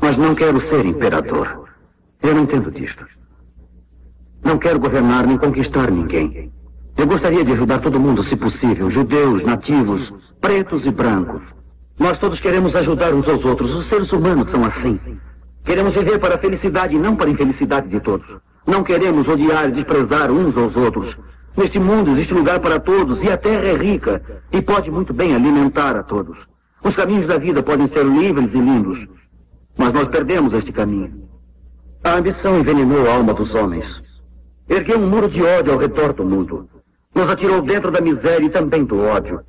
mas 0.00 0.16
não 0.16 0.34
quero 0.34 0.58
ser 0.62 0.86
imperador. 0.86 1.68
Eu 2.22 2.34
não 2.34 2.44
entendo 2.44 2.70
disto. 2.70 3.04
Não 4.42 4.56
quero 4.56 4.80
governar 4.80 5.26
nem 5.26 5.36
conquistar 5.36 5.90
ninguém. 5.90 6.50
Eu 6.96 7.06
gostaria 7.06 7.44
de 7.44 7.52
ajudar 7.52 7.80
todo 7.80 8.00
mundo, 8.00 8.24
se 8.24 8.34
possível, 8.36 8.90
judeus, 8.90 9.44
nativos, 9.44 10.10
pretos 10.40 10.86
e 10.86 10.90
brancos. 10.90 11.42
Nós 11.98 12.16
todos 12.16 12.40
queremos 12.40 12.74
ajudar 12.74 13.12
uns 13.12 13.28
aos 13.28 13.44
outros. 13.44 13.74
Os 13.74 13.86
seres 13.90 14.10
humanos 14.10 14.50
são 14.50 14.64
assim. 14.64 14.98
Queremos 15.62 15.92
viver 15.92 16.18
para 16.18 16.36
a 16.36 16.38
felicidade 16.38 16.94
e 16.94 16.98
não 16.98 17.14
para 17.14 17.26
a 17.26 17.32
infelicidade 17.32 17.88
de 17.88 18.00
todos. 18.00 18.26
Não 18.66 18.82
queremos 18.82 19.28
odiar 19.28 19.68
e 19.68 19.72
desprezar 19.72 20.30
uns 20.30 20.56
aos 20.56 20.74
outros. 20.76 21.14
Neste 21.54 21.78
mundo 21.78 22.12
existe 22.12 22.32
lugar 22.32 22.58
para 22.58 22.80
todos 22.80 23.22
e 23.22 23.30
a 23.30 23.36
terra 23.36 23.66
é 23.66 23.76
rica 23.76 24.22
e 24.50 24.62
pode 24.62 24.90
muito 24.90 25.12
bem 25.12 25.34
alimentar 25.34 25.94
a 25.94 26.02
todos. 26.02 26.49
Os 26.82 26.96
caminhos 26.96 27.28
da 27.28 27.38
vida 27.38 27.62
podem 27.62 27.88
ser 27.88 28.04
livres 28.04 28.52
e 28.54 28.58
lindos, 28.58 29.06
mas 29.76 29.92
nós 29.92 30.08
perdemos 30.08 30.52
este 30.54 30.72
caminho. 30.72 31.28
A 32.02 32.14
ambição 32.14 32.58
envenenou 32.58 33.08
a 33.08 33.14
alma 33.14 33.34
dos 33.34 33.54
homens. 33.54 33.86
Ergueu 34.68 34.98
um 34.98 35.08
muro 35.08 35.28
de 35.28 35.42
ódio 35.42 35.72
ao 35.72 35.78
redor 35.78 36.12
do 36.14 36.24
mundo. 36.24 36.68
Nos 37.14 37.28
atirou 37.28 37.60
dentro 37.60 37.90
da 37.90 38.00
miséria 38.00 38.46
e 38.46 38.50
também 38.50 38.84
do 38.84 38.98
ódio. 38.98 39.40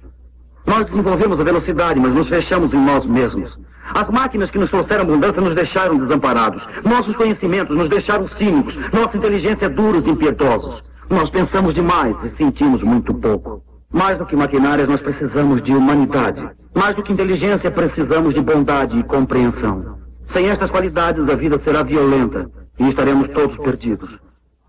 Nós 0.65 0.85
desenvolvemos 0.85 1.39
a 1.39 1.43
velocidade, 1.43 1.99
mas 1.99 2.11
nos 2.11 2.27
fechamos 2.27 2.73
em 2.73 2.83
nós 2.83 3.05
mesmos. 3.05 3.57
As 3.93 4.09
máquinas 4.09 4.49
que 4.49 4.57
nos 4.57 4.69
trouxeram 4.69 5.03
abundância 5.03 5.41
nos 5.41 5.55
deixaram 5.55 5.97
desamparados. 5.97 6.63
Nossos 6.83 7.15
conhecimentos 7.15 7.75
nos 7.75 7.89
deixaram 7.89 8.27
cínicos. 8.37 8.75
Nossa 8.91 9.15
inteligência 9.15 9.69
duros 9.69 10.05
e 10.05 10.09
impiedosos. 10.09 10.81
Nós 11.09 11.29
pensamos 11.29 11.73
demais 11.73 12.15
e 12.23 12.35
sentimos 12.35 12.81
muito 12.83 13.13
pouco. 13.13 13.63
Mais 13.91 14.17
do 14.17 14.25
que 14.25 14.35
maquinárias, 14.35 14.87
nós 14.87 15.01
precisamos 15.01 15.61
de 15.61 15.75
humanidade. 15.75 16.49
Mais 16.73 16.95
do 16.95 17.03
que 17.03 17.11
inteligência, 17.11 17.69
precisamos 17.69 18.33
de 18.33 18.41
bondade 18.41 18.97
e 18.97 19.03
compreensão. 19.03 19.97
Sem 20.27 20.49
estas 20.49 20.71
qualidades, 20.71 21.27
a 21.29 21.35
vida 21.35 21.59
será 21.63 21.83
violenta 21.83 22.49
e 22.79 22.89
estaremos 22.89 23.27
todos 23.29 23.57
perdidos. 23.57 24.09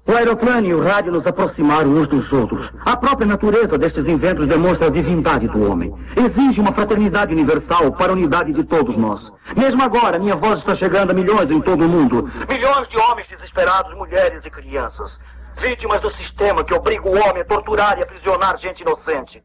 O 0.04 0.10
aeroplano 0.10 0.66
e 0.66 0.74
o 0.74 0.82
rádio 0.82 1.12
nos 1.12 1.24
aproximaram 1.24 1.90
uns 1.90 2.08
dos 2.08 2.32
outros. 2.32 2.68
A 2.84 2.96
própria 2.96 3.24
natureza 3.24 3.78
destes 3.78 4.04
inventos 4.04 4.46
demonstra 4.46 4.88
a 4.88 4.90
divindade 4.90 5.46
do 5.46 5.70
homem. 5.70 5.94
Exige 6.16 6.60
uma 6.60 6.72
fraternidade 6.72 7.32
universal 7.32 7.92
para 7.92 8.10
a 8.10 8.16
unidade 8.16 8.52
de 8.52 8.64
todos 8.64 8.96
nós. 8.96 9.20
Mesmo 9.56 9.80
agora, 9.80 10.18
minha 10.18 10.34
voz 10.34 10.58
está 10.58 10.74
chegando 10.74 11.12
a 11.12 11.14
milhões 11.14 11.48
em 11.52 11.60
todo 11.60 11.86
o 11.86 11.88
mundo. 11.88 12.28
Milhões 12.48 12.88
de 12.88 12.98
homens 12.98 13.28
desesperados, 13.28 13.96
mulheres 13.96 14.44
e 14.44 14.50
crianças. 14.50 15.20
Vítimas 15.62 16.00
do 16.00 16.10
sistema 16.14 16.64
que 16.64 16.74
obriga 16.74 17.08
o 17.08 17.12
homem 17.12 17.40
a 17.40 17.44
torturar 17.44 17.96
e 17.96 18.02
aprisionar 18.02 18.58
gente 18.58 18.82
inocente. 18.82 19.40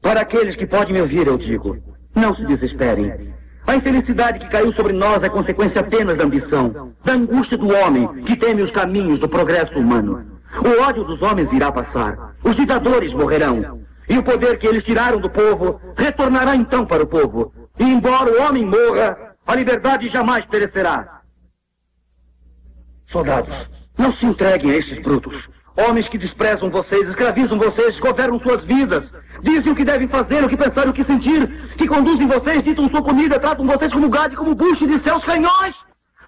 Para 0.00 0.22
aqueles 0.22 0.56
que 0.56 0.66
podem 0.66 0.94
me 0.94 1.02
ouvir, 1.02 1.26
eu 1.26 1.36
digo, 1.36 1.76
não 2.14 2.34
se 2.34 2.46
desesperem. 2.46 3.34
A 3.66 3.76
infelicidade 3.76 4.38
que 4.38 4.48
caiu 4.48 4.72
sobre 4.72 4.94
nós 4.94 5.22
é 5.22 5.28
consequência 5.28 5.82
apenas 5.82 6.16
da 6.16 6.24
ambição, 6.24 6.94
da 7.04 7.12
angústia 7.12 7.58
do 7.58 7.68
homem 7.74 8.24
que 8.24 8.36
teme 8.36 8.62
os 8.62 8.70
caminhos 8.70 9.18
do 9.18 9.28
progresso 9.28 9.78
humano. 9.78 10.40
O 10.64 10.82
ódio 10.82 11.04
dos 11.04 11.20
homens 11.20 11.52
irá 11.52 11.70
passar, 11.70 12.34
os 12.42 12.56
ditadores 12.56 13.12
morrerão, 13.12 13.82
e 14.08 14.16
o 14.16 14.22
poder 14.22 14.58
que 14.58 14.66
eles 14.66 14.82
tiraram 14.82 15.20
do 15.20 15.28
povo 15.28 15.78
retornará 15.94 16.56
então 16.56 16.86
para 16.86 17.02
o 17.02 17.06
povo. 17.06 17.52
E 17.78 17.84
embora 17.84 18.30
o 18.30 18.42
homem 18.42 18.64
morra, 18.64 19.36
a 19.46 19.54
liberdade 19.54 20.08
jamais 20.08 20.46
perecerá. 20.46 21.20
Soldados, 23.10 23.73
não 23.96 24.14
se 24.14 24.26
entreguem 24.26 24.70
a 24.72 24.76
esses 24.76 25.00
brutos. 25.02 25.48
Homens 25.76 26.08
que 26.08 26.18
desprezam 26.18 26.70
vocês, 26.70 27.08
escravizam 27.08 27.58
vocês, 27.58 27.98
governam 27.98 28.38
suas 28.40 28.64
vidas. 28.64 29.10
Dizem 29.42 29.72
o 29.72 29.74
que 29.74 29.84
devem 29.84 30.06
fazer, 30.06 30.44
o 30.44 30.48
que 30.48 30.56
pensar, 30.56 30.88
o 30.88 30.92
que 30.92 31.04
sentir. 31.04 31.74
Que 31.76 31.86
conduzem 31.86 32.28
vocês, 32.28 32.62
ditam 32.62 32.88
sua 32.88 33.02
comida, 33.02 33.40
tratam 33.40 33.66
vocês 33.66 33.92
como 33.92 34.08
gado 34.08 34.34
e 34.34 34.36
como 34.36 34.54
bucho 34.54 34.86
de 34.86 35.02
seus 35.02 35.24
canhões. 35.24 35.74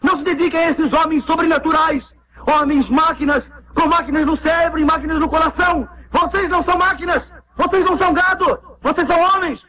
Não 0.02 0.18
se 0.18 0.24
dediquem 0.24 0.60
a 0.60 0.70
esses 0.70 0.92
homens 0.92 1.24
sobrenaturais. 1.24 2.04
Homens 2.46 2.88
máquinas, 2.88 3.44
com 3.74 3.88
máquinas 3.88 4.26
no 4.26 4.36
cérebro 4.38 4.80
e 4.80 4.84
máquinas 4.84 5.18
no 5.18 5.28
coração. 5.28 5.88
Vocês 6.10 6.48
não 6.48 6.64
são 6.64 6.76
máquinas. 6.76 7.22
Vocês 7.56 7.84
não 7.84 7.96
são 7.96 8.12
gado. 8.12 8.58
Vocês 8.82 9.06
são 9.06 9.20
homens. 9.20 9.64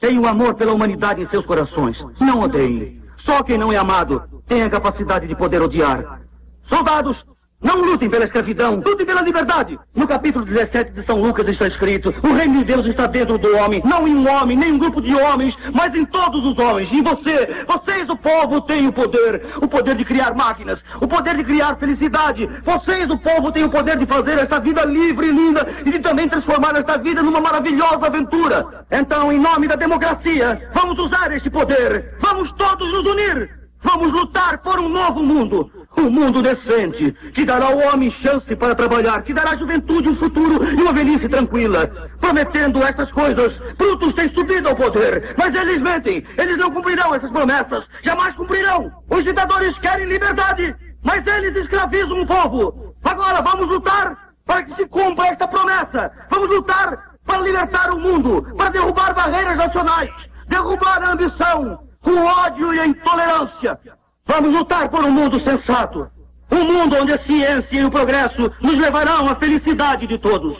Tenham 0.00 0.26
amor 0.26 0.54
pela 0.54 0.72
humanidade 0.72 1.22
em 1.22 1.28
seus 1.28 1.46
corações. 1.46 1.98
Não 2.20 2.40
odeiem. 2.40 3.02
Só 3.16 3.42
quem 3.42 3.56
não 3.56 3.72
é 3.72 3.76
amado 3.76 4.22
tem 4.46 4.62
a 4.62 4.70
capacidade 4.70 5.26
de 5.26 5.34
poder 5.34 5.62
odiar. 5.62 6.20
Soldados, 6.68 7.24
não 7.64 7.80
lutem 7.80 8.10
pela 8.10 8.26
escravidão, 8.26 8.82
lutem 8.84 9.06
pela 9.06 9.22
liberdade. 9.22 9.78
No 9.94 10.06
capítulo 10.06 10.44
17 10.44 10.92
de 10.92 11.06
São 11.06 11.20
Lucas 11.20 11.48
está 11.48 11.66
escrito: 11.66 12.14
O 12.22 12.34
reino 12.34 12.58
de 12.58 12.64
Deus 12.64 12.86
está 12.86 13.06
dentro 13.06 13.38
do 13.38 13.56
homem, 13.56 13.80
não 13.84 14.06
em 14.06 14.14
um 14.14 14.28
homem, 14.28 14.56
nem 14.56 14.68
em 14.68 14.72
um 14.72 14.78
grupo 14.78 15.00
de 15.00 15.14
homens, 15.14 15.56
mas 15.72 15.94
em 15.94 16.04
todos 16.04 16.46
os 16.46 16.58
homens. 16.58 16.92
Em 16.92 17.02
você, 17.02 17.64
vocês, 17.66 18.08
o 18.10 18.16
povo, 18.16 18.60
têm 18.60 18.86
o 18.86 18.92
poder: 18.92 19.54
o 19.62 19.66
poder 19.66 19.96
de 19.96 20.04
criar 20.04 20.34
máquinas, 20.34 20.78
o 21.00 21.08
poder 21.08 21.36
de 21.36 21.44
criar 21.44 21.76
felicidade. 21.76 22.48
Vocês, 22.62 23.08
o 23.08 23.18
povo, 23.18 23.50
têm 23.50 23.64
o 23.64 23.70
poder 23.70 23.96
de 23.96 24.06
fazer 24.06 24.38
esta 24.38 24.60
vida 24.60 24.84
livre 24.84 25.26
e 25.28 25.32
linda 25.32 25.66
e 25.86 25.90
de 25.90 26.00
também 26.00 26.28
transformar 26.28 26.76
esta 26.76 26.98
vida 26.98 27.22
numa 27.22 27.40
maravilhosa 27.40 28.06
aventura. 28.06 28.84
Então, 28.90 29.32
em 29.32 29.40
nome 29.40 29.66
da 29.66 29.74
democracia, 29.74 30.70
vamos 30.74 30.98
usar 30.98 31.32
este 31.32 31.48
poder. 31.48 32.14
Vamos 32.20 32.52
todos 32.52 32.92
nos 32.92 33.06
unir. 33.06 33.63
Vamos 33.84 34.10
lutar 34.10 34.58
por 34.58 34.80
um 34.80 34.88
novo 34.88 35.22
mundo. 35.22 35.70
Um 35.96 36.10
mundo 36.10 36.42
decente, 36.42 37.12
que 37.34 37.44
dará 37.44 37.66
ao 37.66 37.78
homem 37.78 38.10
chance 38.10 38.56
para 38.56 38.74
trabalhar, 38.74 39.22
que 39.22 39.32
dará 39.32 39.52
à 39.52 39.56
juventude 39.56 40.08
um 40.08 40.16
futuro 40.16 40.64
e 40.68 40.74
uma 40.74 40.92
velhice 40.92 41.28
tranquila. 41.28 41.86
Prometendo 42.18 42.82
estas 42.82 43.12
coisas, 43.12 43.56
Brutus 43.76 44.12
tem 44.14 44.28
subido 44.34 44.68
ao 44.68 44.74
poder, 44.74 45.34
mas 45.38 45.54
eles 45.54 45.80
mentem. 45.80 46.26
Eles 46.36 46.56
não 46.56 46.70
cumprirão 46.70 47.14
essas 47.14 47.30
promessas. 47.30 47.84
Jamais 48.02 48.34
cumprirão. 48.34 48.90
Os 49.08 49.22
ditadores 49.22 49.78
querem 49.78 50.06
liberdade, 50.06 50.74
mas 51.02 51.24
eles 51.26 51.54
escravizam 51.54 52.22
o 52.22 52.26
povo. 52.26 52.94
Agora 53.04 53.42
vamos 53.42 53.68
lutar 53.68 54.34
para 54.46 54.64
que 54.64 54.74
se 54.74 54.86
cumpra 54.88 55.28
esta 55.28 55.46
promessa. 55.46 56.10
Vamos 56.30 56.48
lutar 56.48 57.14
para 57.24 57.38
libertar 57.38 57.92
o 57.92 58.00
mundo, 58.00 58.42
para 58.56 58.70
derrubar 58.70 59.14
barreiras 59.14 59.56
nacionais, 59.56 60.10
derrubar 60.48 61.02
a 61.02 61.12
ambição, 61.12 61.78
o 62.10 62.24
ódio 62.24 62.74
e 62.74 62.80
a 62.80 62.86
intolerância. 62.86 63.78
Vamos 64.26 64.52
lutar 64.52 64.88
por 64.88 65.04
um 65.04 65.10
mundo 65.10 65.40
sensato. 65.40 66.10
Um 66.50 66.64
mundo 66.64 66.96
onde 67.00 67.12
a 67.12 67.18
ciência 67.18 67.80
e 67.80 67.84
o 67.84 67.90
progresso 67.90 68.52
nos 68.60 68.78
levarão 68.78 69.28
à 69.28 69.36
felicidade 69.36 70.06
de 70.06 70.18
todos. 70.18 70.56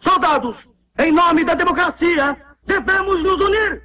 Soldados, 0.00 0.56
em 0.98 1.12
nome 1.12 1.44
da 1.44 1.54
democracia, 1.54 2.36
devemos 2.66 3.22
nos 3.22 3.40
unir 3.40 3.82